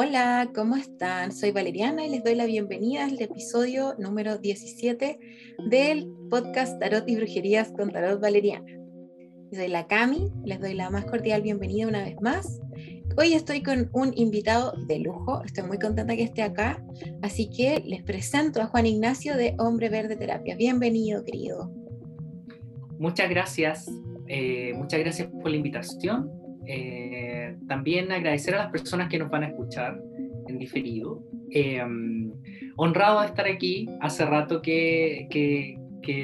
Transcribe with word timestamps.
Hola, 0.00 0.48
¿cómo 0.54 0.76
están? 0.76 1.32
Soy 1.32 1.50
Valeriana 1.50 2.06
y 2.06 2.10
les 2.10 2.22
doy 2.22 2.36
la 2.36 2.46
bienvenida 2.46 3.06
al 3.06 3.20
episodio 3.20 3.96
número 3.98 4.38
17 4.38 5.18
del 5.68 6.06
podcast 6.30 6.78
Tarot 6.78 7.02
y 7.08 7.16
Brujerías 7.16 7.72
con 7.72 7.90
Tarot 7.90 8.20
Valeriana. 8.20 8.72
Soy 9.52 9.66
la 9.66 9.88
Cami, 9.88 10.30
les 10.44 10.60
doy 10.60 10.74
la 10.74 10.88
más 10.90 11.04
cordial 11.04 11.42
bienvenida 11.42 11.88
una 11.88 12.04
vez 12.04 12.14
más. 12.20 12.60
Hoy 13.16 13.32
estoy 13.32 13.60
con 13.60 13.90
un 13.92 14.12
invitado 14.14 14.72
de 14.86 15.00
lujo, 15.00 15.42
estoy 15.44 15.64
muy 15.64 15.80
contenta 15.80 16.14
que 16.14 16.22
esté 16.22 16.42
acá, 16.42 16.80
así 17.22 17.50
que 17.50 17.82
les 17.84 18.04
presento 18.04 18.62
a 18.62 18.66
Juan 18.66 18.86
Ignacio 18.86 19.36
de 19.36 19.56
Hombre 19.58 19.88
Verde 19.88 20.14
Terapia. 20.14 20.54
Bienvenido, 20.54 21.24
querido. 21.24 21.72
Muchas 23.00 23.28
gracias, 23.28 23.90
eh, 24.28 24.74
muchas 24.76 25.00
gracias 25.00 25.26
por 25.26 25.50
la 25.50 25.56
invitación. 25.56 26.30
Eh, 26.68 27.27
también 27.68 28.10
agradecer 28.10 28.54
a 28.54 28.58
las 28.64 28.70
personas 28.70 29.08
que 29.08 29.18
nos 29.18 29.30
van 29.30 29.44
a 29.44 29.48
escuchar 29.48 30.00
en 30.48 30.58
diferido. 30.58 31.22
Eh, 31.50 31.80
honrado 32.76 33.20
de 33.20 33.26
estar 33.26 33.46
aquí. 33.46 33.88
Hace 34.00 34.24
rato 34.24 34.60
que, 34.62 35.28
que, 35.30 35.76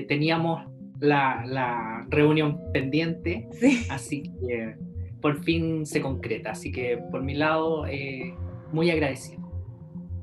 teníamos 0.08 0.66
la, 0.98 1.44
la, 1.46 2.06
reunión 2.08 2.60
pendiente, 2.72 3.48
así 3.90 4.22
que 4.22 4.76
por 5.20 5.42
fin 5.44 5.84
se 5.84 6.00
concreta. 6.00 6.52
Así 6.52 6.72
que 6.72 6.98
por 7.10 7.22
mi 7.22 7.34
lado, 7.34 7.86
eh, 7.86 8.34
muy 8.72 8.90
agradecido. 8.90 9.42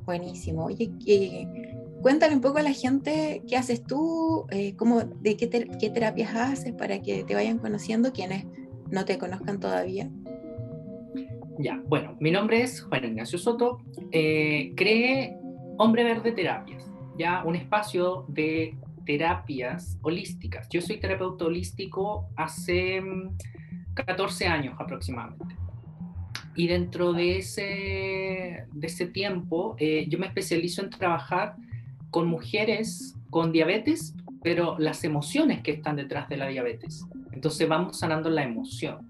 Buenísimo. 0.05 0.65
Oye, 0.65 0.91
cuéntale 2.01 2.33
un 2.33 2.41
poco 2.41 2.57
a 2.57 2.63
la 2.63 2.73
gente 2.73 3.43
qué 3.47 3.55
haces 3.55 3.83
tú, 3.83 4.47
cómo, 4.77 5.01
de 5.01 5.37
qué, 5.37 5.49
qué 5.79 5.89
terapias 5.89 6.35
haces 6.35 6.73
para 6.73 7.01
que 7.01 7.23
te 7.23 7.35
vayan 7.35 7.59
conociendo 7.59 8.11
quienes 8.11 8.45
no 8.89 9.05
te 9.05 9.17
conozcan 9.17 9.59
todavía. 9.59 10.09
Ya, 11.59 11.81
bueno, 11.87 12.15
mi 12.19 12.31
nombre 12.31 12.61
es 12.61 12.81
Juan 12.81 13.05
Ignacio 13.05 13.37
Soto. 13.37 13.81
Eh, 14.11 14.73
creé 14.75 15.35
Hombre 15.77 16.03
Verde 16.03 16.31
Terapias, 16.31 16.89
ya 17.17 17.43
un 17.43 17.55
espacio 17.55 18.25
de 18.27 18.75
terapias 19.05 19.97
holísticas. 20.01 20.67
Yo 20.69 20.81
soy 20.81 20.97
terapeuta 20.97 21.45
holístico 21.45 22.29
hace 22.35 23.01
14 23.93 24.47
mm, 24.47 24.51
años 24.51 24.75
aproximadamente. 24.79 25.55
Y 26.55 26.67
dentro 26.67 27.13
de 27.13 27.37
ese, 27.37 28.65
de 28.71 28.87
ese 28.87 29.07
tiempo, 29.07 29.75
eh, 29.79 30.05
yo 30.09 30.19
me 30.19 30.27
especializo 30.27 30.83
en 30.83 30.89
trabajar 30.89 31.55
con 32.09 32.27
mujeres 32.27 33.15
con 33.29 33.51
diabetes, 33.51 34.13
pero 34.43 34.77
las 34.77 35.03
emociones 35.03 35.61
que 35.61 35.71
están 35.71 35.95
detrás 35.95 36.27
de 36.27 36.37
la 36.37 36.47
diabetes. 36.47 37.05
Entonces 37.31 37.67
vamos 37.67 37.99
sanando 37.99 38.29
la 38.29 38.43
emoción. 38.43 39.07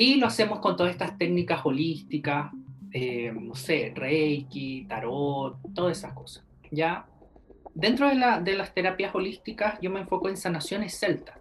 Y 0.00 0.14
lo 0.14 0.28
hacemos 0.28 0.60
con 0.60 0.76
todas 0.76 0.92
estas 0.92 1.18
técnicas 1.18 1.66
holísticas, 1.66 2.52
eh, 2.92 3.32
no 3.32 3.56
sé, 3.56 3.92
Reiki, 3.92 4.86
Tarot, 4.88 5.56
todas 5.74 5.98
esas 5.98 6.12
cosas. 6.12 6.46
¿ya? 6.70 7.04
Dentro 7.74 8.08
de, 8.08 8.14
la, 8.14 8.40
de, 8.40 8.54
las 8.54 8.72
terapias 8.72 9.12
holísticas 9.12 9.76
yo 9.80 9.90
me 9.90 9.98
enfoco 9.98 10.28
en 10.28 10.36
sanaciones 10.36 10.96
celtas. 10.96 11.36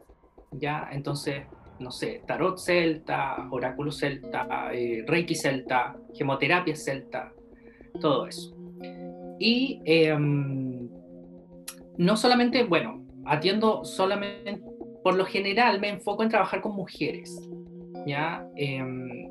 ¿ya? 0.52 0.90
Entonces, 0.92 1.44
no 1.78 1.92
sé, 1.92 2.24
Tarot 2.26 2.58
celta, 2.58 3.48
Oráculo 3.52 3.92
celta, 3.92 4.72
eh, 4.74 5.06
Reiki 5.06 5.36
celta, 5.36 5.96
Gemoterapia 6.16 6.76
celta, 6.76 7.32
todo 8.02 8.26
eso. 8.26 8.58
Y 9.38 9.82
em, 9.86 10.90
no 12.00 12.18
solamente, 12.18 12.64
bueno, 12.64 13.06
atiendo 13.24 13.86
solamente 13.86 14.60
por 15.04 15.16
lo 15.16 15.28
general 15.28 15.80
me 15.80 15.90
enfoco 15.90 16.24
en 16.24 16.30
trabajar 16.30 16.60
con 16.60 16.76
mujeres, 16.76 17.40
¿ya? 18.08 18.48
Em, 18.56 19.30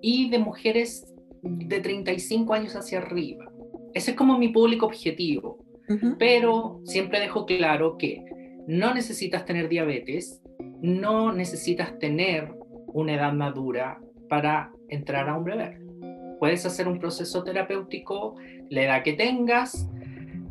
y 0.00 0.28
de 0.30 0.38
mujeres 0.38 1.12
de 1.42 1.80
35 1.80 2.52
años 2.52 2.76
hacia 2.76 2.98
arriba. 2.98 3.50
Ese 3.94 4.10
es 4.10 4.16
como 4.16 4.38
mi 4.38 4.48
público 4.48 4.86
objetivo. 4.86 5.64
Pero 6.18 6.80
siempre 6.84 7.20
dejo 7.20 7.46
claro 7.46 7.96
que 7.96 8.24
no 8.66 8.92
necesitas 8.92 9.44
tener 9.44 9.68
diabetes, 9.68 10.42
no 10.82 11.32
necesitas 11.32 11.96
tener 12.00 12.52
una 12.88 13.14
edad 13.14 13.32
madura 13.32 14.00
para 14.28 14.72
entrar 14.88 15.28
a 15.28 15.38
un 15.38 15.44
bebé. 15.44 15.78
Puedes 16.40 16.66
hacer 16.66 16.88
un 16.88 16.98
proceso 16.98 17.44
terapéutico 17.44 18.34
la 18.68 18.82
edad 18.82 19.04
que 19.04 19.12
tengas, 19.12 19.88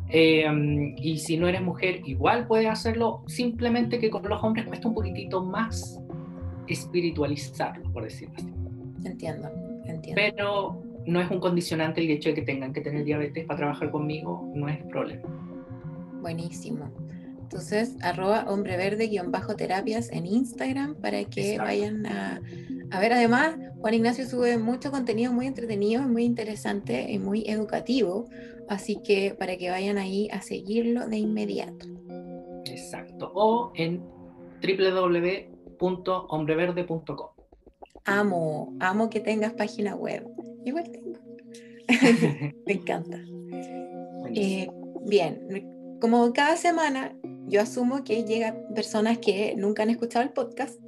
Em, 0.08 0.94
y 0.96 1.18
si 1.18 1.36
no 1.36 1.48
eres 1.48 1.62
mujer, 1.62 2.02
igual 2.04 2.46
puedes 2.46 2.68
hacerlo, 2.68 3.24
simplemente 3.26 3.98
que 3.98 4.10
con 4.10 4.22
los 4.28 4.42
hombres 4.42 4.66
cuesta 4.66 4.88
un 4.88 4.94
poquitito 4.94 5.42
más 5.44 6.00
espiritualizarlo, 6.68 7.92
por 7.92 8.04
decirlo 8.04 8.34
así. 8.36 8.52
Entiendo, 9.04 9.50
entiendo. 9.84 10.14
Pero 10.14 10.82
no 11.06 11.20
es 11.20 11.30
un 11.30 11.40
condicionante 11.40 12.00
el 12.00 12.10
hecho 12.10 12.30
de 12.30 12.34
que 12.34 12.42
tengan 12.42 12.72
que 12.72 12.80
tener 12.80 13.04
diabetes 13.04 13.44
para 13.46 13.58
trabajar 13.58 13.90
conmigo, 13.90 14.50
no 14.54 14.68
es 14.68 14.82
problema. 14.84 15.22
Buenísimo. 16.20 16.90
Entonces, 17.40 17.96
arroba 18.02 18.46
hombre 18.48 18.76
verde 18.76 19.06
guion 19.06 19.30
bajo 19.30 19.54
terapias 19.54 20.10
en 20.10 20.26
Instagram 20.26 20.96
para 20.96 21.24
que 21.24 21.58
vayan 21.58 22.04
a, 22.04 22.40
a, 22.90 23.00
ver. 23.00 23.12
Además, 23.12 23.56
Juan 23.78 23.94
Ignacio 23.94 24.26
sube 24.26 24.58
mucho 24.58 24.90
contenido 24.90 25.32
muy 25.32 25.46
entretenido, 25.46 26.02
muy 26.02 26.24
interesante 26.24 27.06
y 27.08 27.20
muy 27.20 27.44
educativo. 27.46 28.28
Así 28.68 28.98
que 29.00 29.36
para 29.38 29.56
que 29.56 29.70
vayan 29.70 29.96
ahí 29.96 30.28
a 30.32 30.42
seguirlo 30.42 31.06
de 31.06 31.18
inmediato. 31.18 31.86
Exacto. 32.64 33.30
O 33.32 33.70
en 33.76 34.02
www.hombreverde.com. 35.78 37.28
Amo, 38.04 38.74
amo 38.80 39.10
que 39.10 39.20
tengas 39.20 39.52
página 39.54 39.96
web. 39.96 40.26
Igual 40.64 40.90
tengo. 40.90 41.18
Me 42.66 42.72
encanta. 42.72 43.18
Eh, 44.34 44.68
bien, 45.04 45.98
como 46.00 46.32
cada 46.32 46.56
semana 46.56 47.14
yo 47.48 47.60
asumo 47.60 48.04
que 48.04 48.24
llegan 48.24 48.56
personas 48.74 49.18
que 49.18 49.54
nunca 49.56 49.84
han 49.84 49.90
escuchado 49.90 50.24
el 50.24 50.30
podcast, 50.30 50.80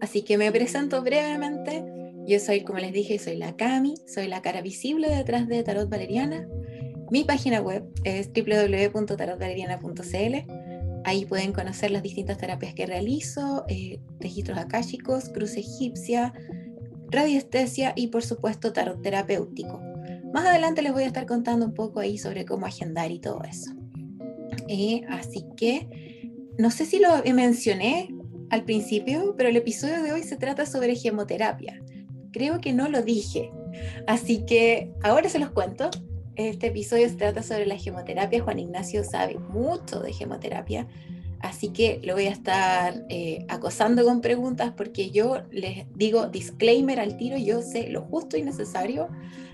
así 0.00 0.22
que 0.22 0.38
me 0.38 0.52
presento 0.52 1.02
brevemente. 1.02 1.84
Yo 2.26 2.38
soy, 2.38 2.62
como 2.62 2.78
les 2.78 2.92
dije, 2.92 3.18
soy 3.18 3.36
la 3.36 3.56
Cami, 3.56 3.96
soy 4.06 4.28
la 4.28 4.40
cara 4.40 4.62
visible 4.62 5.08
detrás 5.08 5.48
de 5.48 5.62
Tarot 5.62 5.90
Valeriana. 5.90 6.48
Mi 7.10 7.24
página 7.24 7.60
web 7.60 7.84
es 8.04 8.30
www.tarotvaleriana.cl. 8.32 10.73
Ahí 11.04 11.24
pueden 11.26 11.52
conocer 11.52 11.90
las 11.90 12.02
distintas 12.02 12.38
terapias 12.38 12.74
que 12.74 12.86
realizo, 12.86 13.64
eh, 13.68 14.00
registros 14.20 14.58
akáshicos, 14.58 15.28
cruz 15.28 15.56
egipcia, 15.56 16.32
radiestesia 17.10 17.92
y 17.94 18.08
por 18.08 18.22
supuesto 18.22 18.72
tarot 18.72 19.02
terapéutico. 19.02 19.80
Más 20.32 20.46
adelante 20.46 20.82
les 20.82 20.92
voy 20.92 21.04
a 21.04 21.06
estar 21.06 21.26
contando 21.26 21.66
un 21.66 21.74
poco 21.74 22.00
ahí 22.00 22.18
sobre 22.18 22.44
cómo 22.44 22.66
agendar 22.66 23.10
y 23.12 23.20
todo 23.20 23.42
eso. 23.44 23.72
Eh, 24.68 25.02
así 25.08 25.44
que 25.56 25.88
no 26.58 26.70
sé 26.70 26.86
si 26.86 27.00
lo 27.00 27.08
mencioné 27.34 28.14
al 28.50 28.64
principio, 28.64 29.34
pero 29.36 29.48
el 29.48 29.56
episodio 29.56 30.02
de 30.02 30.12
hoy 30.12 30.22
se 30.22 30.36
trata 30.36 30.66
sobre 30.66 30.94
gemoterapia. 30.94 31.82
Creo 32.32 32.60
que 32.60 32.72
no 32.72 32.88
lo 32.88 33.02
dije. 33.02 33.50
Así 34.06 34.44
que 34.46 34.92
ahora 35.02 35.28
se 35.28 35.38
los 35.38 35.50
cuento. 35.50 35.90
Este 36.36 36.66
episodio 36.66 37.08
se 37.08 37.14
trata 37.14 37.42
sobre 37.44 37.64
la 37.64 37.76
gemoterapia. 37.76 38.42
Juan 38.42 38.58
Ignacio 38.58 39.04
sabe 39.04 39.38
mucho 39.38 40.00
de 40.00 40.12
gemoterapia. 40.12 40.88
Así 41.38 41.68
que 41.68 42.00
lo 42.02 42.14
voy 42.14 42.26
a 42.26 42.30
estar 42.30 43.04
eh, 43.08 43.44
acosando 43.48 44.04
con 44.04 44.20
preguntas 44.20 44.72
porque 44.76 45.10
yo 45.10 45.42
les 45.52 45.86
digo 45.94 46.26
disclaimer 46.26 46.98
al 46.98 47.16
tiro, 47.16 47.36
yo 47.36 47.62
sé 47.62 47.88
lo 47.88 48.02
justo 48.02 48.36
y 48.36 48.42
necesario. 48.42 49.08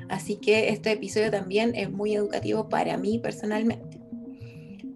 Así 0.09 0.37
que 0.37 0.71
este 0.71 0.93
episodio 0.93 1.31
también 1.31 1.75
es 1.75 1.91
muy 1.91 2.15
educativo 2.15 2.69
para 2.69 2.97
mí 2.97 3.19
personalmente. 3.19 4.01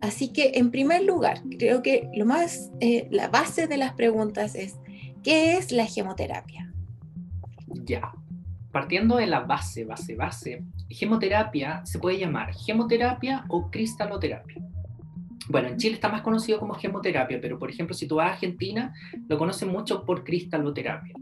Así 0.01 0.29
que, 0.29 0.53
en 0.55 0.71
primer 0.71 1.03
lugar, 1.03 1.43
creo 1.59 1.83
que 1.83 2.11
lo 2.15 2.27
más, 2.27 2.71
eh, 2.81 3.09
la 3.11 3.29
base 3.29 3.67
de 3.67 3.77
las 3.77 3.95
preguntas 3.95 4.55
es, 4.55 4.77
¿qué 5.23 5.57
es 5.57 5.73
la 5.73 5.87
gemoterapia? 5.87 6.73
Ya, 7.67 8.13
partiendo 8.71 9.17
de 9.17 9.27
la 9.27 9.41
base, 9.41 9.85
base, 9.85 10.15
base, 10.15 10.63
gemoterapia 10.89 11.85
se 11.85 11.99
puede 11.99 12.19
llamar 12.19 12.55
gemoterapia 12.55 13.45
o 13.49 13.71
cristaloterapia. 13.71 14.63
Bueno, 15.49 15.69
en 15.69 15.77
Chile 15.77 15.95
está 15.95 16.09
más 16.09 16.23
conocido 16.23 16.59
como 16.59 16.75
gemoterapia, 16.75 17.39
pero 17.41 17.59
por 17.59 17.71
ejemplo, 17.71 17.95
si 17.95 18.07
tú 18.07 18.17
vas 18.17 18.29
a 18.29 18.33
Argentina, 18.33 18.95
lo 19.29 19.39
conocen 19.39 19.69
mucho 19.69 20.05
por 20.05 20.25
cristaloterapia. 20.25 21.15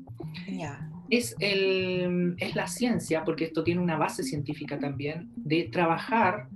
Ya. 0.49 0.89
Es, 1.11 1.35
el, 1.41 2.37
es 2.39 2.55
la 2.55 2.69
ciencia, 2.69 3.25
porque 3.25 3.45
esto 3.45 3.65
tiene 3.65 3.81
una 3.81 3.99
base 3.99 4.23
científica 4.23 4.79
también, 4.79 5.31
de 5.37 5.65
trabajar 5.65 6.49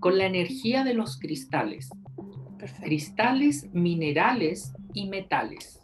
con 0.00 0.18
la 0.18 0.26
energía 0.26 0.84
de 0.84 0.94
los 0.94 1.18
cristales. 1.18 1.90
Cristales, 2.82 3.72
minerales 3.72 4.74
y 4.92 5.08
metales. 5.08 5.80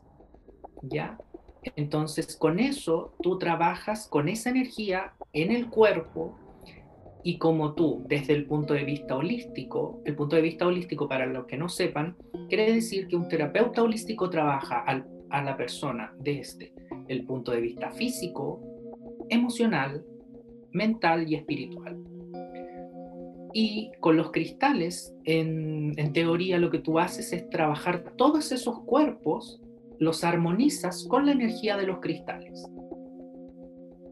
¿Ya? 0.82 1.16
Entonces, 1.76 2.36
con 2.36 2.58
eso 2.58 3.14
tú 3.22 3.38
trabajas 3.38 4.08
con 4.08 4.28
esa 4.28 4.50
energía 4.50 5.12
en 5.32 5.52
el 5.52 5.68
cuerpo 5.68 6.36
y 7.24 7.38
como 7.38 7.74
tú, 7.74 8.04
desde 8.08 8.32
el 8.32 8.46
punto 8.46 8.74
de 8.74 8.84
vista 8.84 9.16
holístico, 9.16 10.00
el 10.04 10.16
punto 10.16 10.36
de 10.36 10.42
vista 10.42 10.66
holístico, 10.66 11.08
para 11.08 11.26
los 11.26 11.46
que 11.46 11.56
no 11.56 11.68
sepan, 11.68 12.16
quiere 12.48 12.72
decir 12.72 13.06
que 13.06 13.16
un 13.16 13.28
terapeuta 13.28 13.82
holístico 13.82 14.28
trabaja 14.28 14.84
a 15.30 15.42
la 15.42 15.56
persona 15.56 16.14
desde 16.18 16.72
el 17.08 17.24
punto 17.24 17.52
de 17.52 17.60
vista 17.60 17.90
físico, 17.90 18.60
emocional, 19.28 20.04
mental 20.72 21.30
y 21.30 21.36
espiritual. 21.36 21.96
Y 23.54 23.92
con 24.00 24.16
los 24.16 24.30
cristales, 24.30 25.14
en, 25.24 25.94
teoría 26.12 26.58
lo 26.58 26.70
que 26.70 26.78
tú 26.78 26.98
haces 26.98 27.32
es 27.32 27.48
trabajar 27.50 28.14
todos 28.16 28.50
esos 28.50 28.80
cuerpos, 28.80 29.60
los 29.98 30.24
armonizas 30.24 31.06
con 31.06 31.26
la 31.26 31.32
energía 31.32 31.76
de 31.76 31.86
los 31.86 32.00
cristales. 32.00 32.66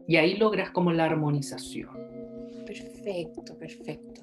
Y 0.07 0.17
ahí 0.17 0.37
logras 0.37 0.69
como 0.71 0.91
la 0.91 1.05
armonización. 1.05 2.00
Perfecto, 2.71 3.57
perfecto. 3.57 4.21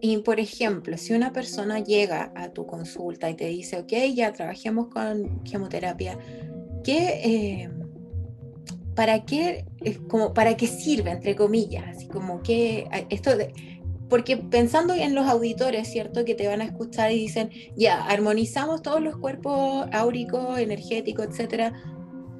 Y 0.00 0.18
por 0.18 0.40
ejemplo, 0.40 0.98
si 0.98 1.14
una 1.14 1.32
persona 1.32 1.78
llega 1.78 2.32
a 2.34 2.50
tu 2.50 2.66
consulta 2.66 3.30
y 3.30 3.34
te 3.34 3.46
dice, 3.46 3.78
ok, 3.78 3.92
ya 4.14 4.32
trabajemos 4.32 4.88
con 4.88 5.42
quimioterapia, 5.44 6.18
¿qué, 6.82 7.20
eh, 7.24 7.70
¿para 8.96 9.24
qué, 9.24 9.64
como, 10.08 10.34
para 10.34 10.56
qué 10.56 10.66
sirve, 10.66 11.12
entre 11.12 11.36
comillas? 11.36 11.84
Así 11.88 12.08
como 12.08 12.42
que 12.42 12.88
esto 13.10 13.36
de, 13.36 13.52
porque 14.08 14.36
pensando 14.36 14.92
en 14.92 15.14
los 15.14 15.26
auditores, 15.26 15.88
¿cierto? 15.88 16.24
Que 16.24 16.34
te 16.34 16.46
van 16.48 16.60
a 16.60 16.64
escuchar 16.64 17.12
y 17.12 17.20
dicen, 17.20 17.50
ya, 17.76 18.04
armonizamos 18.04 18.82
todos 18.82 19.00
los 19.00 19.16
cuerpos 19.16 19.86
áuricos, 19.92 20.58
energéticos, 20.58 21.28
etcétera. 21.28 21.72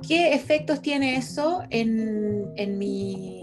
¿Qué 0.07 0.35
efectos 0.35 0.83
tiene 0.83 1.17
eso 1.17 1.63
en, 1.71 2.53
en 2.57 2.77
mi, 2.77 3.42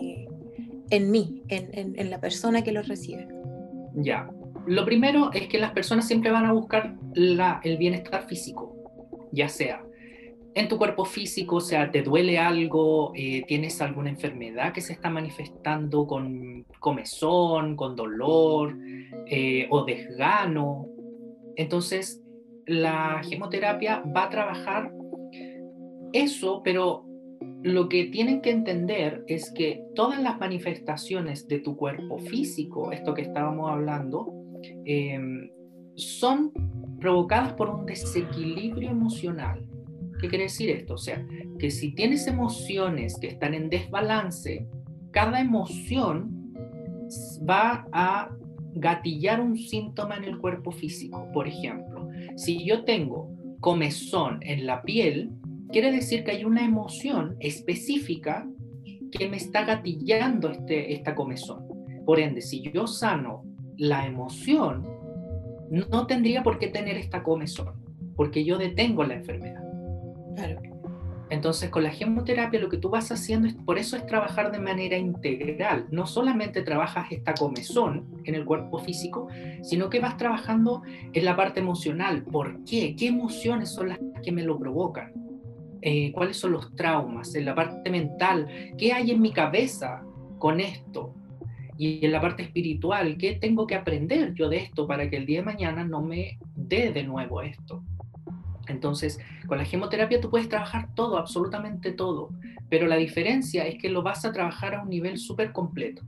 en 0.89 1.11
mí, 1.11 1.43
en, 1.49 2.09
la 2.09 2.19
persona 2.19 2.63
que 2.63 2.71
los 2.71 2.87
recibe? 2.87 3.27
Ya. 3.95 4.29
Lo 4.65 4.85
primero 4.85 5.31
es 5.33 5.47
que 5.47 5.59
las 5.59 5.71
personas 5.71 6.07
siempre 6.07 6.31
van 6.31 6.45
a 6.45 6.53
buscar 6.53 6.95
el 7.15 7.77
bienestar 7.77 8.27
físico, 8.27 8.75
ya 9.31 9.49
sea 9.49 9.83
en 10.55 10.67
tu 10.67 10.77
cuerpo 10.77 11.05
físico, 11.05 11.57
o 11.57 11.61
sea, 11.61 11.91
te 11.91 12.01
duele 12.01 12.37
algo, 12.37 13.13
eh, 13.15 13.43
tienes 13.47 13.81
alguna 13.81 14.09
enfermedad 14.09 14.73
que 14.73 14.81
se 14.81 14.93
está 14.93 15.09
manifestando 15.09 16.07
con 16.07 16.65
comezón, 16.79 17.75
con 17.75 17.95
dolor 17.95 18.75
eh, 19.27 19.67
o 19.69 19.85
desgano. 19.85 20.87
Entonces, 21.55 22.21
la 22.65 23.21
gemoterapia 23.23 24.03
va 24.15 24.25
a 24.25 24.29
trabajar 24.29 24.91
eso, 26.13 26.61
pero 26.63 27.05
lo 27.63 27.89
que 27.89 28.05
tienen 28.05 28.41
que 28.41 28.51
entender 28.51 29.23
es 29.27 29.51
que 29.51 29.83
todas 29.95 30.21
las 30.21 30.39
manifestaciones 30.39 31.47
de 31.47 31.59
tu 31.59 31.75
cuerpo 31.75 32.17
físico, 32.19 32.91
esto 32.91 33.13
que 33.13 33.23
estábamos 33.23 33.69
hablando, 33.69 34.33
em, 34.85 35.49
son 35.95 36.51
provocadas 36.99 37.53
por 37.53 37.69
un 37.69 37.85
desequilibrio 37.85 38.89
emocional. 38.89 39.65
¿Qué 40.21 40.27
quiere 40.27 40.45
decir 40.45 40.69
esto? 40.69 40.95
O 40.95 40.97
sea, 40.97 41.25
que 41.57 41.71
si 41.71 41.93
tienes 41.93 42.27
emociones 42.27 43.17
que 43.19 43.27
están 43.27 43.53
en 43.53 43.69
desbalance, 43.69 44.67
cada 45.11 45.39
emoción 45.39 46.53
va 47.49 47.87
a 47.91 48.29
gatillar 48.73 49.41
un 49.41 49.57
síntoma 49.57 50.15
en 50.17 50.25
el 50.25 50.37
cuerpo 50.37 50.71
físico. 50.71 51.27
Por 51.33 51.47
ejemplo, 51.47 52.09
si 52.35 52.63
yo 52.65 52.83
tengo 52.83 53.31
comezón 53.59 54.39
en 54.41 54.65
la 54.65 54.81
piel, 54.83 55.31
quiere 55.71 55.91
decir 55.91 56.23
que 56.23 56.31
hay 56.31 56.45
una 56.45 56.65
emoción 56.65 57.35
específica 57.39 58.47
que 59.11 59.29
me 59.29 59.37
está 59.37 59.65
gatillando 59.65 60.49
este, 60.49 60.93
esta 60.93 61.15
comezón. 61.15 61.67
Por 62.05 62.19
ende, 62.19 62.41
si 62.41 62.61
yo 62.71 62.87
sano 62.87 63.43
la 63.77 64.05
emoción, 64.05 64.87
no 65.69 66.07
tendría 66.07 66.43
por 66.43 66.59
qué 66.59 66.67
tener 66.67 66.97
esta 66.97 67.23
comezón, 67.23 67.73
porque 68.15 68.43
yo 68.43 68.57
detengo 68.57 69.03
la 69.03 69.15
enfermedad. 69.15 69.63
Claro. 70.35 70.61
Entonces, 71.29 71.69
con 71.69 71.83
la 71.83 71.91
gemoterapia 71.91 72.59
lo 72.59 72.69
que 72.69 72.77
tú 72.77 72.89
vas 72.89 73.11
haciendo 73.11 73.47
es, 73.47 73.53
por 73.53 73.77
eso 73.77 73.95
es 73.95 74.05
trabajar 74.07 74.51
de 74.51 74.59
manera 74.59 74.97
integral. 74.97 75.85
No 75.91 76.07
solamente 76.07 76.63
trabajas 76.63 77.11
esta 77.11 77.35
comezón 77.35 78.07
en 78.23 78.33
el 78.33 78.45
cuerpo 78.45 78.79
físico, 78.79 79.27
sino 79.61 79.91
que 79.91 79.99
vas 79.99 80.17
trabajando 80.17 80.81
en 81.13 81.25
la 81.25 81.35
parte 81.35 81.59
emocional. 81.59 82.23
¿Por 82.23 82.63
qué? 82.63 82.95
¿Qué 82.95 83.07
emociones 83.07 83.69
son 83.69 83.89
las 83.89 83.99
que 84.23 84.31
me 84.31 84.41
lo 84.41 84.57
provocan? 84.57 85.13
Eh, 85.81 86.11
cuáles 86.11 86.37
son 86.37 86.51
los 86.51 86.75
traumas, 86.75 87.33
en 87.35 87.45
la 87.45 87.55
parte 87.55 87.89
mental, 87.89 88.47
qué 88.77 88.91
hay 88.91 89.11
en 89.11 89.21
mi 89.21 89.31
cabeza 89.31 90.03
con 90.37 90.59
esto, 90.59 91.13
y 91.77 92.05
en 92.05 92.11
la 92.11 92.19
parte 92.19 92.43
espiritual, 92.43 93.17
qué 93.17 93.35
tengo 93.35 93.65
que 93.65 93.75
aprender 93.75 94.33
yo 94.33 94.49
de 94.49 94.57
esto 94.57 94.85
para 94.85 95.09
que 95.09 95.15
el 95.15 95.25
día 95.25 95.39
de 95.39 95.45
mañana 95.45 95.85
no 95.85 96.01
me 96.01 96.37
dé 96.53 96.91
de 96.91 97.03
nuevo 97.03 97.41
esto. 97.41 97.81
Entonces, 98.67 99.17
con 99.47 99.57
la 99.57 99.63
gemoterapia 99.63 100.19
tú 100.19 100.29
puedes 100.29 100.49
trabajar 100.49 100.93
todo, 100.93 101.17
absolutamente 101.17 101.93
todo, 101.93 102.31
pero 102.69 102.85
la 102.85 102.97
diferencia 102.97 103.65
es 103.65 103.77
que 103.81 103.87
lo 103.87 104.03
vas 104.03 104.25
a 104.25 104.33
trabajar 104.33 104.75
a 104.75 104.83
un 104.83 104.89
nivel 104.89 105.17
súper 105.17 105.53
completo 105.53 106.03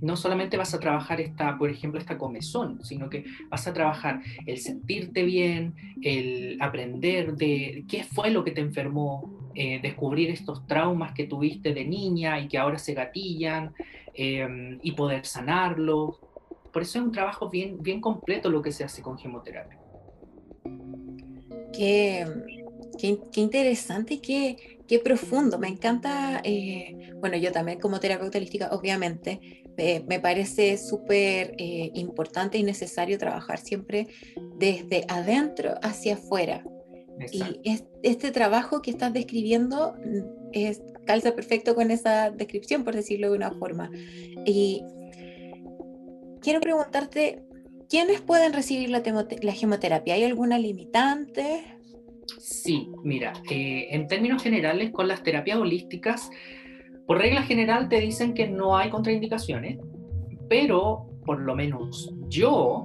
no 0.00 0.16
solamente 0.16 0.56
vas 0.56 0.74
a 0.74 0.80
trabajar 0.80 1.20
esta, 1.20 1.56
por 1.56 1.70
ejemplo, 1.70 1.98
esta 2.00 2.18
comezón, 2.18 2.84
sino 2.84 3.08
que 3.08 3.24
vas 3.48 3.66
a 3.66 3.72
trabajar 3.72 4.20
el 4.46 4.58
sentirte 4.58 5.22
bien, 5.22 5.74
el 6.02 6.58
aprender 6.60 7.36
de 7.36 7.84
qué 7.88 8.04
fue 8.04 8.30
lo 8.30 8.44
que 8.44 8.50
te 8.50 8.60
enfermó, 8.60 9.50
eh, 9.54 9.80
descubrir 9.80 10.30
estos 10.30 10.66
traumas 10.66 11.12
que 11.12 11.24
tuviste 11.24 11.72
de 11.72 11.84
niña 11.84 12.38
y 12.40 12.48
que 12.48 12.58
ahora 12.58 12.78
se 12.78 12.92
gatillan 12.92 13.72
em, 14.14 14.78
y 14.82 14.92
poder 14.92 15.24
sanarlos. 15.24 16.16
Por 16.72 16.82
eso 16.82 16.98
es 16.98 17.04
un 17.06 17.12
trabajo 17.12 17.48
bien, 17.48 17.82
bien 17.82 18.00
completo 18.00 18.50
lo 18.50 18.60
que 18.60 18.72
se 18.72 18.84
hace 18.84 19.00
con 19.00 19.18
gemoterapia. 19.18 19.78
Qué, 21.72 22.26
qué, 22.98 23.40
interesante 23.40 24.14
y 24.14 24.18
qué, 24.18 24.78
qué, 24.86 24.98
profundo. 24.98 25.58
Me 25.58 25.68
encanta, 25.68 26.40
eh, 26.44 27.12
bueno, 27.20 27.36
yo 27.36 27.50
también 27.50 27.80
como 27.80 27.98
terapeuta 27.98 28.38
holística, 28.38 28.68
obviamente, 28.72 29.65
me 29.76 30.20
parece 30.20 30.78
súper 30.78 31.54
eh, 31.58 31.90
importante 31.94 32.58
y 32.58 32.62
necesario 32.62 33.18
trabajar 33.18 33.58
siempre 33.58 34.08
desde 34.58 35.04
adentro 35.08 35.74
hacia 35.82 36.14
afuera. 36.14 36.64
Y 37.32 37.60
este 38.02 38.30
trabajo 38.30 38.82
que 38.82 38.90
estás 38.90 39.12
describiendo 39.12 39.94
mm, 39.94 40.48
es, 40.52 40.82
calza 41.06 41.34
perfecto 41.34 41.74
con 41.74 41.90
esa 41.90 42.30
descripción, 42.30 42.84
por 42.84 42.94
decirlo 42.94 43.30
de 43.30 43.36
una 43.36 43.52
forma. 43.52 43.90
Y 44.44 44.82
quiero 46.40 46.60
preguntarte, 46.60 47.42
¿quiénes 47.88 48.20
pueden 48.20 48.52
recibir 48.52 48.90
la, 48.90 49.02
la 49.42 49.52
gemoterapia? 49.52 50.14
¿Hay 50.14 50.24
alguna 50.24 50.58
limitante? 50.58 51.64
Sí, 52.38 52.90
mira, 53.02 53.32
eh, 53.50 53.88
en 53.90 54.08
términos 54.08 54.42
generales, 54.42 54.90
con 54.90 55.08
las 55.08 55.22
terapias 55.22 55.58
holísticas, 55.58 56.30
por 57.06 57.18
regla 57.18 57.42
general 57.42 57.88
te 57.88 58.00
dicen 58.00 58.34
que 58.34 58.48
no 58.48 58.76
hay 58.76 58.90
contraindicaciones, 58.90 59.78
pero 60.48 61.06
por 61.24 61.40
lo 61.40 61.54
menos 61.54 62.12
yo, 62.28 62.84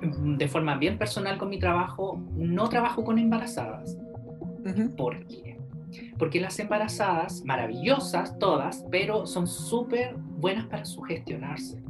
de 0.00 0.48
forma 0.48 0.76
bien 0.76 0.98
personal 0.98 1.38
con 1.38 1.48
mi 1.48 1.58
trabajo, 1.58 2.20
no 2.34 2.68
trabajo 2.68 3.04
con 3.04 3.18
embarazadas. 3.18 3.96
¿Por 4.96 5.26
qué? 5.26 5.58
Porque 6.18 6.40
las 6.40 6.58
embarazadas, 6.58 7.44
maravillosas 7.44 8.38
todas, 8.38 8.84
pero 8.90 9.26
son 9.26 9.46
súper 9.46 10.14
buenas 10.16 10.66
para 10.66 10.84
sugestionarse. 10.84 11.82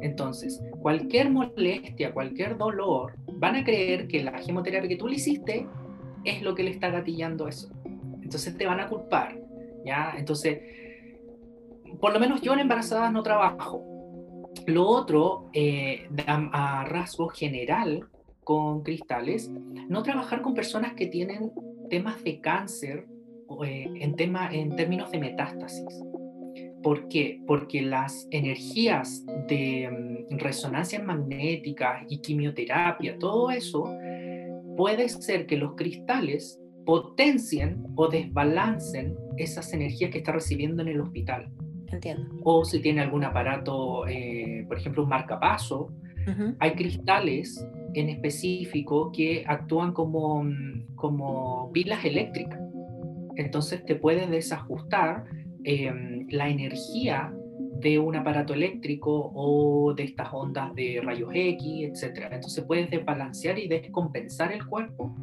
Entonces, 0.00 0.62
cualquier 0.80 1.30
molestia, 1.30 2.12
cualquier 2.12 2.56
dolor, 2.56 3.14
van 3.32 3.56
a 3.56 3.64
creer 3.64 4.08
que 4.08 4.22
la 4.22 4.38
gemoterapia 4.38 4.88
que 4.88 4.96
tú 4.96 5.08
le 5.08 5.16
hiciste 5.16 5.66
es 6.24 6.42
lo 6.42 6.54
que 6.54 6.64
le 6.64 6.70
está 6.70 6.90
gatillando 6.90 7.48
eso. 7.48 7.68
Entonces 8.22 8.56
te 8.56 8.66
van 8.66 8.80
a 8.80 8.88
culpar 8.88 9.45
¿ya? 9.86 10.14
Entonces, 10.18 10.58
por 12.00 12.12
lo 12.12 12.20
menos 12.20 12.42
yo 12.42 12.52
en 12.52 12.60
embarazadas 12.60 13.12
no 13.12 13.22
trabajo. 13.22 13.82
Lo 14.66 14.86
otro, 14.86 15.48
eh, 15.52 16.08
a, 16.26 16.84
rasgo 16.84 17.28
general 17.28 18.08
con 18.42 18.82
cristales, 18.82 19.50
no 19.88 20.02
trabajar 20.02 20.42
con 20.42 20.54
personas 20.54 20.94
que 20.94 21.06
tienen 21.06 21.52
temas 21.88 22.22
de 22.24 22.40
cáncer 22.40 23.06
eh, 23.64 23.88
en, 24.00 24.16
tema, 24.16 24.52
en 24.52 24.74
términos 24.76 25.10
de 25.10 25.18
metástasis. 25.18 26.02
¿Por 26.82 27.08
qué? 27.08 27.40
Porque 27.46 27.82
las 27.82 28.26
energías 28.30 29.24
de 29.48 30.26
mm, 30.30 30.38
resonancia 30.38 31.02
magnética 31.02 32.04
y 32.08 32.18
quimioterapia, 32.18 33.18
todo 33.18 33.50
eso, 33.50 33.84
puede 34.76 35.08
ser 35.08 35.46
que 35.46 35.56
los 35.56 35.74
cristales 35.74 36.60
potencien 36.86 37.84
o 37.96 38.08
desbalancen 38.08 39.16
esas 39.36 39.74
energías 39.74 40.10
que 40.10 40.18
está 40.18 40.32
recibiendo 40.32 40.80
en 40.82 40.88
el 40.88 41.00
hospital. 41.00 41.50
Entiendo. 41.92 42.40
O 42.44 42.64
si 42.64 42.80
tiene 42.80 43.02
algún 43.02 43.24
aparato, 43.24 44.06
eh, 44.06 44.64
por 44.66 44.78
ejemplo, 44.78 45.02
un 45.02 45.10
marcapaso, 45.10 45.92
hay 46.58 46.72
cristales 46.72 47.64
en 47.94 48.08
específico 48.08 49.12
que 49.12 49.44
actúan 49.46 49.92
como, 49.92 50.44
como 50.96 51.70
pilas 51.72 52.04
eléctricas. 52.04 52.60
Entonces 53.36 53.84
te 53.84 53.94
puede 53.94 54.26
desajustar 54.26 55.24
em, 55.62 56.26
la 56.30 56.48
energía 56.48 57.32
de 57.78 57.98
un 58.00 58.16
aparato 58.16 58.54
eléctrico 58.54 59.30
o 59.34 59.94
de 59.94 60.02
estas 60.04 60.28
ondas 60.32 60.74
de 60.74 61.00
rayos 61.04 61.30
X, 61.32 62.02
etc. 62.02 62.28
Entonces 62.32 62.64
puedes 62.64 62.90
desbalancear 62.90 63.58
y 63.58 63.68
descompensar 63.68 64.52
el 64.52 64.66
cuerpo 64.66 65.14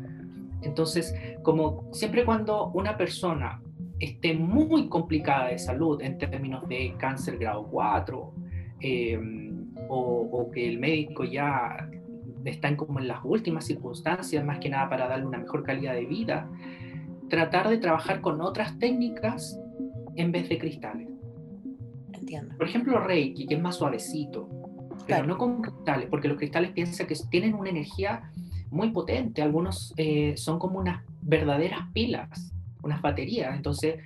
entonces, 0.67 1.15
como 1.41 1.89
siempre 1.93 2.25
cuando 2.25 2.71
una 2.71 2.97
persona 2.97 3.61
esté 3.99 4.33
muy 4.33 4.89
complicada 4.89 5.47
de 5.47 5.59
salud 5.59 6.01
en 6.01 6.17
términos 6.17 6.67
de 6.67 6.95
cáncer 6.97 7.37
grado 7.37 7.67
4, 7.69 8.33
eh, 8.81 9.19
o, 9.87 10.49
que 10.53 10.67
el 10.67 10.79
médico 10.79 11.23
ya 11.23 11.89
está 12.45 12.67
en 12.67 12.75
como 12.75 12.99
en 12.99 13.07
las 13.07 13.19
últimas 13.23 13.65
circunstancias, 13.65 14.43
más 14.43 14.59
que 14.59 14.69
nada 14.69 14.89
para 14.89 15.07
darle 15.07 15.25
una 15.25 15.37
mejor 15.37 15.63
calidad 15.63 15.93
de 15.93 16.05
vida, 16.05 16.49
tratar 17.29 17.69
de 17.69 17.77
trabajar 17.77 18.21
con 18.21 18.41
otras 18.41 18.77
técnicas 18.79 19.59
en 20.15 20.31
vez 20.31 20.49
de 20.49 20.57
cristales. 20.57 21.09
Entiendo. 22.11 22.55
Por 22.57 22.67
ejemplo, 22.67 22.99
Reiki, 22.99 23.47
que 23.47 23.55
es 23.55 23.61
más 23.61 23.77
suavecito, 23.77 24.49
pero 25.07 25.25
no 25.25 25.37
con 25.37 25.61
cristales, 25.61 26.07
porque 26.09 26.27
los 26.27 26.37
cristales 26.37 26.71
piensan 26.71 27.07
que 27.07 27.15
tienen 27.29 27.53
una 27.53 27.69
energía 27.69 28.31
muy 28.73 28.89
potente, 28.89 29.41
algunos 29.41 29.93
eh, 29.97 30.33
son 30.35 30.59
como 30.59 30.79
unas 30.79 31.03
verdaderas 31.21 31.87
pilas, 31.93 32.53
unas 32.81 33.01
baterías, 33.01 33.55
entonces 33.55 33.97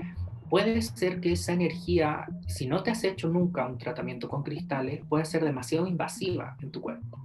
puede 0.50 0.82
ser 0.82 1.20
que 1.20 1.32
esa 1.32 1.54
energía, 1.54 2.26
si 2.48 2.68
no 2.68 2.84
te 2.84 2.92
has 2.92 3.04
hecho 3.04 3.30
nunca 3.30 3.66
un 3.68 3.78
tratamiento 3.78 4.30
con 4.30 4.44
cristales, 4.44 5.02
puede 5.08 5.26
ser 5.26 5.44
demasiado 5.44 5.88
invasiva 5.88 6.58
en 6.62 6.72
tu 6.72 6.82
cuerpo. 6.82 7.18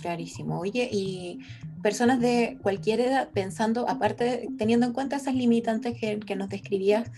Clarísimo. 0.00 0.58
Oye, 0.58 0.88
y 0.90 1.40
personas 1.82 2.20
de 2.20 2.58
cualquier 2.62 3.00
edad, 3.00 3.28
pensando, 3.30 3.88
aparte, 3.88 4.48
teniendo 4.58 4.86
en 4.86 4.92
cuenta 4.92 5.16
esas 5.16 5.34
limitantes 5.34 5.98
que, 5.98 6.18
que 6.20 6.36
nos 6.36 6.48
describías, 6.48 7.10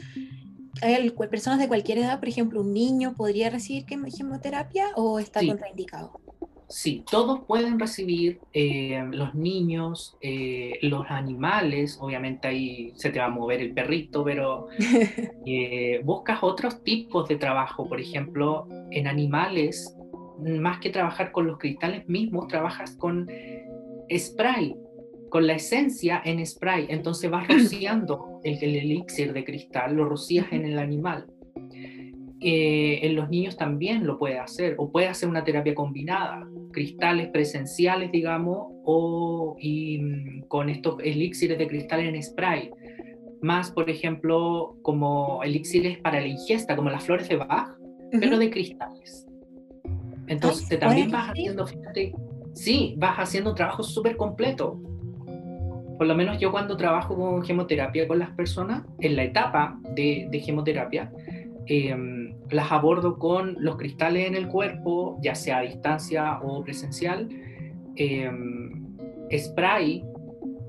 personas 1.30 1.60
de 1.60 1.68
cualquier 1.68 1.98
edad, 1.98 2.18
por 2.18 2.28
ejemplo, 2.28 2.60
un 2.60 2.72
niño 2.72 3.14
podría 3.14 3.50
recibir 3.50 3.84
quimioterapia 3.84 4.88
o 4.96 5.18
está 5.18 5.40
contraindicado? 5.46 6.20
Sí, 6.68 7.04
todos 7.10 7.40
pueden 7.46 7.78
recibir, 7.78 8.40
eh, 8.52 9.04
los 9.12 9.34
niños, 9.34 10.16
eh, 10.20 10.78
los 10.82 11.06
animales, 11.10 11.98
obviamente 12.00 12.48
ahí 12.48 12.92
se 12.96 13.10
te 13.10 13.18
va 13.18 13.26
a 13.26 13.30
mover 13.30 13.60
el 13.60 13.72
perrito, 13.74 14.24
pero 14.24 14.68
eh, 15.46 16.00
buscas 16.04 16.38
otros 16.42 16.82
tipos 16.82 17.28
de 17.28 17.36
trabajo, 17.36 17.88
por 17.88 18.00
ejemplo, 18.00 18.66
en 18.90 19.06
animales, 19.06 19.94
más 20.40 20.78
que 20.78 20.90
trabajar 20.90 21.32
con 21.32 21.46
los 21.46 21.58
cristales 21.58 22.08
mismos, 22.08 22.48
trabajas 22.48 22.96
con 22.96 23.28
spray, 24.16 24.74
con 25.28 25.46
la 25.46 25.54
esencia 25.54 26.22
en 26.24 26.44
spray, 26.44 26.86
entonces 26.88 27.30
vas 27.30 27.46
rociando 27.48 28.40
el, 28.42 28.56
el 28.62 28.76
elixir 28.76 29.32
de 29.32 29.44
cristal, 29.44 29.96
lo 29.96 30.06
rocías 30.06 30.46
en 30.50 30.64
el 30.64 30.78
animal. 30.78 31.26
En 32.44 33.14
los 33.14 33.30
niños 33.30 33.56
también 33.56 34.06
lo 34.06 34.18
puede 34.18 34.38
hacer, 34.38 34.74
o 34.78 34.90
puede 34.90 35.08
hacer 35.08 35.28
una 35.28 35.44
terapia 35.44 35.74
combinada, 35.74 36.46
cristales 36.72 37.28
presenciales, 37.28 38.12
digamos, 38.12 38.68
o 38.84 39.56
y, 39.58 39.98
mm, 39.98 40.42
con 40.48 40.68
estos 40.68 41.00
elixires 41.02 41.58
de 41.58 41.68
cristal 41.68 42.00
en 42.00 42.22
spray. 42.22 42.70
Más, 43.40 43.70
por 43.70 43.88
ejemplo, 43.88 44.76
como 44.82 45.42
elixires 45.42 45.98
para 45.98 46.20
la 46.20 46.26
ingesta, 46.26 46.76
como 46.76 46.90
las 46.90 47.04
flores 47.04 47.28
de 47.28 47.36
Bach, 47.36 47.76
pero 48.10 48.38
de 48.38 48.50
cristales. 48.50 49.26
Entonces, 50.26 50.78
también 50.78 51.10
vas 51.10 51.30
haciendo, 51.30 51.66
fíjate, 51.66 52.12
sí, 52.52 52.94
vas 52.96 53.16
haciendo 53.16 53.50
un 53.50 53.56
trabajo 53.56 53.82
súper 53.82 54.16
completo 54.16 54.80
por 55.96 56.06
lo 56.06 56.14
menos 56.14 56.38
yo 56.38 56.50
cuando 56.50 56.76
trabajo 56.76 57.14
con 57.14 57.42
gemoterapia 57.44 58.08
con 58.08 58.18
las 58.18 58.30
personas, 58.30 58.84
en 59.00 59.16
la 59.16 59.24
etapa 59.24 59.78
de, 59.94 60.26
de 60.30 60.40
gemoterapia, 60.40 61.10
em, 61.66 62.34
las 62.50 62.70
abordo 62.72 63.18
con 63.18 63.56
los 63.58 63.76
cristales 63.76 64.26
en 64.26 64.34
el 64.34 64.48
cuerpo, 64.48 65.18
ya 65.22 65.34
sea 65.34 65.58
a 65.58 65.62
distancia 65.62 66.40
o 66.42 66.62
presencial, 66.62 67.28
em, 67.96 68.96
spray 69.36 70.04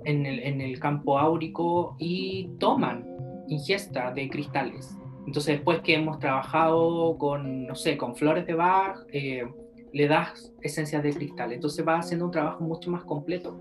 en 0.06 0.26
el, 0.26 0.40
en 0.40 0.62
el, 0.62 0.80
campo 0.80 1.18
áurico 1.18 1.96
y 2.00 2.50
toman 2.60 3.06
ingesta 3.48 4.12
de 4.12 4.30
cristales. 4.30 4.98
Entonces 5.28 5.56
después 5.56 5.80
que 5.82 5.96
hemos 5.96 6.20
trabajado 6.20 7.18
con, 7.18 7.66
no 7.66 7.76
sé, 7.76 7.98
con 7.98 8.16
flores 8.16 8.46
de 8.46 8.54
Bach, 8.54 8.98
eh, 9.12 9.46
le 9.92 10.08
das 10.08 10.54
esencias 10.62 11.02
de 11.04 11.14
cristal. 11.14 11.54
Entonces 11.54 11.86
va 11.88 11.98
haciendo 11.98 12.26
un 12.26 12.32
trabajo 12.32 12.64
mucho 12.64 12.92
más 12.92 13.04
completo. 13.06 13.60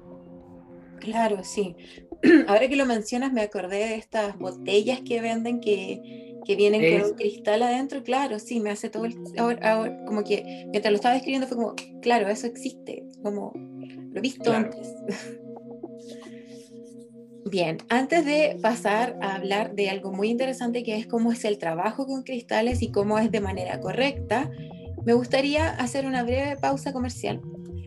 Claro, 0.98 1.44
sí. 1.44 1.76
Ahora 2.48 2.68
que 2.68 2.76
lo 2.76 2.86
mencionas, 2.86 3.32
me 3.32 3.42
acordé 3.42 3.76
de 3.86 3.94
estas 3.96 4.38
botellas 4.38 5.00
que 5.02 5.20
venden 5.20 5.60
que, 5.60 6.33
que 6.44 6.56
vienen 6.56 6.98
con 7.00 7.10
un 7.10 7.16
cristal 7.16 7.62
adentro. 7.62 8.02
Claro, 8.02 8.38
sí, 8.38 8.60
me 8.60 8.70
hace 8.70 8.90
todo 8.90 9.04
el. 9.06 9.14
Ahora, 9.38 10.04
como 10.06 10.24
que 10.24 10.66
mientras 10.70 10.92
lo 10.92 10.96
estaba 10.96 11.16
escribiendo 11.16 11.46
fue 11.46 11.56
como, 11.56 11.74
claro, 12.02 12.28
eso 12.28 12.46
existe. 12.46 13.04
Como 13.22 13.52
lo 13.54 14.18
he 14.18 14.20
visto 14.20 14.52
antes. 14.52 14.88
Bien, 17.50 17.78
antes 17.90 18.24
de 18.24 18.58
pasar 18.62 19.18
a 19.20 19.34
hablar 19.34 19.74
de 19.74 19.90
algo 19.90 20.12
muy 20.12 20.30
interesante 20.30 20.82
que 20.82 20.96
es 20.96 21.06
cómo 21.06 21.30
es 21.30 21.44
el 21.44 21.58
trabajo 21.58 22.06
con 22.06 22.22
cristales 22.22 22.82
y 22.82 22.90
cómo 22.90 23.18
es 23.18 23.30
de 23.30 23.40
manera 23.40 23.80
correcta, 23.80 24.50
me 25.04 25.12
gustaría 25.12 25.68
hacer 25.68 26.06
una 26.06 26.22
breve 26.22 26.56
pausa 26.56 26.92
comercial 26.92 27.42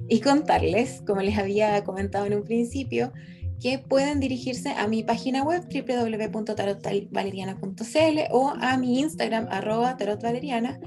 y 0.08 0.22
contarles, 0.22 1.02
como 1.06 1.22
les 1.22 1.38
había 1.38 1.84
comentado 1.84 2.26
en 2.28 2.36
un 2.36 2.44
principio, 2.44 3.12
que 3.62 3.78
pueden 3.80 4.20
dirigirse 4.20 4.72
a 4.72 4.88
mi 4.88 5.04
página 5.04 5.44
web 5.44 5.64
www.tarotvaleriana.cl 5.64 8.20
o 8.32 8.54
a 8.60 8.78
mi 8.78 9.00
Instagram 9.00 9.48
arroba 9.50 9.96
tarotvaleriana. 9.98 10.80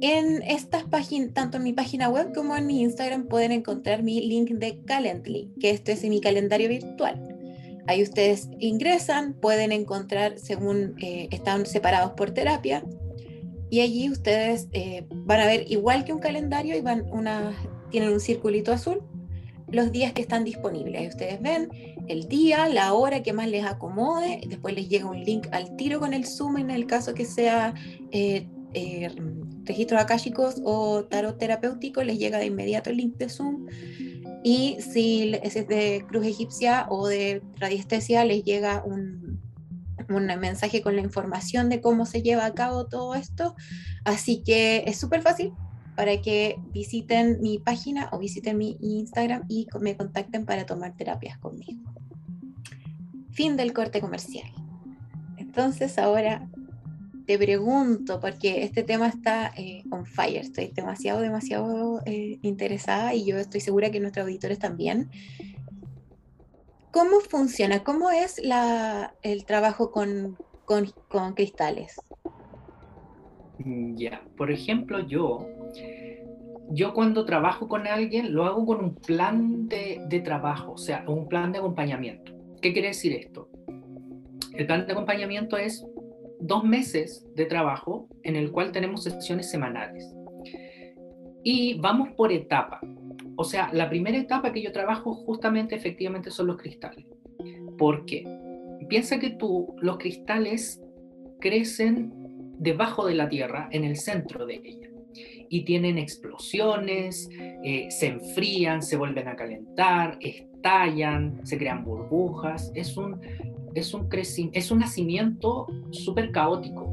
En 0.00 0.42
estas 0.42 0.84
páginas, 0.84 1.32
tanto 1.32 1.56
en 1.56 1.62
mi 1.62 1.72
página 1.72 2.10
web 2.10 2.34
como 2.34 2.54
en 2.56 2.66
mi 2.66 2.82
Instagram 2.82 3.28
pueden 3.28 3.52
encontrar 3.52 4.02
mi 4.02 4.20
link 4.20 4.50
de 4.50 4.82
Calendly, 4.84 5.54
que 5.58 5.70
este 5.70 5.92
es 5.92 6.04
mi 6.04 6.20
calendario 6.20 6.68
virtual. 6.68 7.22
Ahí 7.86 8.02
ustedes 8.02 8.50
ingresan, 8.58 9.32
pueden 9.34 9.72
encontrar 9.72 10.38
según 10.38 10.96
eh, 11.00 11.28
están 11.30 11.64
separados 11.66 12.12
por 12.12 12.32
terapia 12.32 12.84
y 13.70 13.80
allí 13.80 14.10
ustedes 14.10 14.68
eh, 14.72 15.06
van 15.10 15.40
a 15.40 15.46
ver 15.46 15.70
igual 15.70 16.04
que 16.04 16.12
un 16.12 16.18
calendario 16.18 16.76
y 16.76 16.80
van 16.80 17.06
una 17.10 17.52
tienen 17.90 18.12
un 18.12 18.20
circulito 18.20 18.72
azul, 18.72 19.02
los 19.68 19.92
días 19.92 20.12
que 20.12 20.22
están 20.22 20.44
disponibles. 20.44 21.08
Ustedes 21.08 21.40
ven 21.40 21.68
el 22.08 22.28
día, 22.28 22.68
la 22.68 22.92
hora 22.92 23.22
que 23.22 23.32
más 23.32 23.48
les 23.48 23.64
acomode, 23.64 24.40
después 24.48 24.74
les 24.74 24.88
llega 24.88 25.06
un 25.06 25.24
link 25.24 25.48
al 25.52 25.76
tiro 25.76 25.98
con 25.98 26.14
el 26.14 26.26
Zoom 26.26 26.58
en 26.58 26.70
el 26.70 26.86
caso 26.86 27.14
que 27.14 27.24
sea 27.24 27.74
eh, 28.12 28.48
eh, 28.74 29.10
registros 29.64 30.00
akáshicos 30.00 30.60
o 30.64 31.04
tarot 31.04 31.38
terapéutico, 31.38 32.02
les 32.04 32.18
llega 32.18 32.38
de 32.38 32.46
inmediato 32.46 32.90
el 32.90 32.98
link 32.98 33.16
de 33.16 33.28
Zoom. 33.28 33.66
Y 34.44 34.76
si 34.80 35.34
es 35.42 35.54
de 35.66 36.04
cruz 36.06 36.24
egipcia 36.24 36.86
o 36.88 37.08
de 37.08 37.42
radiestesia, 37.56 38.24
les 38.24 38.44
llega 38.44 38.84
un, 38.84 39.40
un 40.08 40.26
mensaje 40.38 40.82
con 40.82 40.94
la 40.94 41.02
información 41.02 41.68
de 41.68 41.80
cómo 41.80 42.06
se 42.06 42.22
lleva 42.22 42.44
a 42.44 42.54
cabo 42.54 42.86
todo 42.86 43.16
esto. 43.16 43.56
Así 44.04 44.42
que 44.44 44.84
es 44.86 44.98
súper 44.98 45.22
fácil, 45.22 45.52
para 45.96 46.20
que 46.20 46.60
visiten 46.72 47.40
mi 47.40 47.58
página 47.58 48.08
o 48.12 48.18
visiten 48.18 48.58
mi 48.58 48.76
Instagram 48.80 49.44
y 49.48 49.66
me 49.80 49.96
contacten 49.96 50.44
para 50.44 50.66
tomar 50.66 50.94
terapias 50.94 51.38
conmigo. 51.38 51.90
Fin 53.30 53.56
del 53.56 53.72
corte 53.72 54.00
comercial. 54.00 54.48
Entonces 55.38 55.98
ahora 55.98 56.48
te 57.26 57.38
pregunto, 57.38 58.20
porque 58.20 58.62
este 58.62 58.84
tema 58.84 59.08
está 59.08 59.52
eh, 59.56 59.82
on 59.90 60.06
fire, 60.06 60.42
estoy 60.42 60.68
demasiado, 60.68 61.20
demasiado 61.20 62.00
eh, 62.06 62.38
interesada 62.42 63.14
y 63.14 63.24
yo 63.24 63.36
estoy 63.38 63.60
segura 63.60 63.90
que 63.90 63.98
nuestros 63.98 64.24
auditores 64.24 64.58
también. 64.58 65.10
¿Cómo 66.92 67.20
funciona? 67.20 67.82
¿Cómo 67.82 68.10
es 68.10 68.38
la, 68.42 69.14
el 69.22 69.44
trabajo 69.44 69.90
con, 69.90 70.38
con, 70.64 70.92
con 71.08 71.34
cristales? 71.34 71.96
Ya, 73.58 74.22
por 74.36 74.52
ejemplo, 74.52 75.00
yo, 75.00 75.48
yo 76.70 76.92
cuando 76.94 77.24
trabajo 77.24 77.68
con 77.68 77.86
alguien 77.86 78.34
lo 78.34 78.44
hago 78.44 78.66
con 78.66 78.84
un 78.84 78.94
plan 78.94 79.68
de, 79.68 80.20
trabajo, 80.24 80.72
o 80.72 80.78
sea, 80.78 81.04
un 81.06 81.28
plan 81.28 81.52
de 81.52 81.58
acompañamiento. 81.58 82.32
¿Qué 82.60 82.72
quiere 82.72 82.88
decir 82.88 83.12
esto? 83.12 83.48
El 84.52 84.66
plan 84.66 84.86
de 84.86 84.92
acompañamiento 84.92 85.56
es 85.56 85.86
dos 86.40 86.64
meses 86.64 87.26
de 87.34 87.46
trabajo 87.46 88.08
en 88.22 88.36
el 88.36 88.50
cual 88.50 88.72
tenemos 88.72 89.04
sesiones 89.04 89.50
semanales. 89.50 90.12
Y 91.42 91.78
vamos 91.78 92.08
por 92.16 92.32
etapa. 92.32 92.80
O 93.36 93.44
sea, 93.44 93.70
la 93.72 93.88
primera 93.88 94.18
etapa 94.18 94.52
que 94.52 94.62
yo 94.62 94.72
trabajo 94.72 95.14
justamente 95.14 95.76
efectivamente 95.76 96.30
son 96.30 96.48
los 96.48 96.56
cristales. 96.56 97.06
¿Por 97.78 98.06
qué? 98.06 98.24
Piensa 98.88 99.18
que 99.18 99.30
tú, 99.30 99.76
los 99.80 99.98
cristales 99.98 100.82
crecen 101.40 102.12
debajo 102.58 103.06
de 103.06 103.14
la 103.14 103.28
Tierra, 103.28 103.68
en 103.70 103.84
el 103.84 103.96
centro 103.96 104.46
de 104.46 104.60
ella. 104.64 104.85
Y 105.48 105.64
tienen 105.64 105.98
explosiones, 105.98 107.28
eh, 107.64 107.88
se 107.90 108.08
enfrían, 108.08 108.82
se 108.82 108.96
vuelven 108.96 109.28
a 109.28 109.36
calentar, 109.36 110.18
estallan, 110.20 111.40
se 111.44 111.58
crean 111.58 111.84
burbujas. 111.84 112.72
Es 112.74 112.96
un, 112.96 113.20
es 113.74 113.94
un, 113.94 114.08
es 114.10 114.70
un 114.70 114.78
nacimiento 114.78 115.66
súper 115.90 116.30
caótico, 116.32 116.90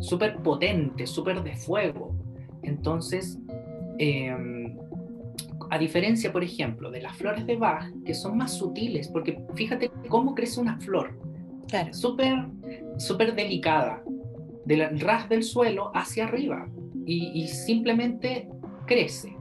súper 0.00 0.42
potente, 0.42 1.06
súper 1.06 1.42
de 1.42 1.56
fuego. 1.56 2.14
Entonces, 2.62 3.38
em, 3.98 4.76
a 5.70 5.78
diferencia, 5.78 6.32
por 6.32 6.44
ejemplo, 6.44 6.90
de 6.90 7.02
las 7.02 7.16
flores 7.16 7.46
de 7.46 7.56
Bach, 7.56 7.90
que 8.04 8.14
son 8.14 8.36
más 8.36 8.54
sutiles, 8.54 9.08
porque 9.08 9.38
fíjate 9.54 9.90
cómo 10.08 10.34
crece 10.34 10.60
una 10.60 10.78
flor 10.78 11.24
Claro. 11.68 11.92
Súper, 11.92 12.46
súper 12.98 13.34
delicada, 13.34 14.02
del 14.64 15.00
ras 15.00 15.28
del 15.28 15.42
suelo 15.42 15.90
hacia 15.94 16.24
arriba 16.24 16.68
y, 17.06 17.30
y 17.34 17.48
simplemente 17.48 18.48
crece. 18.86 19.36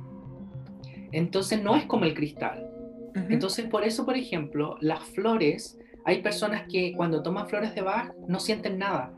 Entonces 1.12 1.62
no 1.62 1.76
es 1.76 1.86
como 1.86 2.06
el 2.06 2.14
cristal. 2.14 2.70
Entonces 3.30 3.66
por 3.66 3.84
eso, 3.84 4.06
por 4.06 4.18
ejemplo, 4.18 4.78
las 4.82 5.04
flores, 5.04 5.80
hay 6.06 6.22
personas 6.22 6.64
que 6.68 6.94
cuando 6.94 7.22
toman 7.22 7.48
flores 7.48 7.76
de 7.76 7.82
Bach 7.82 8.12
no 8.28 8.40
sienten 8.40 8.80
nada, 8.80 9.14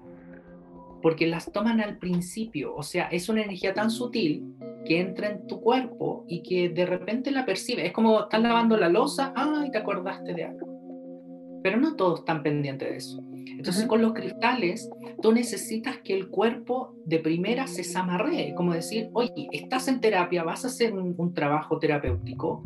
porque 1.02 1.28
las 1.28 1.52
toman 1.52 1.82
al 1.82 1.98
principio, 1.98 2.76
o 2.76 2.84
sea, 2.84 3.06
es 3.06 3.30
una 3.30 3.44
energía 3.44 3.74
tan 3.74 3.92
sutil 3.92 4.56
que 4.86 5.00
entra 5.00 5.30
en 5.30 5.48
tu 5.48 5.62
cuerpo 5.62 6.26
y 6.28 6.42
que 6.44 6.70
de 6.70 6.86
repente 6.86 7.32
la 7.32 7.46
percibe. 7.46 7.86
Es 7.86 7.94
como 7.94 8.22
estás 8.22 8.42
lavando 8.42 8.78
la 8.78 8.90
losa, 8.90 9.34
ay, 9.36 9.72
te 9.72 9.78
acordaste 9.78 10.34
de 10.34 10.46
algo. 10.46 11.60
Pero 11.64 11.78
no 11.78 11.96
todos 11.96 12.20
están 12.20 12.44
pendientes 12.44 12.90
de 12.90 12.98
eso. 12.98 13.24
Entonces 13.46 13.86
con 13.86 14.02
los 14.02 14.14
cristales, 14.14 14.90
tú 15.22 15.32
necesitas 15.32 16.00
que 16.00 16.14
el 16.14 16.30
cuerpo 16.30 16.96
de 17.06 17.20
primera 17.20 17.68
se 17.68 17.84
zamarree, 17.84 18.54
como 18.56 18.74
decir, 18.74 19.10
oye, 19.14 19.48
estás 19.52 19.88
en 19.88 20.02
terapia, 20.02 20.44
vas 20.44 20.66
a 20.66 20.68
hacer 20.68 20.94
un, 20.94 21.16
un 21.18 21.34
trabajo 21.34 21.80
terapéutico, 21.80 22.64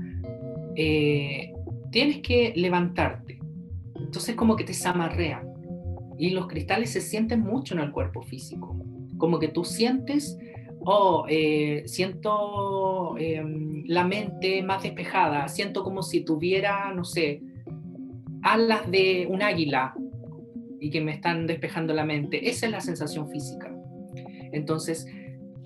eh, 0.76 1.54
tienes 1.92 2.20
que 2.20 2.54
levantarte. 2.56 3.40
Entonces 3.96 4.36
como 4.36 4.56
que 4.56 4.64
te 4.64 4.74
zamarrean. 4.74 5.48
Y 6.18 6.32
los 6.32 6.48
cristales 6.48 6.92
se 6.92 7.02
sienten 7.02 7.42
mucho 7.42 7.76
en 7.76 7.82
el 7.82 7.92
cuerpo 7.92 8.22
físico. 8.22 8.76
Como 9.18 9.40
que 9.40 9.50
tú 9.50 9.64
sientes, 9.64 10.38
oh, 10.80 11.26
eh, 11.30 11.84
siento 11.86 13.18
eh, 13.18 13.44
la 13.86 14.06
mente 14.06 14.62
más 14.64 14.84
despejada, 14.84 15.48
siento 15.48 15.84
como 15.84 16.04
si 16.04 16.22
tuviera, 16.24 16.94
no 16.94 17.04
sé, 17.04 17.42
alas 18.42 18.90
de 18.90 19.28
un 19.30 19.42
águila 19.42 19.94
y 20.80 20.90
que 20.90 21.02
me 21.02 21.14
están 21.14 21.48
despejando 21.48 21.94
la 21.94 22.06
mente. 22.06 22.50
Esa 22.50 22.66
es 22.66 22.72
la 22.72 22.82
sensación 22.82 23.30
física. 23.30 23.74
Entonces, 24.52 25.08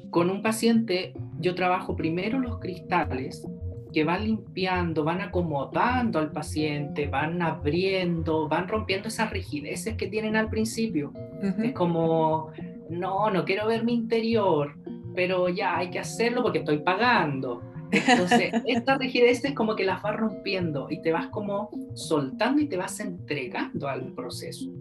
con 0.09 0.29
un 0.29 0.41
paciente 0.41 1.13
yo 1.39 1.55
trabajo 1.55 1.95
primero 1.95 2.39
los 2.39 2.59
cristales 2.59 3.45
que 3.93 4.03
van 4.03 4.25
limpiando, 4.25 5.03
van 5.03 5.21
acomodando 5.21 6.19
al 6.19 6.31
paciente, 6.31 7.07
van 7.07 7.41
abriendo, 7.41 8.47
van 8.47 8.67
rompiendo 8.67 9.07
esas 9.07 9.29
rigideces 9.29 9.95
que 9.95 10.07
tienen 10.07 10.35
al 10.35 10.49
principio. 10.49 11.13
Es 11.61 11.73
como, 11.73 12.51
no, 12.89 13.29
no 13.29 13.45
quiero 13.45 13.67
ver 13.67 13.83
mi 13.83 13.93
interior, 13.93 14.75
pero 15.15 15.47
ya 15.49 15.77
hay 15.77 15.89
que 15.89 15.99
hacerlo 15.99 16.41
porque 16.41 16.59
estoy 16.59 16.79
pagando. 16.79 17.61
Entonces, 17.93 18.51
estas 18.65 18.97
rigideces 18.97 19.53
como 19.53 19.75
que 19.75 19.85
las 19.85 20.01
vas 20.01 20.15
rompiendo 20.15 20.87
y 20.89 21.01
te 21.01 21.11
vas 21.11 21.27
como 21.27 21.69
soltando 21.93 22.61
y 22.61 22.67
te 22.67 22.77
vas 22.77 22.99
entregando 22.99 23.87
al 23.87 24.13
proceso. 24.13 24.71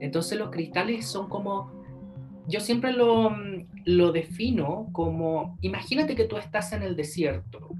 Entonces 0.00 0.38
los 0.38 0.50
cristales 0.50 1.06
son 1.06 1.28
como, 1.28 1.70
yo 2.46 2.60
siempre 2.60 2.92
lo, 2.92 3.36
lo 3.84 4.12
defino 4.12 4.88
como, 4.92 5.58
imagínate 5.60 6.14
que 6.14 6.24
tú 6.24 6.36
estás 6.36 6.72
en 6.72 6.82
el 6.82 6.96
desierto 6.96 7.70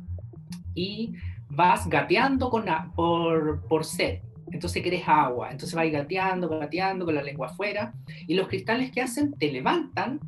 y 0.75 1.15
vas 1.49 1.89
gateando 1.89 2.51
con, 2.51 2.67
por, 2.95 3.67
por 3.69 3.85
sed. 3.85 4.21
Entonces 4.51 4.83
quieres 4.83 5.03
agua, 5.07 5.51
entonces 5.51 5.75
vas 5.75 5.91
gateando, 5.91 6.49
gateando 6.49 7.05
con 7.05 7.15
la 7.15 7.23
lengua 7.23 7.49
afuera 7.49 7.93
y 8.27 8.35
los 8.35 8.49
cristales 8.49 8.91
que 8.91 9.03
hacen 9.03 9.35
te 9.35 9.53
levantan 9.53 10.21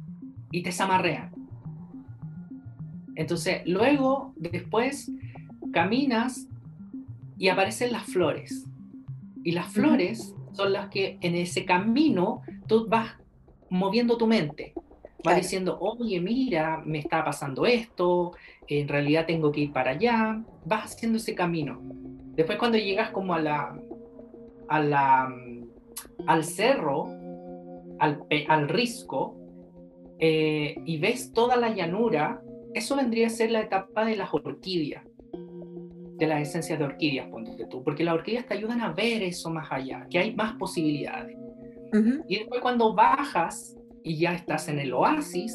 y 0.50 0.62
te 0.62 0.72
zamarrean. 0.72 1.39
Entonces 3.20 3.60
luego, 3.66 4.32
después, 4.36 5.12
caminas 5.74 6.48
y 7.36 7.48
aparecen 7.48 7.92
las 7.92 8.04
flores. 8.04 8.66
Y 9.44 9.52
las 9.52 9.70
flores 9.70 10.34
son 10.52 10.72
las 10.72 10.88
que 10.88 11.18
en 11.20 11.34
ese 11.34 11.66
camino 11.66 12.40
tú 12.66 12.86
vas 12.88 13.12
moviendo 13.68 14.16
tu 14.16 14.26
mente. 14.26 14.72
Vas 14.74 15.20
Claro. 15.22 15.38
diciendo, 15.42 15.78
oye, 15.80 16.18
mira, 16.18 16.82
me 16.86 16.98
está 16.98 17.22
pasando 17.22 17.66
esto, 17.66 18.32
en 18.66 18.88
realidad 18.88 19.26
tengo 19.26 19.52
que 19.52 19.60
ir 19.60 19.72
para 19.72 19.90
allá. 19.90 20.42
Vas 20.64 20.94
haciendo 20.94 21.18
ese 21.18 21.34
camino. 21.34 21.78
Después 22.36 22.56
cuando 22.56 22.78
llegas 22.78 23.10
como 23.10 23.34
a 23.34 23.38
la, 23.38 23.78
a 24.66 24.80
la, 24.80 25.28
al 26.26 26.44
cerro, 26.44 27.08
al, 27.98 28.24
al 28.48 28.68
risco, 28.70 29.36
eh, 30.18 30.74
y 30.86 30.96
ves 30.96 31.34
toda 31.34 31.56
la 31.56 31.74
llanura, 31.74 32.40
eso 32.74 32.96
vendría 32.96 33.26
a 33.26 33.30
ser 33.30 33.50
la 33.50 33.60
etapa 33.60 34.04
de 34.04 34.16
las 34.16 34.32
orquídeas, 34.32 35.04
de 36.16 36.26
las 36.26 36.42
esencias 36.42 36.78
de 36.78 36.84
orquídeas, 36.84 37.28
ponte 37.28 37.66
tú, 37.66 37.82
porque 37.82 38.04
las 38.04 38.14
orquídeas 38.14 38.46
te 38.46 38.54
ayudan 38.54 38.80
a 38.80 38.92
ver 38.92 39.22
eso 39.22 39.50
más 39.50 39.70
allá, 39.70 40.06
que 40.10 40.18
hay 40.18 40.34
más 40.34 40.54
posibilidades. 40.56 41.36
Y 42.28 42.38
después 42.38 42.60
cuando 42.60 42.94
bajas 42.94 43.76
y 44.04 44.16
ya 44.16 44.32
estás 44.34 44.68
en 44.68 44.78
el 44.78 44.92
oasis, 44.92 45.52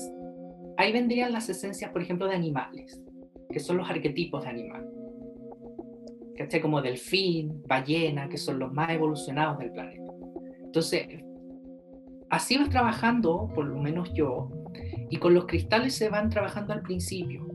ahí 0.78 0.92
vendrían 0.92 1.32
las 1.32 1.48
esencias, 1.48 1.92
por 1.92 2.02
ejemplo, 2.02 2.28
de 2.28 2.36
animales, 2.36 3.02
que 3.50 3.60
son 3.60 3.78
los 3.78 3.90
arquetipos 3.90 4.44
de 4.44 4.50
animal. 4.50 4.90
¿Cachai? 6.36 6.60
Como 6.60 6.82
delfín, 6.82 7.64
ballena, 7.66 8.28
que 8.28 8.38
son 8.38 8.60
los 8.60 8.74
más 8.74 8.90
evolucionados 8.90 9.60
del 9.60 9.72
planeta. 9.72 10.12
Entonces, 10.66 11.08
así 12.30 12.58
vas 12.58 12.70
trabajando, 12.70 13.50
por 13.56 13.66
lo 13.66 13.78
menos 13.78 14.14
yo, 14.14 14.50
y 15.10 15.18
con 15.18 15.34
los 15.34 15.46
cristales 15.46 15.96
se 15.96 16.10
van 16.10 16.30
trabajando 16.30 16.74
al 16.74 16.82
principio. 16.82 17.46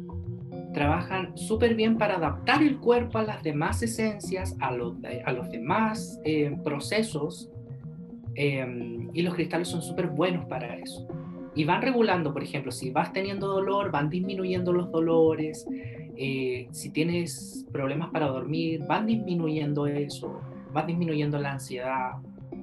Trabajan 0.72 1.36
súper 1.36 1.74
bien 1.74 1.98
para 1.98 2.16
adaptar 2.16 2.62
el 2.62 2.78
cuerpo 2.78 3.18
a 3.18 3.22
las 3.22 3.42
demás 3.42 3.82
esencias, 3.82 4.56
a 4.60 4.70
los, 4.72 5.00
demás 5.50 6.20
eh, 6.24 6.56
procesos, 6.62 7.50
eh, 8.36 9.08
y 9.12 9.22
los 9.22 9.34
cristales 9.34 9.68
son 9.68 9.82
súper 9.82 10.06
buenos 10.08 10.44
para 10.46 10.76
eso. 10.76 11.08
Y 11.54 11.64
van 11.64 11.82
regulando, 11.82 12.32
por 12.32 12.42
ejemplo, 12.42 12.70
si 12.70 12.90
vas 12.90 13.12
teniendo 13.12 13.48
dolor, 13.48 13.90
van 13.90 14.08
disminuyendo 14.08 14.72
los 14.72 14.90
dolores. 14.90 15.66
eh, 16.16 16.68
si 16.70 16.90
tienes 16.90 17.66
problemas 17.72 18.10
para 18.10 18.26
dormir, 18.26 18.82
van 18.86 19.06
disminuyendo 19.06 19.86
eso. 19.86 20.40
Van 20.72 20.86
disminuyendo 20.86 21.38
la 21.38 21.52
ansiedad. 21.52 22.12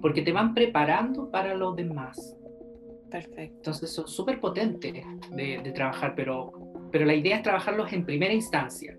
Porque 0.02 0.21
te 0.21 0.32
van 0.32 0.54
preparando 0.54 1.30
para 1.30 1.56
los 1.56 1.76
demás. 1.76 2.38
Perfecto. 3.09 3.55
Entonces 3.57 3.89
son 3.91 4.07
súper 4.07 4.39
potentes 4.39 4.93
de, 5.31 5.61
de 5.63 5.71
trabajar, 5.71 6.13
pero, 6.15 6.51
pero 6.91 7.05
la 7.05 7.15
idea 7.15 7.37
es 7.37 7.43
trabajarlos 7.43 7.91
en 7.93 8.05
primera 8.05 8.33
instancia. 8.33 8.97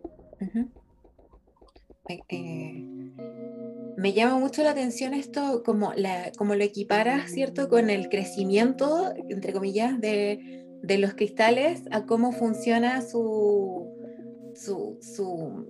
Me, 2.09 2.23
eh, 2.31 2.87
me 3.99 4.13
llama 4.13 4.39
mucho 4.39 4.63
la 4.63 4.71
atención 4.71 5.13
esto, 5.13 5.63
como, 5.63 5.93
la, 5.95 6.33
como 6.39 6.55
lo 6.55 6.65
equiparas, 6.65 7.31
¿cierto?, 7.31 7.69
con 7.69 7.91
el 7.91 8.09
crecimiento, 8.09 9.13
entre 9.29 9.53
comillas, 9.53 10.01
de, 10.01 10.65
de 10.83 10.99
los 10.99 11.15
cristales, 11.15 11.83
a 11.91 12.07
cómo 12.07 12.33
funciona 12.33 13.03
su, 13.03 13.93
su, 14.55 14.99
su, 15.03 15.67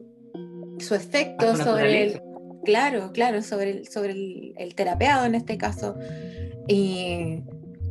su 0.79 0.95
efecto 0.95 1.57
sobre 1.57 2.05
el, 2.05 2.23
claro, 2.65 3.11
claro, 3.13 3.43
sobre 3.43 3.71
el, 3.71 3.89
sobre 3.89 4.13
el, 4.13 4.55
el 4.59 4.75
terapeado 4.77 5.25
en 5.25 5.35
este 5.35 5.59
caso. 5.59 5.97
Y 6.69 7.41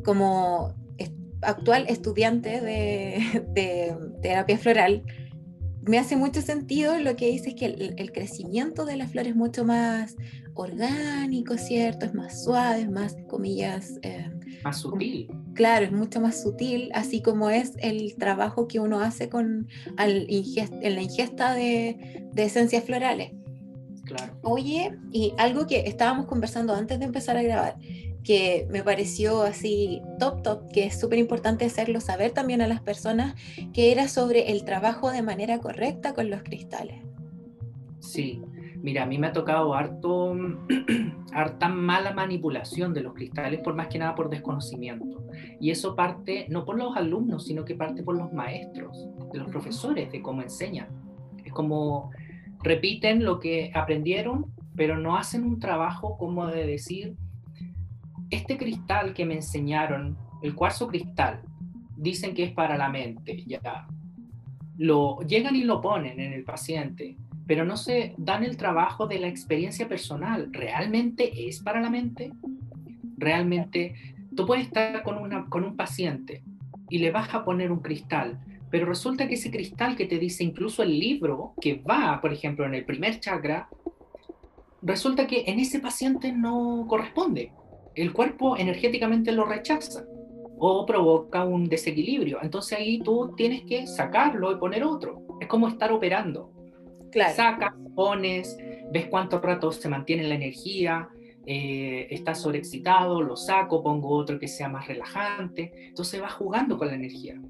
como 0.07 0.73
es- 0.97 1.11
actual 1.41 1.83
estudiante 1.89 2.61
de, 2.61 3.43
de 3.53 3.93
terapia 4.21 4.57
floral, 4.57 5.03
me 5.81 5.99
hace 5.99 6.15
mucho 6.15 6.41
sentido 6.41 6.97
lo 6.99 7.15
que 7.17 7.27
dices 7.29 7.53
que 7.55 7.65
el, 7.65 7.93
el 7.97 8.11
crecimiento 8.13 8.85
de 8.85 8.95
la 8.95 9.07
flor 9.07 9.27
es 9.27 9.35
mucho 9.35 9.65
más 9.65 10.15
orgánico, 10.53 11.57
¿cierto? 11.57 12.05
Es 12.05 12.13
más 12.13 12.41
suave, 12.43 12.81
es 12.83 12.89
más, 12.89 13.17
comillas, 13.27 13.99
eh, 14.01 14.29
Más 14.63 14.77
sutil. 14.77 15.27
claro, 15.53 15.85
es 15.85 15.91
mucho 15.91 16.19
más 16.21 16.41
sutil, 16.41 16.89
así 16.93 17.21
como 17.21 17.49
es 17.49 17.73
el 17.79 18.15
trabajo 18.15 18.67
que 18.67 18.79
uno 18.79 19.01
hace 19.01 19.27
con, 19.29 19.67
al 19.97 20.25
ingest- 20.27 20.79
en 20.81 20.95
la 20.95 21.01
ingesta 21.01 21.53
de, 21.53 21.97
de 22.33 22.43
esencias 22.43 22.83
florales. 22.85 23.31
Claro. 24.05 24.37
Oye, 24.41 24.97
y 25.11 25.33
algo 25.37 25.67
que 25.67 25.81
estábamos 25.85 26.27
conversando 26.27 26.73
antes 26.73 26.97
de 26.97 27.05
empezar 27.05 27.35
a 27.35 27.43
grabar, 27.43 27.75
que 28.27 28.67
me 28.69 28.83
pareció 28.83 29.43
así 29.43 30.01
top 30.19 30.43
top, 30.43 30.69
que 30.73 30.83
es 30.83 30.99
súper 30.99 31.17
importante 31.17 31.63
hacerlo 31.63 32.01
saber 32.01 32.31
también 32.31 32.61
a 32.61 32.67
las 32.67 32.81
personas, 32.81 33.35
que 33.71 33.93
era 33.93 34.09
sobre 34.09 34.51
el 34.51 34.65
trabajo 34.65 35.11
de 35.11 35.21
manera 35.21 35.59
correcta 35.59 36.13
con 36.13 36.29
los 36.29 36.43
cristales. 36.43 37.01
Sí, 37.99 38.41
mira, 38.81 39.03
a 39.03 39.05
mí 39.05 39.17
me 39.17 39.27
ha 39.27 39.31
tocado 39.31 39.73
harto, 39.73 40.35
harta 41.31 41.69
mala 41.69 42.11
manipulación 42.11 42.93
de 42.93 42.99
los 42.99 43.13
cristales, 43.13 43.61
por 43.61 43.75
más 43.75 43.87
que 43.87 43.97
nada 43.97 44.13
por 44.13 44.29
desconocimiento. 44.29 45.23
Y 45.61 45.71
eso 45.71 45.95
parte 45.95 46.47
no 46.49 46.65
por 46.65 46.77
los 46.77 46.97
alumnos, 46.97 47.45
sino 47.45 47.63
que 47.63 47.75
parte 47.75 48.03
por 48.03 48.17
los 48.17 48.33
maestros, 48.33 49.07
de 49.31 49.39
los 49.39 49.49
profesores, 49.49 50.11
de 50.11 50.21
cómo 50.21 50.41
enseñan. 50.41 50.89
Es 51.45 51.53
como 51.53 52.11
repiten 52.61 53.23
lo 53.23 53.39
que 53.39 53.71
aprendieron, 53.73 54.47
pero 54.75 54.97
no 54.97 55.15
hacen 55.15 55.45
un 55.45 55.61
trabajo 55.61 56.17
como 56.17 56.47
de 56.47 56.67
decir, 56.67 57.15
este 58.29 58.57
cristal 58.57 59.13
que 59.13 59.25
me 59.25 59.35
enseñaron, 59.35 60.17
el 60.41 60.55
cuarzo 60.55 60.87
cristal, 60.87 61.41
dicen 61.95 62.33
que 62.33 62.43
es 62.43 62.51
para 62.51 62.77
la 62.77 62.89
mente, 62.89 63.43
ya. 63.45 63.87
Lo, 64.77 65.21
llegan 65.21 65.55
y 65.55 65.63
lo 65.63 65.81
ponen 65.81 66.19
en 66.19 66.33
el 66.33 66.43
paciente, 66.43 67.17
pero 67.47 67.65
no 67.65 67.77
se 67.77 68.13
dan 68.17 68.43
el 68.43 68.57
trabajo 68.57 69.07
de 69.07 69.19
la 69.19 69.27
experiencia 69.27 69.87
personal. 69.87 70.49
¿Realmente 70.51 71.47
es 71.47 71.61
para 71.61 71.81
la 71.81 71.89
mente? 71.89 72.31
Realmente, 73.17 73.95
tú 74.35 74.45
puedes 74.45 74.67
estar 74.67 75.01
con, 75.03 75.17
una, 75.17 75.45
con 75.49 75.63
un 75.63 75.75
paciente 75.75 76.43
y 76.89 76.99
le 76.99 77.11
vas 77.11 77.33
a 77.33 77.43
poner 77.43 77.71
un 77.71 77.79
cristal, 77.79 78.39
pero 78.69 78.85
resulta 78.85 79.27
que 79.27 79.35
ese 79.35 79.49
cristal 79.49 79.95
que 79.95 80.05
te 80.05 80.19
dice 80.19 80.43
incluso 80.43 80.83
el 80.83 80.99
libro, 80.99 81.53
que 81.59 81.75
va, 81.75 82.19
por 82.21 82.33
ejemplo, 82.33 82.65
en 82.65 82.75
el 82.75 82.85
primer 82.85 83.19
chakra, 83.19 83.69
resulta 84.81 85.25
que 85.25 85.45
en 85.47 85.59
ese 85.59 85.79
paciente 85.79 86.31
no 86.31 86.85
corresponde. 86.87 87.51
El 87.97 88.13
cuerpo 88.13 88.55
energéticamente 88.55 89.31
lo 89.31 89.43
rechaza 89.43 90.05
o 90.59 90.85
provoca 90.85 91.43
un 91.43 91.67
desequilibrio. 91.67 92.37
Entonces 92.43 92.77
ahí 92.77 92.99
tú 92.99 93.33
tienes 93.35 93.63
que 93.63 93.87
sacarlo 93.87 94.51
y 94.51 94.57
poner 94.57 94.83
otro. 94.83 95.25
Es 95.41 95.47
como 95.47 95.67
estar 95.67 95.91
operando. 95.91 96.51
Claro. 97.11 97.33
Sacas, 97.35 97.73
pones, 97.95 98.55
ves 98.91 99.07
cuánto 99.07 99.41
rato 99.41 99.71
se 99.71 99.89
mantiene 99.89 100.27
la 100.27 100.35
energía, 100.35 101.09
eh, 101.47 102.07
está 102.11 102.35
sobreexcitado, 102.35 103.19
lo 103.23 103.35
saco, 103.35 103.81
pongo 103.81 104.09
otro 104.09 104.37
que 104.37 104.47
sea 104.47 104.69
más 104.69 104.87
relajante. 104.87 105.71
Entonces 105.87 106.21
vas 106.21 106.33
jugando 106.33 106.77
con 106.77 106.89
la 106.89 106.93
energía. 106.93 107.41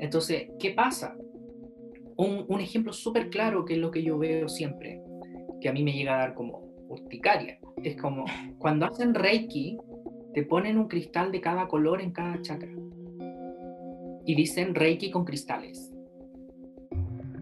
Entonces, 0.00 0.50
¿qué 0.58 0.72
pasa? 0.72 1.16
Un, 2.16 2.44
un 2.46 2.60
ejemplo 2.60 2.92
súper 2.92 3.30
claro 3.30 3.64
que 3.64 3.72
es 3.72 3.78
lo 3.78 3.90
que 3.90 4.02
yo 4.02 4.18
veo 4.18 4.50
siempre, 4.50 5.00
que 5.62 5.70
a 5.70 5.72
mí 5.72 5.82
me 5.82 5.94
llega 5.94 6.14
a 6.16 6.18
dar 6.18 6.34
como 6.34 6.60
urticaria. 6.88 7.58
Es 7.82 7.96
como 7.96 8.24
cuando 8.58 8.86
hacen 8.86 9.14
Reiki, 9.14 9.78
te 10.34 10.42
ponen 10.42 10.78
un 10.78 10.88
cristal 10.88 11.32
de 11.32 11.40
cada 11.40 11.68
color 11.68 12.00
en 12.00 12.12
cada 12.12 12.40
chakra. 12.42 12.72
Y 14.24 14.34
dicen 14.34 14.74
Reiki 14.74 15.10
con 15.10 15.24
cristales. 15.24 15.92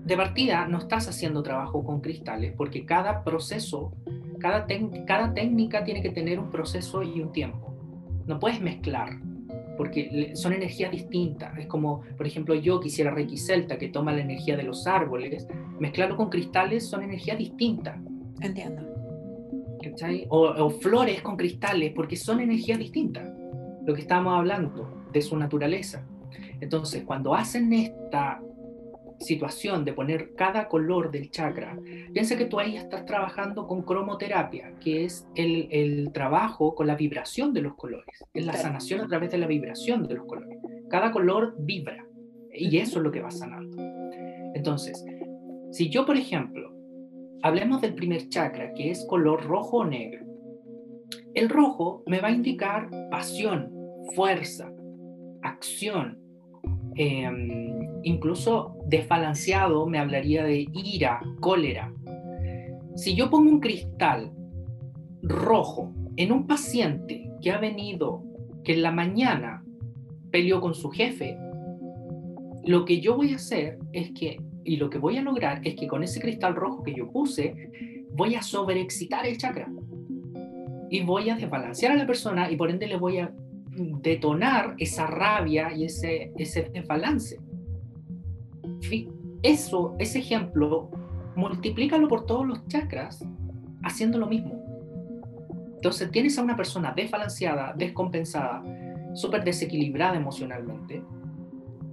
De 0.04 0.16
partida, 0.16 0.68
no 0.68 0.78
estás 0.78 1.08
haciendo 1.08 1.42
trabajo 1.42 1.84
con 1.84 2.00
cristales 2.00 2.54
porque 2.56 2.86
cada 2.86 3.24
proceso, 3.24 3.92
cada, 4.38 4.66
técnica 4.66 5.82
tiene 5.84 6.00
que 6.00 6.10
tener 6.10 6.38
un 6.38 6.50
proceso 6.50 7.02
y 7.02 7.20
un 7.20 7.32
tiempo. 7.32 7.74
No 8.26 8.38
puedes 8.38 8.60
mezclar 8.60 9.18
porque 9.76 10.32
son 10.36 10.52
energías 10.52 10.92
distintas. 10.92 11.58
Es 11.58 11.66
como, 11.66 12.02
por 12.16 12.26
ejemplo, 12.26 12.54
yo 12.54 12.78
quisiera 12.80 13.10
Reiki 13.10 13.36
Celta, 13.36 13.78
que 13.78 13.88
toma 13.88 14.12
la 14.12 14.20
energía 14.20 14.56
de 14.56 14.62
los 14.62 14.86
árboles, 14.86 15.48
mezclarlo 15.80 16.16
con 16.16 16.30
cristales 16.30 16.88
son 16.88 17.02
energías 17.02 17.36
distintas. 17.36 17.98
Entiendo. 18.40 18.95
O, 20.28 20.70
flores 20.70 21.22
con 21.22 21.36
cristales, 21.36 21.92
porque 21.94 22.16
son 22.16 22.40
energías 22.40 22.78
distintas, 22.78 23.28
lo 23.84 23.94
que 23.94 24.02
estamos 24.02 24.36
hablando 24.36 25.04
de 25.12 25.22
su 25.22 25.36
naturaleza. 25.36 26.06
Entonces, 26.60 27.04
cuando 27.04 27.34
hacen 27.34 27.72
esta 27.72 28.40
situación 29.18 29.84
de 29.84 29.92
poner 29.92 30.34
cada 30.34 30.68
color 30.68 31.10
del 31.10 31.30
chakra, 31.30 31.78
piensa 32.12 32.36
que 32.36 32.44
tú 32.44 32.58
ahí 32.58 32.76
estás 32.76 33.04
trabajando 33.06 33.66
con 33.66 33.82
cromoterapia, 33.82 34.74
que 34.80 35.04
es 35.04 35.26
el, 35.34 36.10
trabajo 36.12 36.74
con 36.74 36.86
la 36.86 36.94
vibración 36.94 37.52
de 37.52 37.62
los 37.62 37.74
colores, 37.74 38.24
es 38.34 38.44
la 38.44 38.54
sanación 38.54 39.00
a 39.00 39.06
través 39.06 39.30
de 39.30 39.38
la 39.38 39.46
vibración 39.46 40.06
de 40.06 40.14
los 40.14 40.26
colores. 40.26 40.58
Cada 40.88 41.10
color 41.12 41.54
vibra 41.58 42.06
y 42.52 42.78
eso 42.78 42.98
es 42.98 43.04
lo 43.04 43.10
que 43.10 43.20
va 43.20 43.30
sanando. 43.30 43.76
Entonces, 44.54 45.04
si 45.70 45.88
yo, 45.90 46.06
por 46.06 46.16
ejemplo, 46.16 46.75
Hablemos 47.42 47.80
del 47.80 47.94
primer 47.94 48.28
chakra, 48.28 48.72
que 48.74 48.90
es 48.90 49.04
color 49.06 49.44
rojo 49.44 49.78
o 49.78 49.84
negro. 49.84 50.24
El 51.34 51.48
rojo 51.48 52.02
me 52.06 52.20
va 52.20 52.28
a 52.28 52.32
indicar 52.32 52.88
pasión, 53.10 53.70
fuerza, 54.14 54.72
acción. 55.42 56.18
Em, 56.94 58.00
incluso 58.02 58.76
desbalanceado 58.86 59.86
me 59.86 59.98
hablaría 59.98 60.44
de 60.44 60.66
ira, 60.72 61.20
cólera. 61.40 61.92
Si 62.94 63.14
yo 63.14 63.28
pongo 63.28 63.50
un 63.50 63.60
cristal 63.60 64.32
rojo 65.22 65.92
en 66.16 66.32
un 66.32 66.46
paciente 66.46 67.30
que 67.42 67.50
ha 67.50 67.58
venido, 67.58 68.22
que 68.64 68.72
en 68.72 68.82
la 68.82 68.92
mañana 68.92 69.62
peleó 70.30 70.60
con 70.60 70.74
su 70.74 70.90
jefe, 70.90 71.38
lo 72.64 72.84
que 72.84 73.00
yo 73.00 73.16
voy 73.16 73.32
a 73.32 73.36
hacer 73.36 73.78
es 73.92 74.10
que 74.12 74.38
y 74.66 74.76
lo 74.76 74.90
que 74.90 74.98
voy 74.98 75.16
a 75.16 75.22
lograr 75.22 75.60
es 75.64 75.76
que 75.76 75.86
con 75.86 76.02
ese 76.02 76.20
cristal 76.20 76.54
rojo 76.56 76.82
que 76.82 76.94
yo 76.94 77.10
puse, 77.10 77.70
voy 78.10 78.34
a 78.34 78.42
sobreexcitar 78.42 79.24
el 79.26 79.38
chakra. 79.38 79.70
Y 80.90 81.02
voy 81.02 81.30
a 81.30 81.36
desbalancear 81.36 81.92
a 81.92 81.96
la 81.96 82.06
persona 82.06 82.50
y 82.50 82.56
por 82.56 82.70
ende 82.70 82.86
le 82.86 82.96
voy 82.96 83.18
a 83.18 83.32
detonar 84.02 84.74
esa 84.78 85.06
rabia 85.06 85.72
y 85.72 85.84
ese, 85.84 86.32
ese 86.36 86.70
desbalance. 86.72 87.38
Eso, 89.42 89.94
ese 89.98 90.18
ejemplo, 90.18 90.90
multiplícalo 91.36 92.08
por 92.08 92.26
todos 92.26 92.46
los 92.46 92.66
chakras 92.66 93.24
haciendo 93.82 94.18
lo 94.18 94.26
mismo. 94.26 94.62
Entonces 95.76 96.10
tienes 96.10 96.38
a 96.38 96.42
una 96.42 96.56
persona 96.56 96.92
desbalanceada, 96.96 97.74
descompensada, 97.76 98.62
súper 99.14 99.44
desequilibrada 99.44 100.16
emocionalmente. 100.16 101.02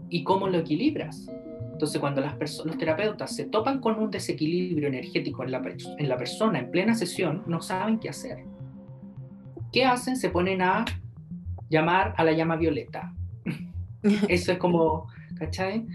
¿Y 0.09 0.23
cómo 0.23 0.47
lo 0.47 0.59
equilibras? 0.59 1.27
Entonces, 1.73 1.99
cuando 1.99 2.21
las 2.21 2.35
los 2.65 2.77
terapeutas 2.77 3.35
se 3.35 3.45
topan 3.45 3.79
con 3.81 3.99
un 3.99 4.11
desequilibrio 4.11 4.87
energético 4.87 5.43
en 5.43 5.51
la, 5.51 5.61
en 5.97 6.07
la 6.07 6.17
persona 6.17 6.59
en 6.59 6.71
plena 6.71 6.93
sesión, 6.93 7.43
no 7.47 7.61
saben 7.61 7.99
qué 7.99 8.09
hacer. 8.09 8.45
¿Qué 9.71 9.83
hacen? 9.83 10.15
Se 10.15 10.29
ponen 10.29 10.61
a 10.61 10.85
llamar 11.69 12.13
a 12.15 12.23
la 12.23 12.31
llama 12.31 12.55
violeta. 12.55 13.13
Eso 14.29 14.51
es 14.51 14.57
como, 14.59 15.07
¿cachai? 15.35 15.85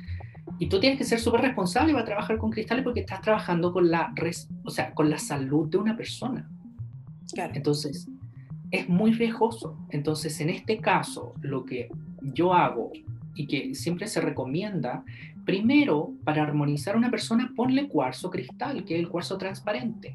Y 0.58 0.68
tú 0.68 0.80
tienes 0.80 0.98
que 0.98 1.04
ser 1.04 1.20
súper 1.20 1.42
responsable 1.42 1.92
para 1.92 2.04
trabajar 2.04 2.38
con 2.38 2.50
cristales 2.50 2.82
porque 2.82 3.00
estás 3.00 3.20
trabajando 3.20 3.72
con 3.72 3.88
la, 3.88 4.12
o 4.64 4.70
sea, 4.70 4.92
con 4.94 5.08
la 5.08 5.18
salud 5.18 5.68
de 5.68 5.78
una 5.78 5.96
persona. 5.96 6.50
Entonces, 7.54 8.08
es 8.72 8.88
muy 8.88 9.12
riesgoso. 9.12 9.78
Entonces, 9.90 10.40
en 10.40 10.50
este 10.50 10.78
caso, 10.78 11.34
lo 11.40 11.64
que 11.64 11.88
yo 12.20 12.52
hago 12.52 12.90
y 13.34 13.46
que 13.46 13.76
siempre 13.76 14.08
se 14.08 14.20
recomienda 14.20 15.04
Primero, 15.48 16.12
para 16.24 16.42
armonizar 16.42 16.94
a 16.94 16.98
una 16.98 17.10
persona, 17.10 17.54
ponle 17.56 17.88
cuarzo 17.88 18.28
cristal, 18.28 18.84
que 18.84 18.96
es 18.96 19.00
el 19.00 19.08
cuarzo 19.08 19.38
transparente. 19.38 20.14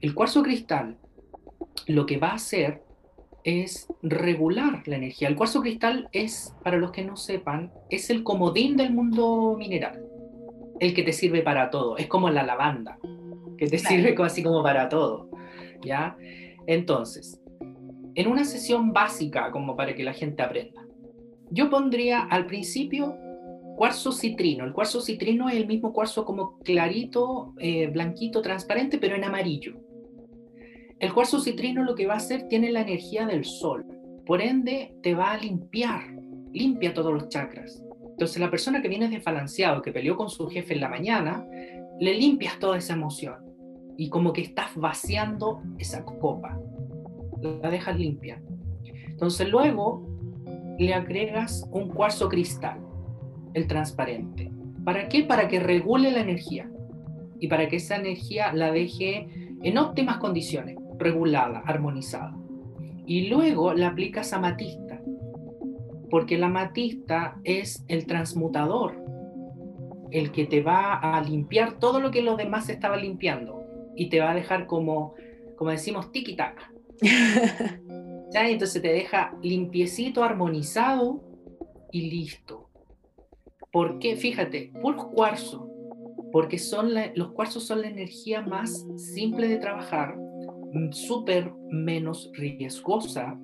El 0.00 0.14
cuarzo 0.14 0.42
cristal 0.42 0.96
lo 1.86 2.06
que 2.06 2.16
va 2.16 2.30
a 2.30 2.36
hacer 2.36 2.82
es 3.44 3.86
regular 4.02 4.82
la 4.88 4.96
energía. 4.96 5.28
El 5.28 5.36
cuarzo 5.36 5.60
cristal 5.60 6.08
es, 6.12 6.56
para 6.64 6.78
los 6.78 6.90
que 6.90 7.04
no 7.04 7.16
sepan, 7.16 7.70
es 7.90 8.08
el 8.08 8.22
comodín 8.22 8.78
del 8.78 8.94
mundo 8.94 9.56
mineral, 9.58 10.02
el 10.80 10.94
que 10.94 11.02
te 11.02 11.12
sirve 11.12 11.42
para 11.42 11.68
todo. 11.68 11.98
Es 11.98 12.06
como 12.06 12.30
la 12.30 12.44
lavanda, 12.44 12.98
que 13.58 13.66
te 13.66 13.76
sirve 13.76 14.16
así 14.24 14.42
como 14.42 14.62
para 14.62 14.88
todo. 14.88 15.28
¿ya? 15.84 16.16
Entonces, 16.66 17.42
en 18.14 18.26
una 18.26 18.46
sesión 18.46 18.94
básica, 18.94 19.50
como 19.50 19.76
para 19.76 19.94
que 19.94 20.02
la 20.02 20.14
gente 20.14 20.42
aprenda, 20.42 20.82
yo 21.50 21.68
pondría 21.68 22.20
al 22.20 22.46
principio 22.46 23.18
cuarzo 23.76 24.10
citrino. 24.10 24.64
El 24.64 24.72
cuarzo 24.72 25.00
citrino 25.00 25.48
es 25.48 25.56
el 25.56 25.66
mismo 25.66 25.92
cuarzo 25.92 26.24
como 26.24 26.58
clarito, 26.60 27.54
eh, 27.58 27.86
blanquito, 27.88 28.42
transparente, 28.42 28.98
pero 28.98 29.14
en 29.14 29.24
amarillo. 29.24 29.76
El 30.98 31.12
cuarzo 31.12 31.40
citrino 31.40 31.84
lo 31.84 31.94
que 31.94 32.06
va 32.06 32.14
a 32.14 32.16
hacer 32.16 32.48
tiene 32.48 32.72
la 32.72 32.80
energía 32.80 33.26
del 33.26 33.44
sol, 33.44 33.84
por 34.24 34.40
ende 34.40 34.94
te 35.02 35.14
va 35.14 35.32
a 35.32 35.38
limpiar, 35.38 36.02
limpia 36.52 36.94
todos 36.94 37.12
los 37.12 37.28
chakras. 37.28 37.84
Entonces 38.12 38.40
la 38.40 38.50
persona 38.50 38.80
que 38.80 38.88
viene 38.88 39.10
desbalanceado, 39.10 39.82
que 39.82 39.92
peleó 39.92 40.16
con 40.16 40.30
su 40.30 40.48
jefe 40.48 40.72
en 40.72 40.80
la 40.80 40.88
mañana, 40.88 41.46
le 42.00 42.14
limpias 42.14 42.58
toda 42.58 42.78
esa 42.78 42.94
emoción 42.94 43.34
y 43.98 44.08
como 44.08 44.32
que 44.32 44.40
estás 44.40 44.74
vaciando 44.74 45.62
esa 45.78 46.02
copa, 46.02 46.58
la 47.42 47.68
dejas 47.68 47.98
limpia. 47.98 48.42
Entonces 49.06 49.48
luego 49.50 50.08
le 50.78 50.94
agregas 50.94 51.68
un 51.72 51.88
cuarzo 51.90 52.28
cristal 52.30 52.85
el 53.56 53.66
transparente. 53.66 54.52
¿Para 54.84 55.08
qué? 55.08 55.24
Para 55.24 55.48
que 55.48 55.58
regule 55.58 56.12
la 56.12 56.20
energía 56.20 56.70
y 57.40 57.48
para 57.48 57.68
que 57.68 57.76
esa 57.76 57.96
energía 57.96 58.52
la 58.52 58.70
deje 58.70 59.28
en 59.62 59.78
óptimas 59.78 60.18
condiciones, 60.18 60.76
regulada, 60.98 61.60
armonizada. 61.60 62.36
Y 63.06 63.28
luego 63.28 63.72
la 63.72 63.88
aplicas 63.88 64.32
a 64.32 64.36
amatista, 64.36 65.00
porque 66.10 66.36
la 66.36 66.46
amatista 66.46 67.40
es 67.44 67.82
el 67.88 68.06
transmutador, 68.06 69.02
el 70.10 70.32
que 70.32 70.44
te 70.44 70.62
va 70.62 70.94
a 70.94 71.22
limpiar 71.22 71.78
todo 71.78 71.98
lo 71.98 72.10
que 72.10 72.20
los 72.20 72.36
demás 72.36 72.68
estaban 72.68 73.00
limpiando 73.00 73.62
y 73.96 74.10
te 74.10 74.20
va 74.20 74.32
a 74.32 74.34
dejar 74.34 74.66
como, 74.66 75.14
como 75.56 75.70
decimos, 75.70 76.12
tiki-taka. 76.12 76.72
Entonces 78.34 78.82
te 78.82 78.88
deja 78.88 79.34
limpiecito, 79.40 80.22
armonizado 80.22 81.22
y 81.90 82.10
listo. 82.10 82.65
¿Por 83.76 83.98
qué? 83.98 84.16
Fíjate, 84.16 84.72
puros 84.80 85.04
cuarzo, 85.08 85.70
porque 86.32 86.58
son 86.58 86.94
los 87.14 87.32
cuarzos 87.32 87.64
son 87.64 87.82
la 87.82 87.88
energía 87.88 88.40
más 88.40 88.86
simple 88.96 89.48
de 89.48 89.58
trabajar, 89.58 90.16
mm, 90.16 90.92
súper 90.92 91.52
menos 91.68 92.30
riesgosa 92.32 93.38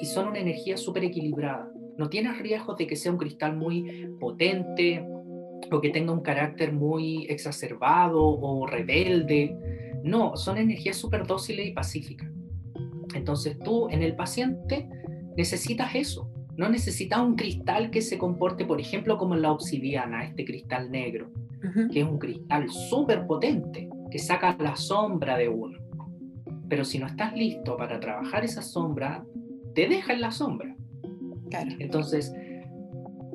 y 0.00 0.06
son 0.06 0.28
una 0.28 0.38
energía 0.38 0.78
súper 0.78 1.04
equilibrada. 1.04 1.70
No 1.98 2.08
tienes 2.08 2.38
riesgo 2.38 2.74
de 2.74 2.86
que 2.86 2.96
sea 2.96 3.12
un 3.12 3.18
cristal 3.18 3.54
muy 3.54 4.08
potente 4.18 5.06
o 5.70 5.78
que 5.82 5.90
tenga 5.90 6.10
un 6.10 6.22
carácter 6.22 6.72
muy 6.72 7.26
exacerbado 7.26 8.24
o 8.24 8.66
rebelde. 8.66 9.54
No, 10.02 10.38
son 10.38 10.56
energías 10.56 10.96
súper 10.96 11.26
dóciles 11.26 11.66
y 11.66 11.72
pacíficas. 11.72 12.30
Entonces 13.14 13.58
tú 13.58 13.90
en 13.90 14.02
el 14.02 14.16
paciente 14.16 14.88
necesitas 15.36 15.94
eso. 15.94 16.30
No 16.56 16.68
necesitas 16.68 17.20
un 17.20 17.36
cristal 17.36 17.90
que 17.90 18.00
se 18.00 18.18
comporte, 18.18 18.64
por 18.64 18.80
ejemplo, 18.80 19.18
como 19.18 19.36
la 19.36 19.52
obsidiana, 19.52 20.24
este 20.24 20.44
cristal 20.44 20.90
negro, 20.90 21.30
que 21.92 22.00
es 22.00 22.06
un 22.06 22.18
cristal 22.18 22.70
súper 22.70 23.26
potente, 23.26 23.90
que 24.10 24.18
saca 24.18 24.56
la 24.58 24.76
sombra 24.76 25.36
de 25.36 25.48
uno. 25.48 25.78
Pero 26.68 26.84
si 26.84 26.98
no 26.98 27.06
estás 27.06 27.34
listo 27.34 27.76
para 27.76 28.00
trabajar 28.00 28.44
esa 28.44 28.62
sombra, 28.62 29.24
te 29.74 29.86
deja 29.86 30.14
en 30.14 30.20
la 30.22 30.30
sombra. 30.30 30.74
Entonces, 31.78 32.32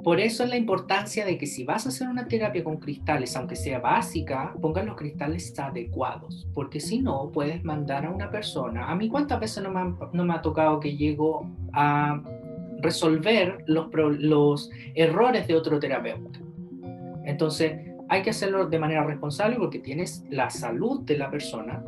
por 0.03 0.19
eso 0.19 0.43
es 0.43 0.49
la 0.49 0.57
importancia 0.57 1.25
de 1.25 1.37
que 1.37 1.45
si 1.45 1.63
vas 1.63 1.85
a 1.85 1.89
hacer 1.89 2.07
una 2.07 2.27
terapia 2.27 2.63
con 2.63 2.77
cristales, 2.77 3.35
aunque 3.35 3.55
sea 3.55 3.79
básica, 3.79 4.53
pongan 4.59 4.87
los 4.87 4.95
cristales 4.95 5.57
adecuados, 5.59 6.47
porque 6.55 6.79
si 6.79 7.01
no, 7.01 7.29
puedes 7.31 7.63
mandar 7.63 8.05
a 8.05 8.09
una 8.09 8.31
persona. 8.31 8.89
A 8.89 8.95
mí 8.95 9.09
cuántas 9.09 9.39
veces 9.39 9.63
no 9.63 9.69
me, 9.69 9.95
no 10.11 10.25
me 10.25 10.33
ha 10.33 10.41
tocado 10.41 10.79
que 10.79 10.97
llego 10.97 11.47
a 11.73 12.19
resolver 12.81 13.63
los, 13.67 13.87
los 14.19 14.69
errores 14.95 15.47
de 15.47 15.55
otro 15.55 15.79
terapeuta. 15.79 16.39
Entonces, 17.25 17.73
hay 18.09 18.23
que 18.23 18.31
hacerlo 18.31 18.67
de 18.67 18.79
manera 18.79 19.03
responsable 19.05 19.55
porque 19.57 19.79
tienes 19.79 20.23
la 20.29 20.49
salud 20.49 21.01
de 21.01 21.17
la 21.17 21.31
persona, 21.31 21.83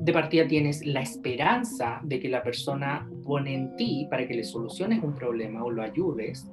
de 0.00 0.12
partida 0.12 0.46
tienes 0.46 0.84
la 0.86 1.00
esperanza 1.00 2.00
de 2.02 2.20
que 2.20 2.28
la 2.28 2.42
persona 2.42 3.08
pone 3.24 3.54
en 3.54 3.76
ti 3.76 4.06
para 4.10 4.26
que 4.26 4.34
le 4.34 4.44
soluciones 4.44 5.02
un 5.02 5.14
problema 5.14 5.62
o 5.64 5.70
lo 5.70 5.82
ayudes. 5.82 6.50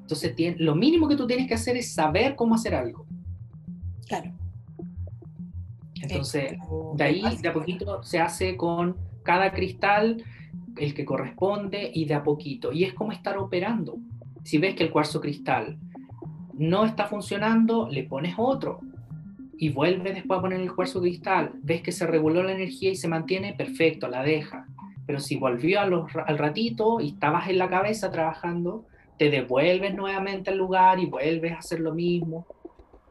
Entonces, 0.00 0.34
lo 0.58 0.74
mínimo 0.74 1.08
que 1.08 1.16
tú 1.16 1.26
tienes 1.26 1.48
que 1.48 1.54
hacer 1.54 1.76
es 1.76 1.92
saber 1.92 2.36
cómo 2.36 2.54
hacer 2.54 2.74
algo. 2.74 3.06
Claro. 4.06 4.32
Entonces, 6.00 6.52
de 6.94 7.04
ahí, 7.04 7.22
de 7.40 7.48
a 7.48 7.52
poquito, 7.52 8.02
se 8.02 8.18
hace 8.18 8.56
con 8.56 8.96
cada 9.22 9.52
cristal 9.52 10.22
el 10.76 10.94
que 10.94 11.04
corresponde 11.04 11.90
y 11.92 12.04
de 12.04 12.14
a 12.14 12.22
poquito. 12.22 12.72
Y 12.72 12.84
es 12.84 12.94
como 12.94 13.12
estar 13.12 13.38
operando. 13.38 13.96
Si 14.42 14.58
ves 14.58 14.74
que 14.74 14.84
el 14.84 14.90
cuarzo 14.90 15.20
cristal 15.20 15.78
no 16.52 16.84
está 16.84 17.06
funcionando, 17.06 17.88
le 17.88 18.04
pones 18.04 18.34
otro 18.38 18.80
y 19.56 19.70
vuelve 19.70 20.12
después 20.12 20.38
a 20.38 20.42
poner 20.42 20.60
el 20.60 20.74
cuarzo 20.74 21.00
cristal, 21.00 21.52
ves 21.62 21.82
que 21.82 21.92
se 21.92 22.06
reguló 22.06 22.42
la 22.42 22.52
energía 22.52 22.90
y 22.90 22.96
se 22.96 23.08
mantiene, 23.08 23.54
perfecto, 23.54 24.08
la 24.08 24.22
deja. 24.22 24.66
Pero 25.06 25.20
si 25.20 25.36
volvió 25.36 25.80
al 25.80 26.38
ratito 26.38 27.00
y 27.00 27.08
estabas 27.10 27.48
en 27.48 27.58
la 27.58 27.68
cabeza 27.68 28.10
trabajando, 28.10 28.86
te 29.18 29.30
devuelves 29.30 29.94
nuevamente 29.94 30.50
al 30.50 30.58
lugar 30.58 30.98
y 30.98 31.06
vuelves 31.06 31.52
a 31.52 31.58
hacer 31.58 31.80
lo 31.80 31.94
mismo. 31.94 32.46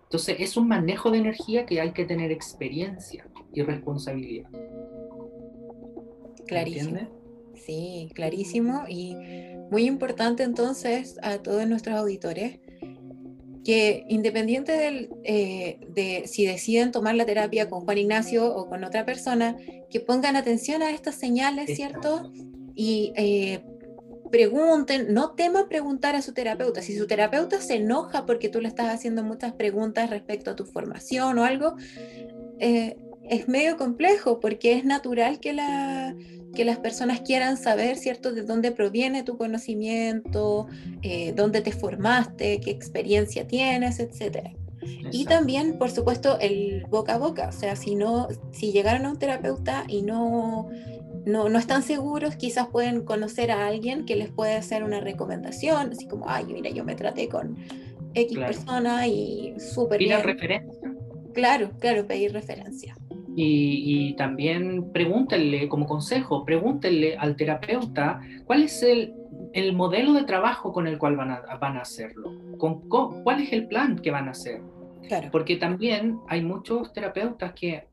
Entonces 0.03 0.37
es 0.39 0.57
un 0.57 0.67
manejo 0.67 1.11
de 1.11 1.19
energía 1.19 1.65
que 1.65 1.81
hay 1.81 1.91
que 1.91 2.05
tener 2.05 2.31
experiencia 2.31 3.25
y 3.53 3.63
responsabilidad. 3.63 4.49
Clarísimo. 6.45 7.22
Sí, 7.65 8.09
clarísimo 8.13 8.83
y 8.87 9.15
muy 9.71 9.85
importante 9.85 10.43
entonces 10.43 11.17
a 11.21 11.37
todos 11.37 11.67
nuestros 11.67 11.95
auditores 11.95 12.59
que 13.63 14.05
independiente 14.09 14.73
del, 14.73 15.09
eh, 15.23 15.79
de 15.89 16.23
si 16.27 16.45
deciden 16.45 16.91
tomar 16.91 17.15
la 17.15 17.25
terapia 17.25 17.69
con 17.69 17.81
Juan 17.81 17.97
Ignacio 17.97 18.53
o 18.53 18.67
con 18.67 18.83
otra 18.83 19.05
persona, 19.05 19.55
que 19.89 19.99
pongan 19.99 20.35
atención 20.35 20.81
a 20.81 20.91
estas 20.91 21.15
señales, 21.15 21.73
¿cierto? 21.75 22.31
Y 22.75 23.13
eh, 23.15 23.63
pregunten, 24.31 25.13
no 25.13 25.31
teman 25.31 25.69
preguntar 25.69 26.15
a 26.15 26.21
su 26.21 26.33
terapeuta. 26.33 26.81
Si 26.81 26.97
su 26.97 27.07
terapeuta 27.07 27.61
se 27.61 27.75
enoja 27.75 28.25
porque 28.25 28.49
tú 28.49 28.59
le 28.59 28.67
estás 28.67 28.93
haciendo 28.93 29.23
muchas 29.23 29.53
preguntas 29.53 30.09
respecto 30.09 30.51
a 30.51 30.55
tu 30.55 30.65
formación 30.65 31.37
o 31.39 31.45
algo, 31.45 31.75
eh, 32.59 32.97
es 33.33 33.47
medio 33.47 33.77
complejo 33.77 34.39
porque 34.39 34.73
es 34.73 34.85
natural 34.85 35.39
que 35.39 35.53
la 35.53 36.15
que 36.53 36.65
las 36.65 36.77
personas 36.77 37.21
quieran 37.21 37.57
saber, 37.57 37.97
¿cierto?, 37.97 38.31
de 38.31 38.43
dónde 38.43 38.71
proviene 38.71 39.23
tu 39.23 39.37
conocimiento, 39.37 40.67
eh, 41.01 41.33
dónde 41.35 41.61
te 41.61 41.71
formaste, 41.71 42.59
qué 42.59 42.69
experiencia 42.69 43.47
tienes, 43.47 43.99
etc. 43.99 44.55
Y 45.11 45.25
también, 45.25 45.77
por 45.77 45.89
supuesto, 45.89 46.37
el 46.39 46.85
boca 46.89 47.15
a 47.15 47.17
boca, 47.17 47.49
o 47.49 47.51
sea, 47.51 47.75
si, 47.75 47.95
no, 47.95 48.27
si 48.51 48.71
llegaron 48.71 49.05
a 49.05 49.11
un 49.11 49.17
terapeuta 49.17 49.85
y 49.87 50.01
no, 50.01 50.69
no, 51.25 51.49
no 51.49 51.59
están 51.59 51.83
seguros, 51.83 52.35
quizás 52.35 52.67
pueden 52.67 53.03
conocer 53.03 53.49
a 53.51 53.65
alguien 53.65 54.05
que 54.05 54.15
les 54.15 54.29
puede 54.29 54.55
hacer 54.55 54.83
una 54.83 54.99
recomendación, 54.99 55.91
así 55.91 56.07
como, 56.07 56.29
ay, 56.29 56.45
mira, 56.45 56.69
yo 56.69 56.83
me 56.83 56.95
traté 56.95 57.29
con 57.29 57.57
X 58.13 58.37
persona 58.37 59.07
y 59.07 59.55
súper 59.59 59.99
bien. 59.99 60.21
referencia. 60.21 60.93
Claro, 61.33 61.71
claro, 61.79 62.05
pedir 62.05 62.31
referencia. 62.31 62.95
Y, 63.35 64.13
también 64.15 64.91
pregúntenle, 64.91 65.67
como 65.67 65.87
consejo, 65.87 66.45
pregúntenle 66.45 67.17
al 67.17 67.35
terapeuta 67.35 68.21
cuál 68.45 68.63
es 68.63 68.83
el, 68.83 69.13
el 69.53 69.73
modelo 69.73 70.13
de 70.13 70.23
trabajo 70.23 70.71
con 70.71 70.87
el 70.87 70.97
cual 70.97 71.15
van 71.15 71.31
a, 71.31 71.41
van 71.59 71.77
a 71.77 71.81
hacerlo, 71.81 72.31
con, 72.57 72.87
cuál 72.89 73.41
es 73.41 73.51
el 73.53 73.67
plan 73.67 73.97
que 73.97 74.11
van 74.11 74.27
a 74.27 74.31
hacer. 74.31 74.61
Claro. 75.07 75.29
Porque 75.31 75.57
también 75.57 76.19
hay 76.27 76.43
muchos 76.43 76.93
terapeutas 76.93 77.53
que 77.53 77.85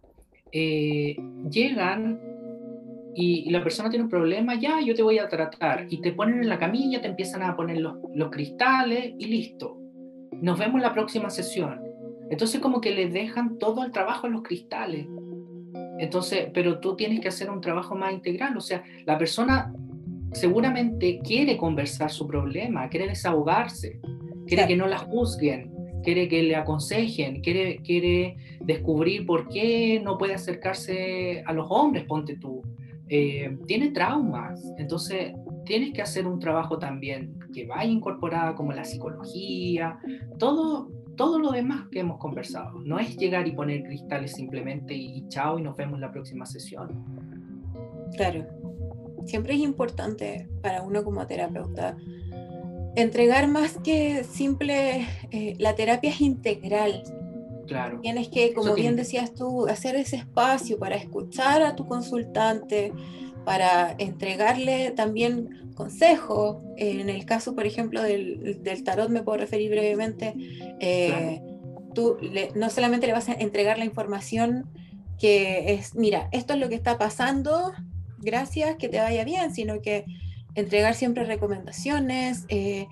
eh, 0.52 1.16
llegan 1.50 2.20
y, 3.14 3.50
la 3.50 3.62
persona 3.62 3.90
tiene 3.90 4.04
un 4.04 4.10
problema, 4.10 4.54
ya 4.54 4.80
yo 4.80 4.94
te 4.94 5.02
voy 5.02 5.18
a 5.18 5.28
tratar, 5.28 5.86
y 5.90 6.00
te 6.00 6.12
ponen 6.12 6.42
en 6.42 6.48
la 6.48 6.58
camilla, 6.58 7.00
te 7.00 7.08
empiezan 7.08 7.42
a 7.42 7.56
poner 7.56 7.78
los, 7.78 7.96
los 8.14 8.30
cristales 8.30 9.14
y 9.18 9.26
listo. 9.26 9.76
Nos 10.40 10.58
vemos 10.58 10.80
la 10.80 10.92
próxima 10.92 11.28
sesión. 11.28 11.80
Entonces 12.30 12.60
como 12.60 12.80
que 12.80 12.92
le 12.92 13.08
dejan 13.08 13.58
todo 13.58 13.84
el 13.84 13.90
trabajo 13.90 14.26
a 14.26 14.30
los 14.30 14.42
cristales. 14.42 15.06
Entonces, 16.00 16.48
pero 16.54 16.80
tú 16.80 16.96
tienes 16.96 17.20
que 17.20 17.28
hacer 17.28 17.50
un 17.50 17.60
trabajo 17.60 17.94
más 17.94 18.14
integral, 18.14 18.56
o 18.56 18.60
sea, 18.60 18.82
la 19.04 19.18
persona 19.18 19.70
seguramente 20.32 21.20
quiere 21.22 21.58
conversar 21.58 22.10
su 22.10 22.26
problema, 22.26 22.88
quiere 22.88 23.06
desahogarse, 23.06 24.00
quiere 24.46 24.66
que 24.66 24.76
no 24.76 24.86
la 24.86 24.96
juzguen, 24.96 25.70
quiere 26.02 26.26
que 26.26 26.42
le 26.42 26.56
aconsejen, 26.56 27.42
quiere, 27.42 27.80
quiere 27.84 28.36
descubrir 28.60 29.26
por 29.26 29.48
qué 29.48 30.00
no 30.02 30.16
puede 30.16 30.32
acercarse 30.32 31.42
a 31.44 31.52
los 31.52 31.66
hombres, 31.68 32.04
ponte 32.04 32.36
tú. 32.36 32.62
Eh, 33.10 33.58
tiene 33.66 33.90
traumas, 33.90 34.72
entonces 34.78 35.34
tienes 35.66 35.92
que 35.92 36.00
hacer 36.00 36.26
un 36.26 36.38
trabajo 36.38 36.78
también 36.78 37.34
que 37.52 37.66
vaya 37.66 37.90
incorporada 37.90 38.54
como 38.54 38.72
la 38.72 38.84
psicología, 38.84 39.98
todo, 40.38 40.88
todo 41.20 41.38
lo 41.38 41.50
demás 41.50 41.86
que 41.92 42.00
hemos 42.00 42.16
conversado. 42.16 42.78
No 42.78 42.98
es 42.98 43.14
llegar 43.18 43.46
y 43.46 43.52
poner 43.52 43.82
cristales 43.82 44.32
simplemente 44.32 44.94
y, 44.94 45.28
chao 45.28 45.58
y 45.58 45.62
nos 45.62 45.76
vemos 45.76 46.00
la 46.00 46.10
próxima 46.10 46.46
sesión. 46.46 47.04
Claro. 48.16 48.46
Siempre 49.26 49.52
es 49.52 49.60
importante 49.60 50.48
para 50.62 50.80
uno 50.80 51.04
como 51.04 51.26
terapeuta 51.26 51.94
entregar 52.96 53.48
más 53.48 53.76
que 53.84 54.24
simple, 54.24 55.06
eh, 55.30 55.56
la 55.58 55.74
terapia 55.74 56.08
es 56.08 56.22
integral. 56.22 57.02
Claro. 57.66 58.00
Tienes 58.00 58.28
que, 58.28 58.54
como 58.54 58.74
bien 58.74 58.96
decías 58.96 59.34
tú, 59.34 59.68
hacer 59.68 59.96
ese 59.96 60.16
espacio 60.16 60.78
para 60.78 60.96
escuchar 60.96 61.60
a 61.60 61.76
tu 61.76 61.86
consultante, 61.86 62.94
para 63.44 63.94
entregarle 63.98 64.90
también 64.90 65.72
consejos. 65.74 66.58
En 66.76 67.08
el 67.08 67.24
caso, 67.24 67.54
por 67.54 67.66
ejemplo, 67.66 68.02
del, 68.02 68.82
tarot, 68.84 69.10
me 69.10 69.22
puedo 69.22 69.38
referir 69.38 69.70
brevemente, 69.70 70.34
eh, 70.80 71.40
tú 71.94 72.18
no 72.54 72.70
solamente 72.70 73.06
le 73.06 73.12
vas 73.12 73.28
a 73.28 73.34
entregar 73.34 73.78
la 73.78 73.84
información 73.84 74.68
que 75.18 75.74
es, 75.74 75.94
mira, 75.94 76.28
esto 76.32 76.54
es 76.54 76.60
lo 76.60 76.68
que 76.68 76.74
está 76.74 76.96
pasando, 76.96 77.72
gracias, 78.18 78.76
que 78.76 78.88
te 78.88 78.98
vaya 78.98 79.24
bien, 79.24 79.54
sino 79.54 79.80
que 79.82 80.04
entregar 80.54 80.94
siempre 80.94 81.24
recomendaciones, 81.24 82.46
eh, 82.48 82.86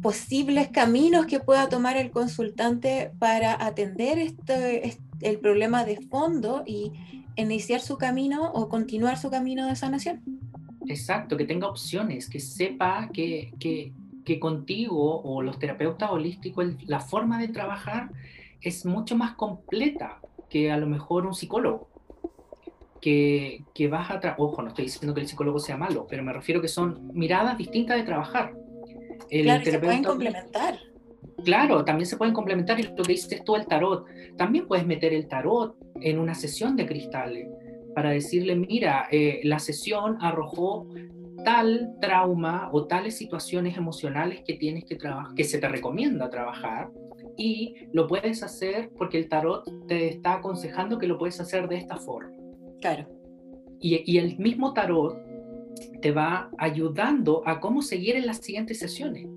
posibles 0.00 0.68
caminos 0.68 1.26
que 1.26 1.38
pueda 1.38 1.68
tomar 1.68 1.96
el 1.96 2.10
consultante 2.10 3.12
para 3.18 3.62
atender 3.64 4.18
este, 4.18 4.98
el 5.20 5.38
problema 5.38 5.84
de 5.84 6.00
fondo 6.10 6.64
y 6.66 6.92
iniciar 7.36 7.80
su 7.80 7.98
camino 7.98 8.50
o 8.52 8.68
continuar 8.68 9.18
su 9.18 9.30
camino 9.30 9.66
de 9.66 9.76
sanación. 9.76 10.22
Exacto, 10.86 11.36
que 11.36 11.44
tenga 11.44 11.68
opciones, 11.68 12.28
que 12.28 12.40
sepa 12.40 13.08
que, 13.12 13.52
que, 13.58 13.92
que 14.24 14.40
contigo 14.40 15.22
o 15.22 15.42
los 15.42 15.58
terapeutas 15.58 16.10
holísticos 16.10 16.74
la 16.86 17.00
forma 17.00 17.40
de 17.40 17.48
trabajar 17.48 18.10
es 18.60 18.84
mucho 18.84 19.16
más 19.16 19.34
completa 19.34 20.20
que 20.48 20.70
a 20.70 20.76
lo 20.76 20.86
mejor 20.86 21.26
un 21.26 21.34
psicólogo. 21.34 21.88
Que, 23.00 23.64
que 23.74 23.88
vas 23.88 24.10
a... 24.10 24.36
Ojo, 24.38 24.62
no 24.62 24.68
estoy 24.68 24.84
diciendo 24.84 25.12
que 25.12 25.22
el 25.22 25.26
psicólogo 25.26 25.58
sea 25.58 25.76
malo, 25.76 26.06
pero 26.08 26.22
me 26.22 26.32
refiero 26.32 26.60
que 26.60 26.68
son 26.68 27.10
miradas 27.12 27.58
distintas 27.58 27.96
de 27.96 28.04
trabajar. 28.04 28.54
El 29.28 29.44
claro, 29.44 29.64
se 29.64 29.78
pueden 29.80 30.04
complementar. 30.04 30.78
Claro, 31.44 31.84
también 31.84 32.06
se 32.06 32.16
pueden 32.16 32.34
complementar 32.34 32.78
y 32.78 32.84
lo 32.84 32.94
que 32.94 33.12
dices 33.12 33.42
tú, 33.44 33.56
el 33.56 33.66
tarot. 33.66 34.06
También 34.36 34.66
puedes 34.66 34.86
meter 34.86 35.12
el 35.12 35.28
tarot 35.28 35.76
en 36.00 36.18
una 36.18 36.34
sesión 36.34 36.76
de 36.76 36.86
cristales 36.86 37.48
para 37.94 38.10
decirle, 38.10 38.56
mira, 38.56 39.08
eh, 39.10 39.40
la 39.44 39.58
sesión 39.58 40.16
arrojó 40.20 40.86
tal 41.44 41.96
trauma 42.00 42.70
o 42.72 42.86
tales 42.86 43.16
situaciones 43.16 43.76
emocionales 43.76 44.42
que 44.46 44.54
tienes 44.54 44.84
que 44.84 44.96
trabajar, 44.96 45.34
que 45.34 45.44
se 45.44 45.58
te 45.58 45.68
recomienda 45.68 46.30
trabajar 46.30 46.90
y 47.36 47.74
lo 47.92 48.06
puedes 48.06 48.42
hacer 48.42 48.90
porque 48.96 49.18
el 49.18 49.28
tarot 49.28 49.64
te 49.88 50.08
está 50.08 50.34
aconsejando 50.34 50.98
que 50.98 51.06
lo 51.06 51.18
puedes 51.18 51.40
hacer 51.40 51.68
de 51.68 51.76
esta 51.76 51.96
forma. 51.96 52.36
Claro. 52.80 53.06
y, 53.80 54.18
el 54.18 54.36
mismo 54.38 54.72
tarot 54.72 55.16
te 56.00 56.10
va 56.10 56.50
ayudando 56.58 57.42
a 57.46 57.60
cómo 57.60 57.80
seguir 57.80 58.16
en 58.16 58.26
las 58.26 58.38
siguientes 58.38 58.80
sesiones. 58.80 59.28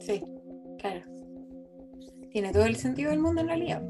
Sí, 0.00 0.20
claro. 0.84 1.06
Tiene 2.30 2.52
todo 2.52 2.66
el 2.66 2.76
sentido 2.76 3.10
del 3.10 3.20
mundo 3.20 3.40
en 3.40 3.48
realidad. 3.48 3.82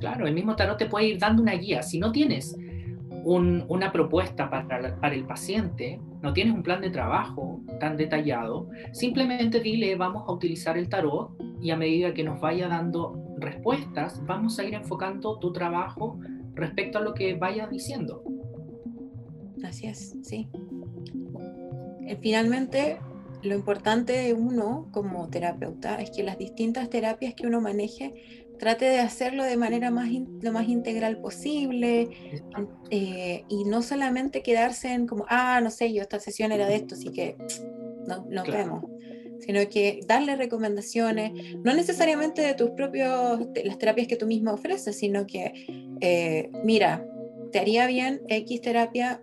Claro, 0.00 0.26
el 0.26 0.34
mismo 0.34 0.56
tarot 0.56 0.78
te 0.78 0.86
puede 0.86 1.06
ir 1.06 1.18
dando 1.18 1.42
una 1.42 1.52
guía. 1.52 1.82
Si 1.82 1.98
no 1.98 2.10
tienes 2.10 2.56
una 3.24 3.92
propuesta 3.92 4.50
para, 4.50 4.96
para, 4.98 5.14
el 5.14 5.24
paciente, 5.24 6.00
no 6.22 6.32
tienes 6.32 6.54
un 6.54 6.62
plan 6.64 6.80
de 6.80 6.90
trabajo 6.90 7.60
tan 7.78 7.96
detallado, 7.96 8.68
simplemente 8.92 9.60
dile 9.60 9.94
vamos 9.94 10.24
a 10.26 10.32
utilizar 10.32 10.76
el 10.76 10.88
tarot 10.88 11.30
y 11.60 11.70
a 11.70 11.76
medida 11.76 12.12
que 12.14 12.24
nos 12.24 12.40
vaya 12.40 12.66
dando 12.66 13.22
respuestas, 13.38 14.20
vamos 14.26 14.58
a 14.58 14.64
ir 14.64 14.74
enfocando 14.74 15.38
tu 15.38 15.52
trabajo 15.52 16.18
respecto 16.54 16.98
a 16.98 17.02
lo 17.02 17.14
que 17.14 17.34
vaya 17.34 17.68
diciendo. 17.68 18.24
Así 19.62 19.86
es, 19.86 20.16
sí. 20.22 20.48
Eh, 22.08 22.18
finalmente, 22.20 22.98
lo 23.42 23.54
importante 23.54 24.12
de 24.12 24.34
uno 24.34 24.88
como 24.92 25.28
terapeuta 25.28 26.00
es 26.00 26.10
que 26.10 26.22
las 26.22 26.38
distintas 26.38 26.88
terapias 26.90 27.34
que 27.34 27.46
uno 27.46 27.60
maneje 27.60 28.14
trate 28.58 28.84
de 28.84 29.00
hacerlo 29.00 29.42
de 29.44 29.56
manera 29.56 29.90
más 29.90 30.08
lo 30.40 30.52
más 30.52 30.68
integral 30.68 31.18
posible 31.18 32.08
eh, 32.90 33.44
y 33.48 33.64
no 33.64 33.82
solamente 33.82 34.42
quedarse 34.42 34.92
en 34.92 35.06
como, 35.06 35.24
ah, 35.28 35.60
no 35.60 35.70
sé, 35.70 35.92
yo 35.92 36.02
esta 36.02 36.20
sesión 36.20 36.52
era 36.52 36.66
de 36.66 36.76
esto, 36.76 36.94
así 36.94 37.10
que 37.10 37.36
no, 38.06 38.24
nos 38.30 38.46
vemos 38.46 38.84
sino 39.44 39.68
que 39.68 40.00
darle 40.06 40.36
recomendaciones, 40.36 41.32
no 41.64 41.74
necesariamente 41.74 42.42
de 42.42 42.54
tus 42.54 42.70
propios, 42.70 43.40
las 43.64 43.76
terapias 43.76 44.06
que 44.06 44.16
tú 44.16 44.26
misma 44.26 44.52
ofreces, 44.52 44.96
sino 44.96 45.26
que, 45.26 45.52
eh, 46.00 46.48
mira, 46.62 47.04
te 47.50 47.58
haría 47.58 47.86
bien 47.88 48.22
X 48.28 48.60
terapia, 48.60 49.20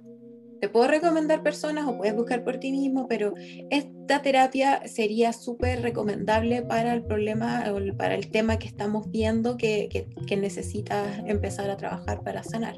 te 0.60 0.70
puedo 0.70 0.88
recomendar 0.88 1.44
personas 1.44 1.88
o 1.88 1.98
puedes 1.98 2.16
buscar 2.16 2.44
por 2.44 2.58
ti 2.58 2.72
mismo, 2.72 3.08
pero 3.08 3.34
esta 3.70 4.22
terapia 4.22 4.88
sería 4.88 5.34
súper 5.34 5.82
recomendable 5.82 6.62
para 6.62 6.94
el 6.94 7.04
problema 7.04 7.66
o 7.72 7.98
para 7.98 8.16
el 8.16 8.30
tema 8.30 8.58
que 8.58 8.68
estamos 8.68 9.10
viendo 9.12 9.58
que, 9.58 10.08
que 10.28 10.38
necesitas 10.38 11.20
empezar 11.26 11.70
a 11.70 11.78
trabajar 11.78 12.24
para 12.24 12.44
sanar. 12.44 12.76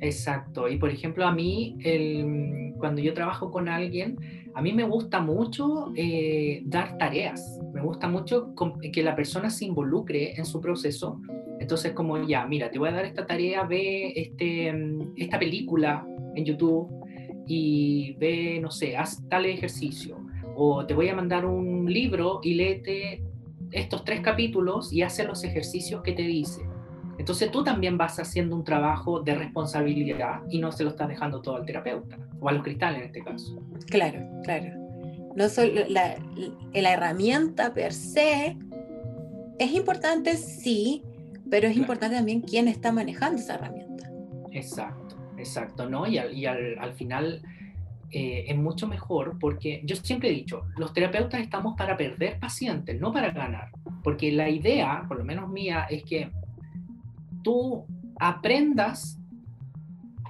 Exacto. 0.00 0.68
Y 0.68 0.76
por 0.76 0.90
ejemplo, 0.90 1.26
a 1.26 1.32
mí, 1.32 1.76
el, 1.82 2.74
cuando 2.78 3.00
yo 3.00 3.14
trabajo 3.14 3.50
con 3.50 3.68
alguien, 3.68 4.18
a 4.54 4.62
mí 4.62 4.72
me 4.72 4.84
gusta 4.84 5.20
mucho 5.20 5.92
eh, 5.96 6.62
dar 6.66 6.98
tareas. 6.98 7.58
Me 7.72 7.80
gusta 7.80 8.08
mucho 8.08 8.54
que 8.92 9.02
la 9.02 9.16
persona 9.16 9.50
se 9.50 9.64
involucre 9.64 10.34
en 10.36 10.44
su 10.44 10.60
proceso. 10.60 11.20
Entonces, 11.58 11.92
como 11.92 12.22
ya, 12.26 12.46
mira, 12.46 12.70
te 12.70 12.78
voy 12.78 12.90
a 12.90 12.92
dar 12.92 13.04
esta 13.04 13.26
tarea, 13.26 13.64
ve 13.64 14.12
este, 14.14 14.72
mm, 14.72 15.14
esta 15.16 15.38
película 15.38 16.06
en 16.34 16.44
YouTube 16.44 17.03
y 17.46 18.14
ve, 18.14 18.58
no 18.60 18.70
sé, 18.70 18.96
haz 18.96 19.26
tal 19.28 19.46
ejercicio. 19.46 20.18
O 20.56 20.86
te 20.86 20.94
voy 20.94 21.08
a 21.08 21.14
mandar 21.14 21.44
un 21.44 21.92
libro 21.92 22.40
y 22.42 22.54
léete 22.54 23.22
estos 23.70 24.04
tres 24.04 24.20
capítulos 24.20 24.92
y 24.92 25.02
hace 25.02 25.24
los 25.24 25.42
ejercicios 25.44 26.02
que 26.02 26.12
te 26.12 26.22
dice 26.22 26.62
entonces 27.18 27.50
tú 27.50 27.62
también 27.62 27.96
vas 27.96 28.18
haciendo 28.18 28.56
un 28.56 28.64
trabajo 28.64 29.20
de 29.20 29.34
responsabilidad 29.34 30.40
y 30.48 30.58
no 30.58 30.72
se 30.72 30.84
lo 30.84 30.90
estás 30.90 31.08
dejando 31.08 31.40
todo 31.40 31.56
al 31.56 31.66
terapeuta 31.66 32.18
o 32.40 32.48
a 32.48 32.52
los 32.52 32.62
cristales 32.62 33.00
en 33.00 33.06
este 33.06 33.22
caso. 33.22 33.62
Claro, 33.86 34.20
claro. 34.42 34.72
No 35.36 35.48
solo 35.48 35.82
la, 35.88 36.16
la 36.72 36.92
herramienta 36.92 37.72
per 37.72 37.92
se 37.92 38.56
es 39.58 39.72
importante, 39.72 40.36
sí, 40.36 41.02
pero 41.50 41.68
es 41.68 41.76
importante 41.76 42.16
también 42.16 42.40
quién 42.40 42.68
está 42.68 42.92
manejando 42.92 43.40
esa 43.40 43.54
herramienta. 43.54 44.10
Exacto, 44.52 45.16
exacto, 45.36 45.88
¿no? 45.88 46.06
Y 46.06 46.18
al, 46.18 46.92
final 46.94 47.42
eh, 48.10 48.44
es 48.48 48.56
mucho 48.56 48.86
mejor 48.86 49.38
porque 49.38 49.82
yo 49.84 49.96
siempre 49.96 50.30
he 50.30 50.32
dicho, 50.32 50.66
los 50.76 50.92
terapeutas 50.92 51.40
estamos 51.40 51.76
para 51.76 51.96
perder 51.96 52.38
pacientes, 52.38 53.00
no 53.00 53.12
para 53.12 53.30
ganar. 53.30 53.70
Porque 54.02 54.32
la 54.32 54.48
idea, 54.48 55.04
por 55.08 55.18
lo 55.18 55.24
menos 55.24 55.48
mía, 55.48 55.86
es 55.90 56.04
que 56.04 56.30
tú 57.42 57.84
aprendas 58.18 59.18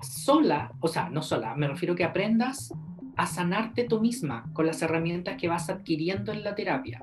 sola, 0.02 0.72
o 0.80 0.88
sea, 0.88 1.08
no 1.08 1.22
sola, 1.22 1.54
me 1.54 1.68
refiero 1.68 1.94
que 1.94 2.04
aprendas 2.04 2.72
a 3.16 3.26
sanarte 3.26 3.84
tú 3.84 4.00
misma 4.00 4.50
con 4.52 4.66
las 4.66 4.82
herramientas 4.82 5.36
que 5.36 5.48
vas 5.48 5.70
adquiriendo 5.70 6.32
en 6.32 6.42
la 6.42 6.54
terapia. 6.54 7.00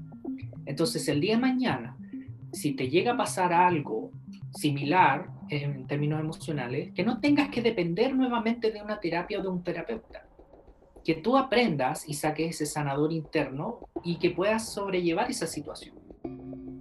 Entonces, 0.65 1.07
el 1.07 1.21
día 1.21 1.35
de 1.35 1.41
mañana, 1.41 1.97
si 2.51 2.73
te 2.73 2.89
llega 2.89 3.13
a 3.13 3.17
pasar 3.17 3.53
algo 3.53 4.11
similar 4.53 5.29
en 5.51 5.87
términos 5.87 6.19
emocionales, 6.19 6.91
que 6.93 7.03
no 7.03 7.19
tengas 7.19 7.49
que 7.49 7.61
depender 7.61 8.15
nuevamente 8.15 8.71
de 8.71 8.81
una 8.81 8.99
terapia 8.99 9.39
o 9.39 9.41
de 9.41 9.49
un 9.49 9.63
terapeuta. 9.63 10.25
Que 11.03 11.15
tú 11.15 11.37
aprendas 11.37 12.07
y 12.07 12.13
saques 12.13 12.55
ese 12.55 12.65
sanador 12.65 13.11
interno 13.11 13.79
y 14.03 14.17
que 14.17 14.29
puedas 14.29 14.73
sobrellevar 14.73 15.29
esa 15.29 15.47
situación. 15.47 15.95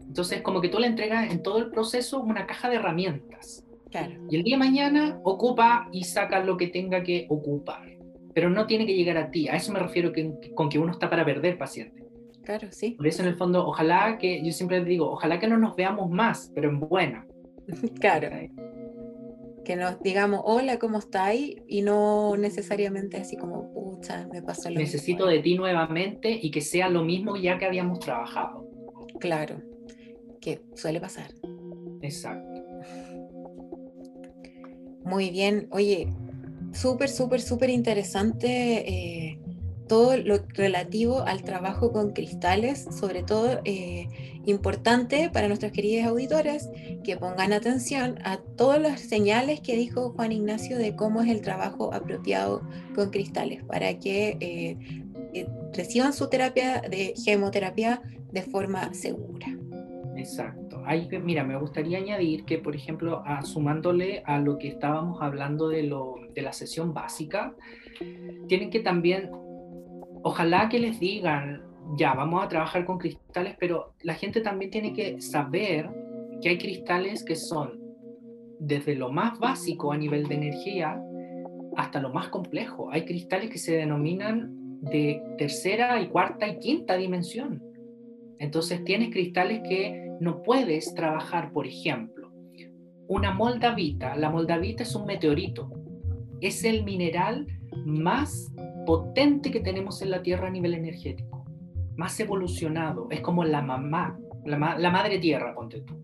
Entonces, 0.06 0.42
como 0.42 0.60
que 0.60 0.68
tú 0.68 0.78
le 0.78 0.86
entregas 0.86 1.30
en 1.30 1.42
todo 1.42 1.58
el 1.58 1.70
proceso 1.70 2.20
una 2.20 2.46
caja 2.46 2.68
de 2.68 2.76
herramientas. 2.76 3.64
Claro. 3.90 4.12
Y 4.28 4.36
el 4.36 4.44
día 4.44 4.56
de 4.56 4.58
mañana 4.58 5.20
ocupa 5.24 5.88
y 5.92 6.04
saca 6.04 6.44
lo 6.44 6.56
que 6.56 6.68
tenga 6.68 7.02
que 7.02 7.26
ocupar. 7.28 7.96
Pero 8.34 8.50
no 8.50 8.66
tiene 8.66 8.86
que 8.86 8.94
llegar 8.94 9.16
a 9.16 9.30
ti. 9.30 9.48
A 9.48 9.56
eso 9.56 9.72
me 9.72 9.80
refiero 9.80 10.12
que, 10.12 10.52
con 10.54 10.68
que 10.68 10.78
uno 10.78 10.92
está 10.92 11.10
para 11.10 11.24
perder 11.24 11.58
paciente. 11.58 12.04
Claro, 12.44 12.68
sí. 12.70 12.92
Por 12.92 13.06
eso, 13.06 13.22
en 13.22 13.28
el 13.28 13.36
fondo, 13.36 13.66
ojalá 13.66 14.18
que, 14.18 14.44
yo 14.44 14.52
siempre 14.52 14.84
digo, 14.84 15.10
ojalá 15.10 15.38
que 15.38 15.48
no 15.48 15.56
nos 15.58 15.76
veamos 15.76 16.10
más, 16.10 16.50
pero 16.54 16.68
en 16.68 16.80
buena. 16.80 17.26
claro. 18.00 18.30
Que 19.64 19.76
nos 19.76 20.00
digamos, 20.00 20.40
hola, 20.44 20.78
¿cómo 20.78 20.98
estáis? 20.98 21.56
Y 21.66 21.82
no 21.82 22.36
necesariamente 22.36 23.18
así 23.18 23.36
como, 23.36 23.72
pucha, 23.72 24.26
me 24.32 24.42
pasó 24.42 24.70
lo 24.70 24.80
Necesito 24.80 25.26
de 25.26 25.40
ti 25.40 25.56
nuevamente 25.56 26.38
y 26.40 26.50
que 26.50 26.60
sea 26.60 26.88
lo 26.88 27.04
mismo 27.04 27.36
ya 27.36 27.58
que 27.58 27.66
habíamos 27.66 28.00
trabajado. 28.00 28.66
Claro, 29.18 29.62
que 30.40 30.62
suele 30.74 31.00
pasar. 31.00 31.34
Exacto. 32.00 32.62
Muy 35.04 35.30
bien, 35.30 35.68
oye, 35.70 36.08
súper, 36.72 37.08
súper, 37.08 37.40
súper 37.40 37.70
interesante 37.70 38.48
eh, 38.88 39.40
todo 39.90 40.16
lo 40.16 40.38
relativo 40.54 41.22
al 41.22 41.42
trabajo 41.42 41.90
con 41.90 42.12
cristales, 42.12 42.86
sobre 42.92 43.24
todo 43.24 43.60
eh, 43.64 44.06
importante 44.46 45.30
para 45.32 45.48
nuestros 45.48 45.72
queridos 45.72 46.06
auditores 46.06 46.70
que 47.02 47.16
pongan 47.16 47.52
atención 47.52 48.16
a 48.22 48.36
todas 48.56 48.80
las 48.80 49.00
señales 49.00 49.60
que 49.60 49.74
dijo 49.74 50.10
Juan 50.10 50.30
Ignacio 50.30 50.78
de 50.78 50.94
cómo 50.94 51.22
es 51.22 51.28
el 51.28 51.40
trabajo 51.40 51.92
apropiado 51.92 52.62
con 52.94 53.10
cristales, 53.10 53.64
para 53.64 53.98
que 53.98 54.36
eh, 54.38 55.44
reciban 55.72 56.12
su 56.12 56.30
terapia 56.30 56.82
de 56.82 57.14
gemoterapia 57.24 58.00
de 58.30 58.42
forma 58.42 58.94
segura. 58.94 59.48
Exacto. 60.16 60.70
Mira, 61.24 61.42
me 61.42 61.58
gustaría 61.58 61.98
añadir 61.98 62.44
que, 62.44 62.58
por 62.58 62.76
ejemplo, 62.76 63.24
sumándole 63.42 64.22
a 64.24 64.38
lo 64.38 64.56
que 64.56 64.68
estábamos 64.68 65.20
hablando 65.20 65.68
de, 65.68 65.82
lo, 65.82 66.14
de 66.32 66.42
la 66.42 66.52
sesión 66.52 66.94
básica, 66.94 67.56
tienen 68.46 68.70
que 68.70 68.80
también, 68.80 69.30
ojalá 70.22 70.68
que 70.68 70.78
les 70.78 71.00
digan, 71.00 71.62
ya, 71.96 72.14
vamos 72.14 72.44
a 72.44 72.48
trabajar 72.48 72.84
con 72.84 72.98
cristales, 72.98 73.56
pero 73.58 73.94
la 74.02 74.14
gente 74.14 74.40
también 74.40 74.70
tiene 74.70 74.92
que 74.92 75.20
saber 75.20 75.90
que 76.40 76.50
hay 76.50 76.58
cristales 76.58 77.24
que 77.24 77.36
son 77.36 77.80
desde 78.58 78.94
lo 78.94 79.10
más 79.10 79.38
básico 79.38 79.92
a 79.92 79.96
nivel 79.96 80.28
de 80.28 80.34
energía 80.34 81.02
hasta 81.76 82.00
lo 82.00 82.10
más 82.10 82.28
complejo. 82.28 82.90
Hay 82.92 83.04
cristales 83.04 83.50
que 83.50 83.58
se 83.58 83.76
denominan 83.76 84.80
de 84.82 85.22
tercera 85.38 86.00
y 86.00 86.08
cuarta 86.08 86.46
y 86.46 86.58
quinta 86.58 86.96
dimensión. 86.96 87.62
Entonces 88.38 88.84
tienes 88.84 89.10
cristales 89.10 89.60
que 89.68 90.10
no 90.20 90.42
puedes 90.42 90.94
trabajar, 90.94 91.52
por 91.52 91.66
ejemplo, 91.66 92.30
una 93.08 93.32
moldavita. 93.32 94.16
La 94.16 94.30
moldavita 94.30 94.82
es 94.82 94.94
un 94.94 95.06
meteorito. 95.06 95.70
Es 96.40 96.64
el 96.64 96.84
mineral 96.84 97.46
más 97.84 98.52
potente 98.86 99.50
que 99.50 99.60
tenemos 99.60 100.02
en 100.02 100.10
la 100.10 100.22
Tierra 100.22 100.48
a 100.48 100.50
nivel 100.50 100.74
energético. 100.74 101.44
Más 101.96 102.18
evolucionado. 102.20 103.08
Es 103.10 103.20
como 103.20 103.44
la 103.44 103.62
mamá, 103.62 104.18
la, 104.44 104.58
madre 104.58 105.18
Tierra, 105.18 105.54
ponte 105.54 105.80
tú. 105.82 106.00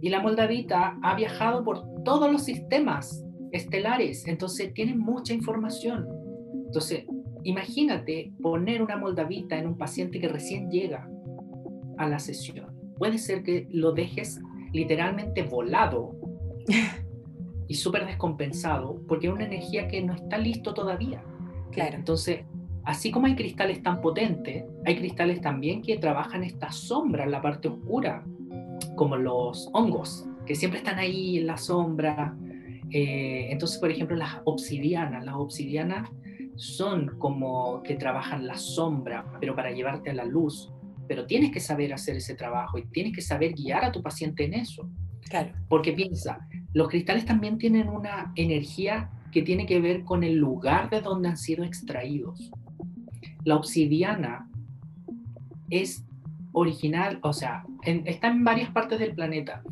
Y 0.00 0.08
la 0.08 0.20
moldavita 0.20 0.98
ha 1.02 1.14
viajado 1.14 1.64
por 1.64 1.84
todos 2.04 2.30
los 2.30 2.44
sistemas 2.44 3.24
estelares. 3.52 4.26
Entonces 4.26 4.72
tiene 4.74 4.94
mucha 4.94 5.32
información. 5.32 6.06
Entonces, 6.66 7.06
imagínate 7.44 8.32
poner 8.42 8.82
una 8.82 8.96
moldavita 8.96 9.58
en 9.58 9.66
un 9.66 9.78
paciente 9.78 10.18
que 10.18 10.28
recién 10.28 10.70
llega 10.70 11.08
a 11.98 12.08
la 12.08 12.18
sesión 12.18 12.76
puede 12.98 13.18
ser 13.18 13.42
que 13.42 13.66
lo 13.70 13.92
dejes 13.92 14.40
literalmente 14.72 15.42
volado 15.42 16.16
y 17.68 17.74
súper 17.74 18.06
descompensado 18.06 19.00
porque 19.08 19.26
es 19.26 19.32
una 19.32 19.44
energía 19.44 19.88
que 19.88 20.02
no 20.02 20.14
está 20.14 20.38
listo 20.38 20.74
todavía. 20.74 21.22
Claro. 21.72 21.96
Entonces, 21.96 22.44
así 22.84 23.10
como 23.10 23.26
hay 23.26 23.34
cristales 23.34 23.82
tan 23.82 24.00
potentes, 24.00 24.64
hay 24.84 24.96
cristales 24.96 25.40
también 25.40 25.82
que 25.82 25.98
trabajan 25.98 26.44
esta 26.44 26.70
sombra 26.70 27.24
en 27.24 27.32
la 27.32 27.42
parte 27.42 27.68
oscura, 27.68 28.24
como 28.94 29.16
los 29.16 29.68
hongos, 29.72 30.26
que 30.46 30.54
siempre 30.54 30.78
están 30.78 30.98
ahí 30.98 31.38
en 31.38 31.46
la 31.46 31.56
sombra. 31.56 32.36
Eh, 32.90 33.48
entonces, 33.50 33.78
por 33.78 33.90
ejemplo, 33.90 34.16
las 34.16 34.36
obsidianas, 34.44 35.24
las 35.24 35.34
obsidianas 35.34 36.08
son 36.54 37.18
como 37.18 37.82
que 37.82 37.96
trabajan 37.96 38.46
la 38.46 38.56
sombra, 38.56 39.26
pero 39.40 39.54
para 39.54 39.72
llevarte 39.72 40.10
a 40.10 40.14
la 40.14 40.24
luz. 40.24 40.72
Pero 41.08 41.26
tienes 41.26 41.52
que 41.52 41.60
saber 41.60 41.92
hacer 41.92 42.16
ese 42.16 42.34
trabajo 42.34 42.78
y 42.78 42.86
tienes 42.86 43.12
que 43.12 43.22
saber 43.22 43.52
guiar 43.52 43.84
a 43.84 43.92
tu 43.92 44.02
paciente 44.02 44.44
en 44.44 44.54
eso. 44.54 44.88
Claro. 45.28 45.52
Porque 45.68 45.92
piensa, 45.92 46.38
los 46.76 46.90
cristales 46.90 47.24
también 47.24 47.56
tienen 47.56 47.88
una 47.88 48.32
energía 48.34 49.08
que 49.32 49.40
tiene 49.40 49.64
que 49.64 49.80
ver 49.80 50.04
con 50.04 50.22
el 50.22 50.34
lugar 50.36 50.90
de 50.90 51.00
donde 51.00 51.30
han 51.30 51.38
sido 51.38 51.64
extraídos. 51.64 52.50
La 53.44 53.56
obsidiana 53.56 54.46
es 55.70 56.04
original, 56.52 57.18
o 57.22 57.32
sea, 57.32 57.64
está 57.82 58.28
en 58.28 58.44
varias 58.44 58.68
partes 58.72 58.98
del 58.98 59.14
planeta, 59.14 59.62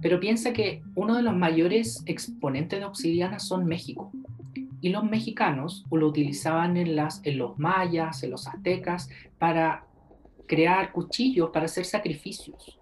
pero 0.00 0.18
piensa 0.18 0.52
que 0.52 0.82
uno 0.96 1.14
de 1.14 1.22
los 1.22 1.36
mayores 1.36 2.02
exponentes 2.06 2.80
de 2.80 2.84
obsidiana 2.84 3.38
son 3.38 3.66
México. 3.66 4.10
Y 4.80 4.88
los 4.88 5.04
mexicanos 5.04 5.84
lo 5.88 6.08
utilizaban 6.08 6.76
en, 6.76 6.96
las, 6.96 7.24
en 7.24 7.38
los 7.38 7.60
mayas, 7.60 8.24
en 8.24 8.32
los 8.32 8.48
aztecas, 8.48 9.08
para 9.38 9.86
crear 10.48 10.90
cuchillos, 10.90 11.50
para 11.50 11.66
hacer 11.66 11.84
sacrificios. 11.84 12.80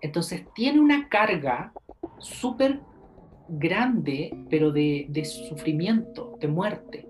Entonces 0.00 0.48
tiene 0.52 0.80
una 0.80 1.08
carga 1.08 1.72
súper 2.18 2.80
grande, 3.48 4.36
pero 4.50 4.72
de, 4.72 5.24
sufrimiento, 5.24 6.36
de 6.40 6.48
muerte. 6.48 7.08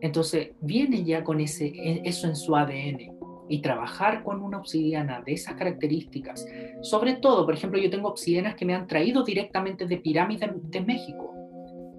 Entonces 0.00 0.50
viene 0.60 1.04
ya 1.04 1.24
con 1.24 1.40
ese, 1.40 1.66
e, 1.66 2.02
eso 2.04 2.28
en 2.28 2.36
su 2.36 2.54
ADN. 2.54 3.16
Y 3.50 3.62
trabajar 3.62 4.24
con 4.24 4.42
una 4.42 4.58
obsidiana 4.58 5.22
de 5.24 5.32
esas 5.32 5.54
características, 5.54 6.46
sobre 6.82 7.14
todo, 7.14 7.46
por 7.46 7.54
ejemplo, 7.54 7.80
yo 7.80 7.88
tengo 7.88 8.08
obsidianas 8.08 8.54
que 8.56 8.66
me 8.66 8.74
han 8.74 8.86
traído 8.86 9.24
directamente 9.24 9.86
de 9.86 9.96
pirámides 9.96 10.50
de 10.54 10.80
México. 10.82 11.34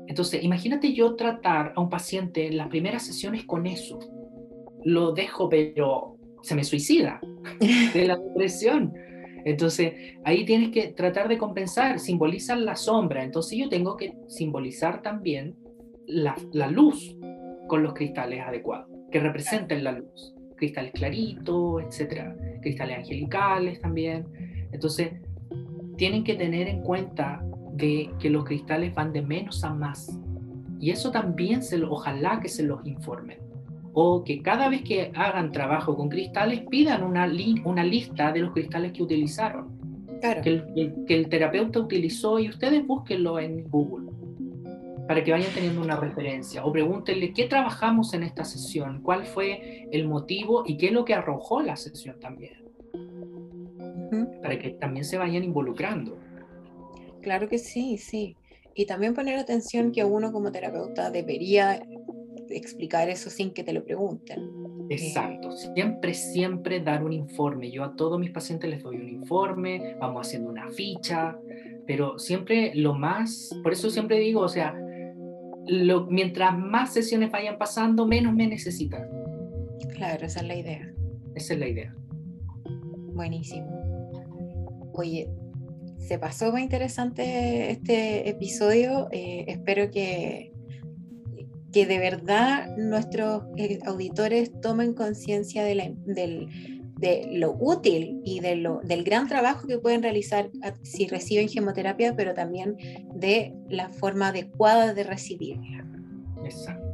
Entonces, 0.06 0.44
imagínate 0.44 0.94
yo 0.94 1.16
tratar 1.16 1.74
a 1.76 1.82
un 1.82 1.90
paciente 1.90 2.46
en 2.46 2.58
las 2.58 2.68
primeras 2.68 3.04
sesiones 3.04 3.46
con 3.46 3.66
eso. 3.66 3.98
Lo 4.84 5.12
dejo, 5.12 5.50
pero 5.50 6.18
se 6.44 6.56
me 6.56 6.64
suicida 6.64 7.20
de 7.94 8.08
la 8.08 8.18
depresión. 8.18 8.94
Entonces, 9.46 9.94
ahí 10.24 10.46
tienes 10.46 10.70
que 10.70 10.88
tratar 10.88 11.28
de 11.28 11.38
compensar, 11.38 12.00
simbolizan 12.00 12.66
la 12.66 12.76
sombra, 12.76 13.24
entonces 13.24 13.58
yo 13.58 13.70
tengo 13.70 13.98
que 13.98 14.14
simbolizar 14.28 15.02
también 15.02 15.56
la, 16.08 16.36
luz 16.70 17.16
con 17.68 17.84
los 17.84 17.94
cristales 17.94 18.42
adecuados, 18.42 18.88
que 19.12 19.20
representen 19.20 19.84
la 19.84 19.94
luz, 19.94 20.36
cristales 20.56 20.92
claritos, 20.94 21.84
etcétera, 21.84 22.36
cristales 22.62 22.98
angelicales 22.98 23.80
también. 23.80 24.26
Entonces, 24.72 25.14
tienen 25.98 26.24
que 26.24 26.36
tener 26.36 26.68
en 26.68 26.82
cuenta 26.82 27.44
de 27.74 28.10
que 28.20 28.30
los 28.30 28.46
cristales 28.46 28.94
van 28.94 29.14
de 29.14 29.22
menos 29.22 29.64
a 29.64 29.74
más. 29.74 30.10
Y 30.80 30.92
eso 30.92 31.12
también 31.12 31.62
se 31.62 31.82
ojalá 31.84 32.40
que 32.40 32.48
se 32.48 32.64
los 32.64 32.86
informen 32.86 33.49
o 33.94 34.24
que 34.24 34.42
cada 34.42 34.70
vez 34.70 34.84
que 34.84 35.12
hagan 35.16 35.52
trabajo 35.52 35.96
con 35.96 36.10
cristales 36.10 36.62
pidan 36.70 37.04
una, 37.04 37.30
una 37.66 37.84
lista 37.84 38.32
de 38.32 38.42
los 38.42 38.54
cristales 38.54 38.92
que 38.92 39.04
utilizaron, 39.04 39.80
que, 40.22 40.50
el, 40.50 41.06
que, 41.08 41.16
el, 41.16 41.30
terapeuta 41.30 41.80
utilizó 41.80 42.40
y 42.40 42.50
ustedes 42.50 42.86
búsquenlo 42.86 43.40
en 43.40 43.70
Google 43.70 44.10
para 45.08 45.24
que 45.24 45.32
vayan 45.32 45.52
teniendo 45.54 45.82
una 45.82 45.96
referencia 45.96 46.64
o 46.64 46.72
pregúntenle 46.72 47.34
qué 47.34 47.46
trabajamos 47.46 48.14
en 48.14 48.22
esta 48.22 48.44
sesión, 48.44 49.02
cuál 49.02 49.26
fue 49.26 49.88
el 49.92 50.08
motivo 50.08 50.64
y 50.68 50.78
qué 50.78 50.88
es 50.88 50.92
lo 50.92 51.04
que 51.04 51.16
arrojó 51.16 51.62
la 51.62 51.76
sesión 51.76 52.20
también, 52.20 52.54
para 54.42 54.60
que 54.60 54.70
también 54.72 55.04
se 55.06 55.18
vayan 55.18 55.44
involucrando. 55.44 56.20
Claro 57.22 57.50
que 57.50 57.58
sí, 57.58 57.98
sí. 57.98 58.36
Y 58.76 58.86
también 58.86 59.14
poner 59.14 59.38
atención 59.40 59.92
que 59.92 60.06
uno 60.06 60.32
como 60.32 60.52
terapeuta 60.52 61.10
debería 61.10 61.82
explicar 62.50 63.10
eso 63.10 63.30
sin 63.30 63.52
que 63.52 63.64
te 63.64 63.74
lo 63.74 63.84
pregunten. 63.84 64.40
Exacto, 64.90 65.52
siempre, 65.52 66.14
siempre 66.14 66.80
dar 66.80 67.04
un 67.04 67.14
informe. 67.14 67.70
Yo 67.72 67.84
a 67.84 67.96
todos 67.96 68.20
mis 68.20 68.32
pacientes 68.32 68.70
les 68.70 68.82
doy 68.82 68.98
un 68.98 69.10
informe, 69.10 69.96
vamos 70.00 70.28
haciendo 70.28 70.50
una 70.50 70.70
ficha, 70.72 71.38
pero 71.86 72.18
siempre 72.18 72.74
lo 72.76 72.96
más, 72.96 73.56
por 73.62 73.74
eso 73.74 73.90
siempre 73.90 74.20
digo, 74.20 74.42
o 74.42 74.50
sea, 74.50 74.74
lo, 75.68 76.08
mientras 76.08 76.58
más 76.58 76.94
sesiones 76.94 77.32
vayan 77.32 77.58
pasando, 77.58 78.08
menos 78.08 78.34
me 78.34 78.48
necesitan. 78.48 79.08
Claro, 79.94 80.26
esa 80.26 80.40
es 80.42 80.48
la 80.48 80.56
idea. 80.56 80.94
Esa 81.36 81.54
es 81.54 81.60
la 81.60 81.68
idea. 81.68 81.96
Buenísimo. 83.14 83.68
Oye, 84.94 85.30
se 85.98 86.18
pasó 86.18 86.52
muy 86.52 86.64
interesante 86.64 87.72
este 87.72 88.30
episodio. 88.30 89.08
Eh, 89.12 89.46
espero 89.48 89.92
que 89.92 90.49
que 91.72 91.86
de 91.86 92.00
verdad 92.00 92.76
nuestros 92.78 93.44
eh, 93.58 93.80
auditores 93.86 94.52
tomen 94.62 94.94
conciencia 94.94 95.64
de, 95.64 95.96
de, 96.06 97.28
lo 97.32 97.56
útil 97.60 98.22
y 98.26 98.40
de 98.40 98.56
lo, 98.56 98.82
del 98.84 99.04
gran 99.04 99.28
trabajo 99.28 99.68
que 99.68 99.78
pueden 99.78 100.04
realizar 100.04 100.50
si 100.82 101.08
reciben 101.08 101.48
gemoterapia, 101.48 102.16
pero 102.16 102.34
también 102.34 102.76
de 103.16 103.54
la 103.70 103.90
forma 103.90 104.30
adecuada 104.30 104.94
de 104.94 105.04
recibirla. 105.04 105.86
Exacto. 106.44 106.90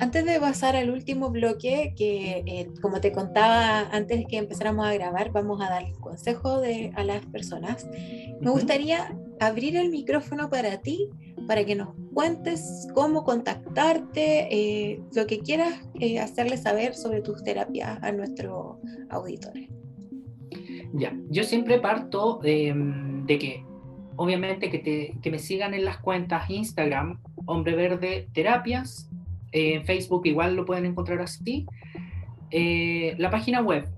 Antes 0.00 0.24
de 0.24 0.40
pasar 0.40 0.74
al 0.74 0.90
último 0.90 1.30
bloque, 1.30 1.94
que 1.96 2.42
eh, 2.46 2.68
como 2.82 3.00
te 3.00 3.12
contaba 3.12 3.88
antes 3.92 4.18
de 4.18 4.24
que 4.24 4.38
empezáramos 4.38 4.86
a 4.86 4.92
grabar, 4.92 5.30
vamos 5.30 5.60
a 5.60 5.70
dar 5.70 5.84
consejo 6.00 6.60
de, 6.60 6.90
a 6.96 7.04
las 7.04 7.24
personas. 7.26 7.86
Me 8.40 8.50
gustaría 8.50 9.16
abrir 9.38 9.76
el 9.76 9.90
micrófono 9.90 10.50
para 10.50 10.80
ti, 10.80 11.08
para 11.46 11.64
que 11.64 11.74
nos 11.74 11.88
cuentes 12.12 12.88
cómo 12.94 13.24
contactarte, 13.24 14.48
eh, 14.50 15.00
lo 15.14 15.26
que 15.26 15.40
quieras 15.40 15.80
eh, 16.00 16.20
hacerle 16.20 16.56
saber 16.56 16.94
sobre 16.94 17.22
tus 17.22 17.42
terapias 17.42 18.02
a 18.02 18.12
nuestros 18.12 18.76
auditores. 19.10 19.68
Ya, 20.92 21.16
yo 21.28 21.42
siempre 21.42 21.80
parto 21.80 22.38
de 22.42 23.26
que, 23.26 23.64
obviamente, 24.16 24.70
que, 24.70 24.78
te, 24.78 25.18
que 25.20 25.30
me 25.30 25.38
sigan 25.38 25.74
en 25.74 25.84
las 25.84 25.98
cuentas 25.98 26.48
Instagram, 26.48 27.20
Hombre 27.46 27.74
Verde 27.74 28.28
Terapias, 28.32 29.10
en 29.54 29.84
Facebook 29.84 30.26
igual 30.26 30.56
lo 30.56 30.64
pueden 30.64 30.84
encontrar 30.84 31.20
así. 31.20 31.66
Eh, 32.50 33.14
la 33.18 33.30
página 33.30 33.60
web, 33.62 33.88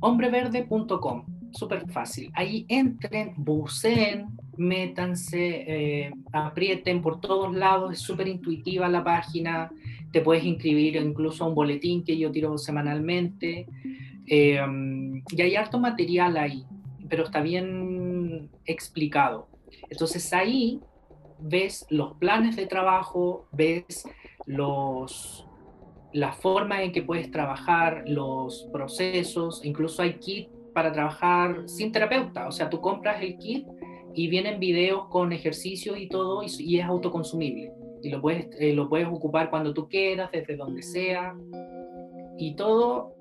hombreverde.com, 0.00 1.26
súper 1.52 1.88
fácil. 1.90 2.30
Ahí 2.34 2.64
entren, 2.68 3.34
buceen, 3.36 4.28
métanse, 4.56 5.64
eh, 5.66 6.12
aprieten 6.32 7.02
por 7.02 7.20
todos 7.20 7.54
lados, 7.54 7.92
es 7.92 8.00
súper 8.00 8.28
intuitiva 8.28 8.88
la 8.88 9.04
página, 9.04 9.70
te 10.12 10.20
puedes 10.20 10.44
inscribir 10.44 10.96
incluso 10.96 11.44
a 11.44 11.48
un 11.48 11.54
boletín 11.54 12.04
que 12.04 12.16
yo 12.16 12.30
tiro 12.30 12.56
semanalmente. 12.58 13.66
Eh, 14.26 14.60
y 15.30 15.42
hay 15.42 15.56
harto 15.56 15.78
material 15.78 16.36
ahí, 16.36 16.64
pero 17.08 17.24
está 17.24 17.40
bien 17.40 18.48
explicado. 18.64 19.48
Entonces 19.90 20.32
ahí 20.32 20.80
ves 21.38 21.86
los 21.90 22.14
planes 22.14 22.56
de 22.56 22.66
trabajo, 22.66 23.46
ves 23.52 24.08
los, 24.46 25.46
la 26.12 26.32
forma 26.32 26.82
en 26.82 26.92
que 26.92 27.02
puedes 27.02 27.30
trabajar, 27.30 28.04
los 28.06 28.68
procesos, 28.72 29.64
incluso 29.64 30.02
hay 30.02 30.14
kit 30.14 30.48
para 30.72 30.92
trabajar 30.92 31.68
sin 31.68 31.92
terapeuta, 31.92 32.48
o 32.48 32.52
sea, 32.52 32.68
tú 32.68 32.80
compras 32.80 33.22
el 33.22 33.38
kit 33.38 33.66
y 34.14 34.28
vienen 34.28 34.60
videos 34.60 35.08
con 35.08 35.32
ejercicios 35.32 35.98
y 35.98 36.08
todo 36.08 36.42
y, 36.42 36.78
es 36.78 36.84
autoconsumible 36.84 37.72
y 38.02 38.10
lo 38.10 38.20
puedes, 38.20 38.48
eh, 38.60 38.72
lo 38.72 38.88
puedes 38.88 39.08
ocupar 39.08 39.50
cuando 39.50 39.72
tú 39.74 39.88
quieras, 39.88 40.30
desde 40.32 40.56
donde 40.56 40.82
sea 40.82 41.34
y 42.38 42.54
todo 42.54 43.14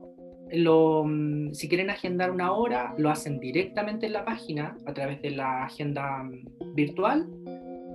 lo, 0.51 1.03
mm, 1.05 1.53
si 1.53 1.67
quieren 1.67 1.89
agendar 1.89 2.31
una 2.31 2.51
hora, 2.51 2.93
lo 2.97 3.09
hacen 3.09 3.39
directamente 3.39 4.05
en 4.05 4.13
la 4.13 4.25
página 4.25 4.77
a 4.85 4.93
través 4.93 5.21
de 5.21 5.31
la 5.31 5.63
agenda 5.63 6.23
mm, 6.23 6.75
virtual 6.75 7.27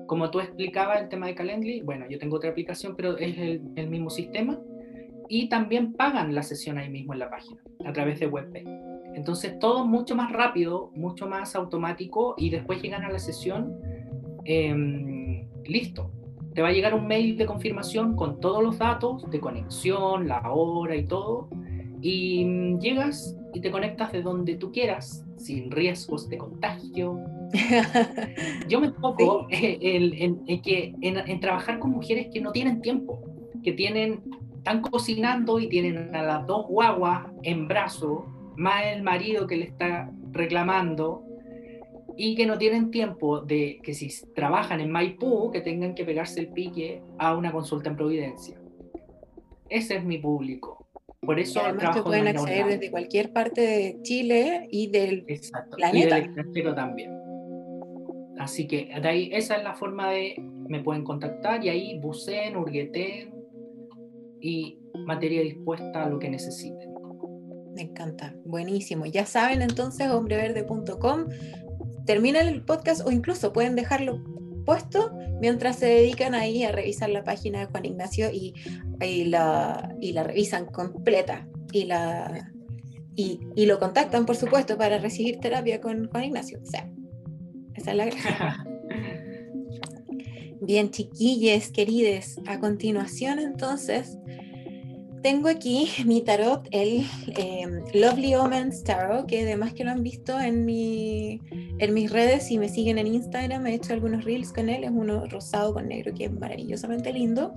como 0.09 0.31
tú 0.31 0.41
explicabas 0.41 1.03
el 1.03 1.09
tema 1.09 1.27
de 1.27 1.37
Calendly, 1.37 1.83
bueno, 1.83 2.07
yo 2.09 2.19
tengo 2.19 2.37
otra 2.37 2.51
aplicación, 2.51 2.97
pero 2.97 3.17
es 3.19 3.39
el, 3.39 3.89
mismo 3.89 4.11
sistema. 4.11 4.59
Y 5.29 5.51
también 5.51 5.93
pagan 5.93 6.35
la 6.35 6.43
sesión 6.43 6.79
ahí 6.79 6.89
mismo 6.89 7.13
en 7.13 7.21
la 7.21 7.31
página, 7.31 7.63
a 7.85 7.93
través 7.93 8.19
de 8.19 8.27
WebPay. 8.27 8.65
Entonces 9.19 9.59
todo 9.59 9.85
mucho 9.85 10.15
más 10.15 10.31
rápido, 10.31 10.93
mucho 10.95 11.27
más 11.27 11.57
automático 11.57 12.37
y 12.39 12.51
después 12.51 12.81
llegan 12.81 13.03
a 13.03 13.11
la 13.11 13.19
sesión, 13.19 13.77
em, 14.45 15.49
listo. 15.65 16.13
Te 16.55 16.63
va 16.63 16.69
a 16.69 16.73
llegar 16.73 16.95
un 16.95 17.09
mail 17.09 17.37
de 17.37 17.45
confirmación 17.45 18.15
con 18.15 18.39
todos 18.39 18.63
los 18.63 18.79
datos 18.79 19.29
de 19.29 19.41
conexión, 19.41 20.29
la 20.29 20.53
hora 20.53 20.95
y 20.95 21.05
todo. 21.05 21.49
Y 22.01 22.45
mm, 22.45 22.79
llegas 22.79 23.37
y 23.53 23.61
te 23.61 23.73
conectas 23.73 24.13
de 24.13 24.23
donde 24.23 24.55
tú 24.55 24.71
quieras, 24.71 25.27
sin 25.37 25.73
riesgos 25.73 26.29
de 26.29 26.39
contagio, 26.39 27.19
yo 28.69 28.81
me 28.81 28.87
enfoco 28.87 29.49
en, 29.51 30.63
que, 30.63 30.95
en, 31.01 31.41
trabajar 31.41 31.81
con 31.81 31.91
mujeres 31.91 32.29
que 32.33 32.41
no 32.41 32.53
tienen 32.53 32.81
tiempo, 32.83 33.21
que 33.65 33.73
tienen, 33.73 34.23
están 34.59 34.81
cocinando 34.81 35.59
y 35.59 35.69
tienen 35.69 36.15
a 36.15 36.23
las 36.23 36.47
dos 36.47 36.69
guaguas 36.69 37.27
en 37.43 37.67
brazo, 37.67 38.27
más 38.59 38.87
el 38.87 39.03
marido 39.03 39.47
que 39.47 39.57
le 39.57 39.65
está 39.65 40.11
reclamando, 40.33 41.25
y 42.21 42.35
que 42.35 42.47
no 42.47 42.59
tienen 42.59 42.91
tiempo 42.91 43.41
de 43.41 43.79
que 43.81 43.95
si 43.95 44.09
trabajan 44.35 44.81
en 44.81 44.91
Maipú, 44.91 45.53
que 45.53 45.61
tengan 45.61 45.95
que 45.95 46.05
pegarse 46.05 46.41
el 46.41 46.49
pique 46.49 47.01
a 47.17 47.37
una 47.37 47.53
consulta 47.53 47.91
en 47.91 47.97
Providencia. 47.97 48.61
Ese 49.69 49.97
es 49.97 50.05
mi 50.05 50.19
público. 50.19 50.89
Por 51.21 51.39
eso 51.39 51.61
además 51.61 51.95
que 51.95 52.03
pueden 52.03 52.27
acceder 52.27 52.67
desde 52.67 52.91
cualquier 52.91 53.33
parte 53.33 53.61
de 53.61 53.99
Chile 54.03 54.67
y 54.73 54.91
del 54.91 55.25
planeta. 55.77 55.97
Y 55.97 56.03
del 56.03 56.25
extranjero 56.25 56.75
también. 56.75 57.13
Así 58.41 58.67
que 58.67 58.91
de 59.01 59.09
ahí, 59.09 59.31
esa 59.33 59.57
es 59.57 59.63
la 59.63 59.75
forma 59.75 60.11
de, 60.11 60.35
me 60.69 60.83
pueden 60.83 61.05
contactar 61.05 61.65
y 61.65 61.69
ahí 61.69 62.01
buceen, 62.01 62.57
hurgueten 62.57 63.33
y 64.41 64.81
materia 65.07 65.43
dispuesta 65.43 66.05
a 66.05 66.09
lo 66.09 66.19
que 66.19 66.31
necesiten. 66.31 66.98
Me 67.79 67.85
encanta, 67.85 68.35
buenísimo. 68.45 69.07
Ya 69.07 69.25
saben 69.25 69.63
entonces, 69.63 70.11
hombreverde.com, 70.11 71.27
terminan 72.07 72.49
el 72.49 72.65
podcast 72.65 73.07
o 73.07 73.13
incluso 73.13 73.53
pueden 73.53 73.77
dejarlo 73.77 74.21
puesto 74.67 75.17
mientras 75.41 75.77
se 75.77 75.87
dedican 75.87 76.35
ahí 76.35 76.65
a 76.65 76.73
revisar 76.73 77.09
la 77.09 77.23
página 77.23 77.61
de 77.61 77.67
Juan 77.67 77.85
Ignacio 77.85 78.33
y, 78.33 78.53
la, 79.27 79.95
y 80.01 80.11
la 80.11 80.25
revisan 80.25 80.67
completa 80.67 81.47
y, 81.71 81.85
la, 81.85 82.51
y, 83.15 83.39
y, 83.55 83.67
lo 83.67 83.79
contactan, 83.79 84.27
por 84.27 84.35
supuesto, 84.35 84.77
para 84.77 84.99
recibir 84.99 85.39
terapia 85.39 85.81
con 85.81 86.09
Juan 86.11 86.25
Ignacio. 86.25 86.59
O 86.61 86.67
sea, 86.67 86.91
esa 87.77 87.93
es 87.93 87.97
la 87.97 88.07
gracia. 88.07 88.67
Bien, 90.61 90.91
chiquilles, 90.91 91.71
querides, 91.71 92.41
a 92.49 92.59
continuación 92.59 93.39
entonces 93.39 94.19
tengo 95.23 95.49
aquí 95.49 95.89
mi 96.07 96.23
tarot, 96.23 96.67
el 96.71 97.07
em, 97.37 97.83
Lovely 97.95 98.35
Omens 98.35 98.85
Tarot, 98.85 99.27
que 99.27 99.43
además 99.43 99.73
que 99.73 99.85
lo 99.85 99.91
han 99.91 100.03
visto 100.03 100.39
en, 100.39 100.65
mi, 100.65 101.41
en 101.79 101.95
mis 101.95 102.11
redes 102.11 102.51
y 102.51 102.59
me 102.59 102.69
siguen 102.69 102.99
en 102.99 103.07
Instagram, 103.07 103.67
he 103.67 103.75
hecho 103.75 103.93
algunos 103.93 104.25
reels 104.25 104.53
con 104.53 104.69
él, 104.69 104.85
es 104.85 104.91
uno 104.91 105.27
rosado 105.27 105.75
con 105.75 105.89
negro 105.89 106.15
que 106.15 106.27
es 106.27 106.33
maravillosamente 106.33 107.13
lindo 107.13 107.55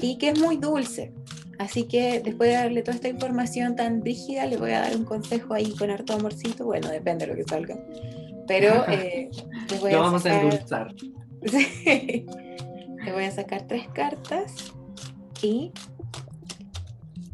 y 0.00 0.16
que 0.18 0.30
es 0.30 0.40
muy 0.40 0.56
dulce. 0.56 1.12
Así 1.58 1.84
que 1.84 2.20
después 2.20 2.48
de 2.48 2.56
darle 2.56 2.82
toda 2.82 2.94
esta 2.94 3.08
información 3.08 3.76
tan 3.76 4.02
rígida, 4.02 4.46
le 4.46 4.56
voy 4.56 4.70
a 4.70 4.80
dar 4.80 4.96
un 4.96 5.04
consejo 5.04 5.52
ahí 5.52 5.74
con 5.76 5.90
harto 5.90 6.14
amorcito, 6.14 6.64
bueno, 6.64 6.88
depende 6.88 7.26
de 7.26 7.32
lo 7.32 7.36
que 7.36 7.44
salga. 7.44 7.78
Pero 8.46 8.86
eh, 8.88 9.30
voy 9.78 9.92
lo 9.92 10.00
vamos 10.00 10.24
a 10.24 10.40
endulzar. 10.40 10.94
le 11.42 13.12
voy 13.12 13.24
a 13.24 13.30
sacar 13.30 13.66
tres 13.66 13.88
cartas 13.92 14.72
y 15.42 15.72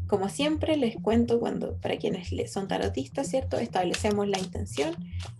como 0.07 0.29
siempre 0.29 0.77
les 0.77 0.95
cuento 0.95 1.39
cuando, 1.39 1.75
para 1.77 1.97
quienes 1.97 2.29
son 2.51 2.67
tarotistas, 2.67 3.27
¿cierto? 3.27 3.57
Establecemos 3.57 4.27
la 4.27 4.39
intención 4.39 4.95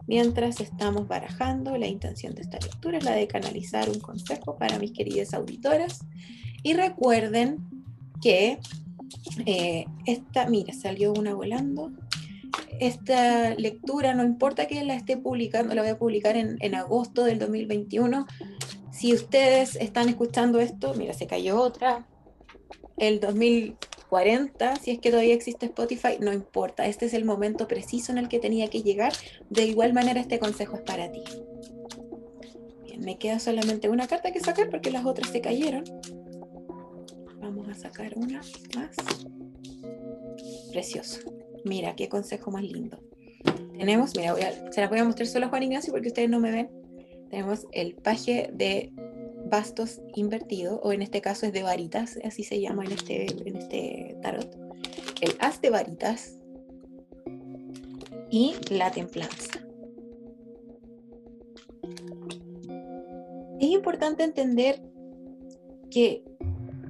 mientras 0.07 0.59
estamos 0.59 1.07
barajando. 1.07 1.78
La 1.78 1.88
intención 1.88 2.36
de 2.36 2.41
esta 2.41 2.59
lectura 2.59 2.97
es 2.97 3.03
la 3.03 3.11
de 3.11 3.28
canalizar 3.28 3.89
un 3.89 3.99
consejo 3.99 4.57
para 4.57 4.78
mis 4.78 4.91
queridas 4.91 5.34
auditoras. 5.34 5.99
Y 6.63 6.74
recuerden 6.74 7.59
que 8.22 8.59
eh, 9.45 9.86
esta, 10.05 10.47
mira, 10.47 10.74
salió 10.74 11.13
una 11.13 11.34
volando. 11.34 11.91
Esta 12.80 13.55
lectura, 13.55 14.13
no 14.13 14.24
importa 14.24 14.68
que 14.68 14.84
la 14.84 14.95
esté 14.95 15.15
publicando, 15.18 15.76
la 15.76 15.82
voy 15.82 15.91
a 15.91 15.97
publicar 15.97 16.36
en, 16.36 16.57
en 16.59 16.76
agosto 16.76 17.24
del 17.24 17.39
2021. 17.39 18.28
Si 18.91 19.13
ustedes 19.13 19.78
están 19.78 20.09
escuchando 20.09 20.59
esto, 20.59 20.93
mira, 20.95 21.13
se 21.13 21.26
cayó 21.26 21.61
otra. 21.61 22.05
El 22.97 23.20
2000 23.20 23.78
40, 24.10 24.76
si 24.78 24.91
es 24.91 24.99
que 24.99 25.10
todavía 25.10 25.34
existe 25.34 25.66
Spotify, 25.66 26.18
no 26.20 26.32
importa, 26.32 26.86
este 26.86 27.05
es 27.05 27.14
el 27.14 27.26
momento 27.26 27.68
preciso 27.68 28.12
en 28.12 28.18
el 28.18 28.30
que 28.30 28.39
tenía 28.39 28.70
que 28.70 28.82
llegar. 28.82 29.14
De 29.49 29.66
igual 29.66 29.93
manera, 29.93 30.20
este 30.20 30.39
consejo 30.39 30.78
es 30.78 30.82
para 30.82 31.12
ti. 31.12 31.24
Bien, 32.86 33.01
me 33.01 33.18
queda 33.18 33.39
solamente 33.39 33.89
una 33.89 34.08
carta 34.08 34.32
que 34.32 34.39
sacar 34.39 34.70
porque 34.70 34.91
las 34.91 35.05
otras 35.05 35.30
se 35.30 35.41
cayeron. 35.41 35.84
Vamos 37.39 37.68
a 37.70 37.74
sacar 37.74 38.14
una 38.18 38.41
más. 38.76 38.95
Precioso. 40.72 41.20
Mira, 41.66 41.95
qué 41.95 42.08
consejo 42.08 42.51
más 42.51 42.64
lindo. 42.64 42.99
Tenemos, 43.78 44.16
mira, 44.16 44.36
se 44.72 44.82
las 44.82 44.89
voy 44.89 44.99
a 44.99 45.03
mostrar 45.03 45.28
solo 45.28 45.47
a 45.47 45.49
Juan 45.49 45.64
Ignacio 45.64 45.91
porque 45.91 46.08
ustedes 46.08 46.30
no 46.30 46.39
me 46.39 46.51
ven. 46.51 46.70
Tenemos 47.30 47.68
el 47.74 47.95
paje 47.95 48.49
de 48.53 48.91
bastos 49.49 50.01
invertido, 50.15 50.79
o 50.83 50.91
en 50.93 51.01
este 51.01 51.21
caso 51.21 51.45
es 51.45 51.53
de 51.53 51.63
varitas, 51.63 52.17
así 52.23 52.43
se 52.43 52.59
llama 52.59 52.85
en 52.85 52.91
este, 52.91 53.25
en 53.47 53.57
este 53.57 54.17
tarot. 54.21 54.55
El 55.21 55.35
as 55.39 55.61
de 55.61 55.69
varitas 55.69 56.37
y 58.29 58.55
la 58.69 58.91
templanza. 58.91 59.59
Es 63.59 63.69
importante 63.69 64.23
entender 64.23 64.81
que 65.89 66.23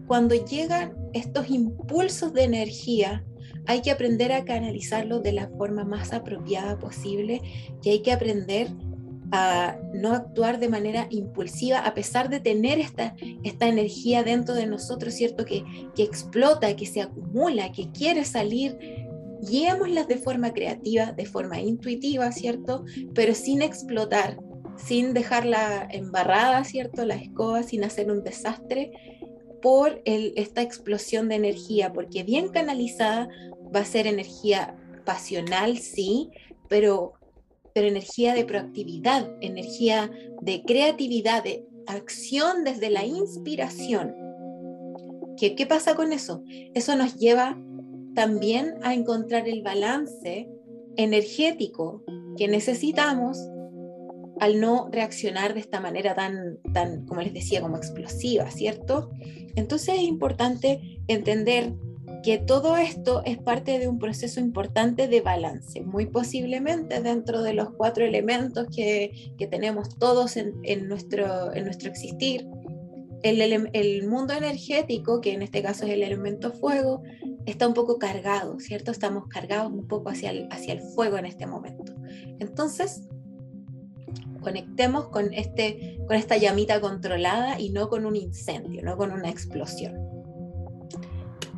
cuando 0.08 0.36
llegan 0.36 0.96
estos 1.14 1.50
impulsos 1.50 2.34
de 2.34 2.44
energía, 2.44 3.26
hay 3.66 3.82
que 3.82 3.92
aprender 3.92 4.32
a 4.32 4.46
canalizarlos 4.46 5.22
de 5.24 5.34
la 5.34 5.50
forma 5.50 5.84
más 5.84 6.14
apropiada 6.14 6.80
posible 6.80 7.42
y 7.84 7.90
hay 7.90 8.02
que 8.02 8.14
aprender 8.14 8.70
a 9.32 9.78
no 9.94 10.14
actuar 10.14 10.60
de 10.60 10.70
manera 10.70 11.08
impulsiva 11.10 11.80
a 11.80 11.94
pesar 11.94 12.30
de 12.30 12.40
tener 12.40 12.80
esta, 12.80 13.16
esta 13.44 13.68
energía 13.68 14.24
dentro 14.24 14.56
de 14.56 14.68
nosotros, 14.68 15.14
¿cierto? 15.14 15.46
Que, 15.46 15.64
que 15.96 16.04
explota, 16.04 16.76
que 16.76 16.86
se 16.86 17.02
acumula, 17.02 17.72
que 17.72 17.92
quiere 17.92 18.26
salir. 18.26 18.78
Guiémoslas 19.42 20.08
de 20.08 20.18
forma 20.18 20.52
creativa, 20.52 21.12
de 21.12 21.26
forma 21.26 21.60
intuitiva, 21.60 22.32
¿cierto? 22.32 22.86
Pero 23.14 23.36
sin 23.36 23.62
explotar, 23.62 24.40
sin 24.78 25.14
dejarla 25.14 25.88
embarrada, 25.92 26.64
¿cierto? 26.64 27.06
La 27.06 27.16
escoba, 27.16 27.64
sin 27.64 27.84
hacer 27.84 28.10
un 28.12 28.24
desastre 28.24 28.92
por 29.62 30.02
esta 30.06 30.62
explosión 30.62 31.30
de 31.30 31.36
energía, 31.36 31.92
porque 31.92 32.24
bien 32.24 32.50
canalizada 32.50 33.28
va 33.76 33.82
a 33.82 33.86
ser 33.86 34.08
energía 34.08 34.76
pasional, 35.04 35.78
sí, 35.78 36.30
pero 36.68 37.14
pero 37.78 37.90
energía 37.90 38.34
de 38.34 38.44
proactividad, 38.44 39.30
energía 39.40 40.10
de 40.42 40.64
creatividad, 40.64 41.44
de 41.44 41.64
acción 41.86 42.64
desde 42.64 42.90
la 42.90 43.06
inspiración. 43.06 44.16
¿Qué, 45.38 45.54
¿Qué 45.54 45.68
pasa 45.68 45.94
con 45.94 46.12
eso? 46.12 46.44
Eso 46.74 46.96
nos 46.96 47.18
lleva 47.18 47.56
también 48.16 48.74
a 48.82 48.96
encontrar 48.96 49.48
el 49.48 49.62
balance 49.62 50.50
energético 50.96 52.04
que 52.36 52.48
necesitamos 52.48 53.38
al 54.40 54.60
no 54.60 54.90
reaccionar 54.92 55.54
de 55.54 55.60
esta 55.60 55.80
manera 55.80 56.16
tan, 56.16 56.58
tan, 56.74 57.06
como 57.06 57.22
les 57.22 57.36
decía, 57.36 57.62
como 57.62 57.78
explosiva, 57.78 58.50
¿cierto? 58.50 59.12
Entonces 59.56 59.98
es 59.98 60.02
importante 60.02 61.00
entender 61.08 61.76
que 62.24 62.38
todo 62.38 62.78
esto 62.78 63.22
es 63.26 63.38
parte 63.38 63.80
de 63.80 63.88
un 63.88 64.00
proceso 64.00 64.40
importante 64.40 65.08
de 65.08 65.22
balance, 65.22 65.82
muy 65.82 66.06
posiblemente 66.06 67.02
dentro 67.02 67.42
de 67.42 67.54
los 67.54 67.72
cuatro 67.72 68.06
elementos 68.06 68.68
que, 68.74 69.34
tenemos 69.50 69.98
todos 69.98 70.38
en, 70.38 70.88
nuestro, 70.88 71.52
existir. 71.54 72.48
El, 73.24 74.08
mundo 74.08 74.34
energético, 74.34 75.22
que 75.22 75.34
en 75.34 75.42
este 75.42 75.62
caso 75.62 75.86
es 75.86 75.92
el 75.92 76.04
elemento 76.04 76.52
fuego, 76.54 77.04
está 77.46 77.68
un 77.68 77.74
poco 77.74 77.98
cargado, 77.98 78.60
¿cierto? 78.60 78.92
Estamos 78.92 79.28
cargados 79.28 79.72
un 79.72 79.88
poco 79.88 80.10
hacia 80.10 80.32
el, 80.32 80.82
fuego 80.96 81.18
en 81.18 81.26
este 81.26 81.46
momento. 81.46 81.94
Entonces, 82.40 83.04
conectemos 84.42 85.10
con, 85.10 85.34
este, 85.34 86.00
con 86.08 86.16
esta 86.16 86.38
llamita 86.38 86.80
controlada 86.80 87.60
y 87.60 87.70
no 87.70 87.90
con 87.90 88.06
un 88.06 88.16
incendio, 88.16 88.82
no 88.84 88.98
con 88.98 89.12
una 89.12 89.30
explosión. 89.30 90.07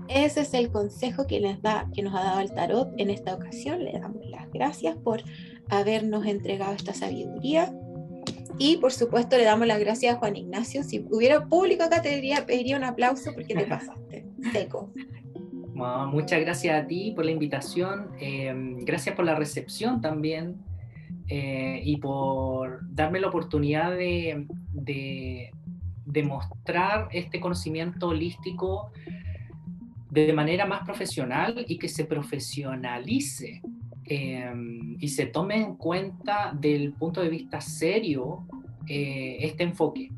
Ese 0.10 0.42
es 0.42 0.54
el 0.56 0.72
consejo 0.72 1.28
que, 1.28 1.40
les 1.40 1.62
da, 1.62 1.88
que 1.94 2.02
nos 2.02 2.16
ha 2.16 2.24
dado 2.24 2.40
el 2.40 2.52
tarot 2.52 2.92
en 2.98 3.12
esta 3.12 3.36
ocasión. 3.36 3.84
Le 3.84 3.94
damos 3.94 4.26
las 4.26 4.52
gracias 4.52 4.98
por 4.98 5.22
habernos 5.70 6.26
entregado 6.26 6.74
esta 6.74 6.96
sabiduría. 6.96 7.72
Y 8.58 8.78
por 8.78 8.92
supuesto 8.92 9.38
le 9.38 9.44
damos 9.44 9.68
las 9.68 9.80
gracias 9.80 10.16
a 10.16 10.18
Juan 10.18 10.36
Ignacio. 10.36 10.84
Si 10.84 11.06
hubiera 11.12 11.46
público 11.46 11.84
acá 11.84 12.02
te 12.02 12.20
pediría 12.46 12.76
un 12.76 12.84
aplauso 12.84 13.34
porque 13.36 13.54
te 13.54 13.66
pasaste. 13.66 14.26
Seco. 14.52 14.92
muchas 16.12 16.42
gracias 16.42 16.84
a 16.84 16.88
ti 16.88 17.14
por 17.16 17.26
la 17.26 17.32
invitación. 17.32 18.10
Eh, 18.20 18.52
gracias 18.80 19.16
por 19.16 19.26
la 19.26 19.36
recepción 19.36 20.02
también. 20.02 20.58
Eh, 21.28 21.82
y 21.84 21.98
por 21.98 22.80
darme 22.92 23.20
la 23.20 23.28
oportunidad 23.28 23.92
de, 23.92 24.48
de, 24.74 25.52
de 26.06 26.24
mostrar 26.24 27.08
este 27.12 27.40
conocimiento 27.40 28.08
holístico 28.08 28.92
de 30.10 30.34
manera 30.34 30.66
más 30.66 30.84
profesional 30.84 31.66
y 31.68 31.78
que 31.78 31.88
se 31.88 32.06
profesionalice 32.06 33.62
em, 34.06 34.98
y 35.00 35.08
se 35.08 35.28
tome 35.28 35.58
en 35.58 35.76
cuenta 35.76 36.52
del 36.60 36.94
punto 36.94 37.22
de 37.22 37.30
vista 37.30 37.62
serio 37.62 38.48
eh, 38.88 39.38
este 39.42 39.64
enfoque. 39.64 40.10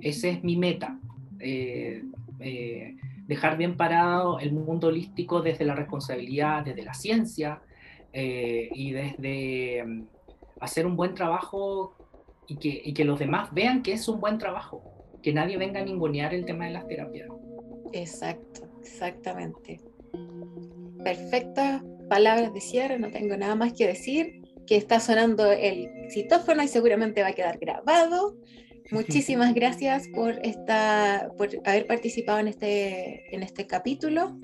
Ese 0.00 0.30
es 0.30 0.44
mi 0.44 0.56
meta. 0.56 0.98
Eh, 1.40 2.02
eh, 2.40 2.96
dejar 3.26 3.56
bien 3.56 3.76
parado 3.76 4.38
el 4.38 4.52
mundo 4.52 4.88
holístico 4.88 5.40
desde 5.40 5.64
la 5.64 5.74
responsabilidad, 5.74 6.64
desde 6.64 6.84
la 6.84 6.94
ciencia 6.94 7.60
y 8.12 8.92
desde 8.92 9.78
em, 9.78 10.06
hacer 10.60 10.86
un 10.86 10.96
buen 10.96 11.14
trabajo 11.14 11.94
y 12.46 12.56
que, 12.56 12.80
y 12.82 12.94
que 12.94 13.04
los 13.04 13.18
demás 13.18 13.52
vean 13.52 13.82
que 13.82 13.92
es 13.92 14.08
un 14.08 14.20
buen 14.20 14.38
trabajo, 14.38 14.82
que 15.22 15.34
nadie 15.34 15.58
venga 15.58 15.80
a 15.80 15.84
ningunear 15.84 16.32
el 16.32 16.46
tema 16.46 16.64
de 16.64 16.70
las 16.72 16.86
terapias. 16.86 17.28
Exacto, 17.92 18.65
exactamente. 18.86 19.80
Perfectas 21.02 21.82
palabras 22.08 22.54
de 22.54 22.60
cierre, 22.60 22.98
no 22.98 23.10
tengo 23.10 23.36
nada 23.36 23.54
más 23.54 23.72
que 23.72 23.86
decir, 23.86 24.42
que 24.66 24.76
está 24.76 25.00
sonando 25.00 25.50
el 25.52 25.88
citófono 26.10 26.62
y 26.62 26.68
seguramente 26.68 27.22
va 27.22 27.28
a 27.28 27.32
quedar 27.32 27.58
grabado. 27.58 28.36
Muchísimas 28.90 29.52
gracias 29.54 30.08
por, 30.08 30.38
esta, 30.44 31.28
por 31.36 31.48
haber 31.64 31.86
participado 31.86 32.38
en 32.38 32.48
este, 32.48 33.34
en 33.34 33.42
este 33.42 33.66
capítulo. 33.66 34.38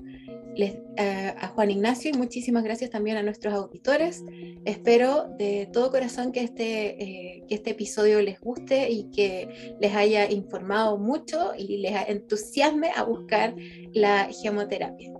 Les, 0.55 0.77
eh, 0.97 1.33
a 1.37 1.47
Juan 1.47 1.71
Ignacio 1.71 2.11
y 2.11 2.17
muchísimas 2.17 2.63
gracias 2.63 2.89
también 2.89 3.17
a 3.17 3.23
nuestros 3.23 3.53
auditores. 3.53 4.23
Espero 4.65 5.27
de 5.37 5.69
todo 5.71 5.91
corazón 5.91 6.31
que 6.31 6.41
este, 6.41 7.03
eh, 7.03 7.43
que 7.47 7.55
este 7.55 7.71
episodio 7.71 8.21
les 8.21 8.39
guste 8.39 8.89
y 8.89 9.09
que 9.11 9.75
les 9.79 9.95
haya 9.95 10.29
informado 10.29 10.97
mucho 10.97 11.53
y 11.57 11.77
les 11.77 11.93
entusiasme 12.07 12.91
a 12.95 13.03
buscar 13.03 13.55
la 13.93 14.29
gemoterapia. 14.41 15.11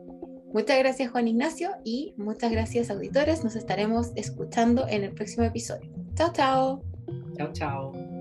Muchas 0.53 0.77
gracias 0.77 1.11
Juan 1.11 1.27
Ignacio 1.27 1.71
y 1.83 2.13
muchas 2.15 2.51
gracias 2.51 2.91
auditores. 2.91 3.43
Nos 3.43 3.55
estaremos 3.55 4.11
escuchando 4.15 4.87
en 4.87 5.03
el 5.03 5.13
próximo 5.13 5.45
episodio. 5.45 5.91
Chao, 6.15 6.31
chao. 6.31 6.83
Chao, 7.35 7.51
chao. 7.53 8.12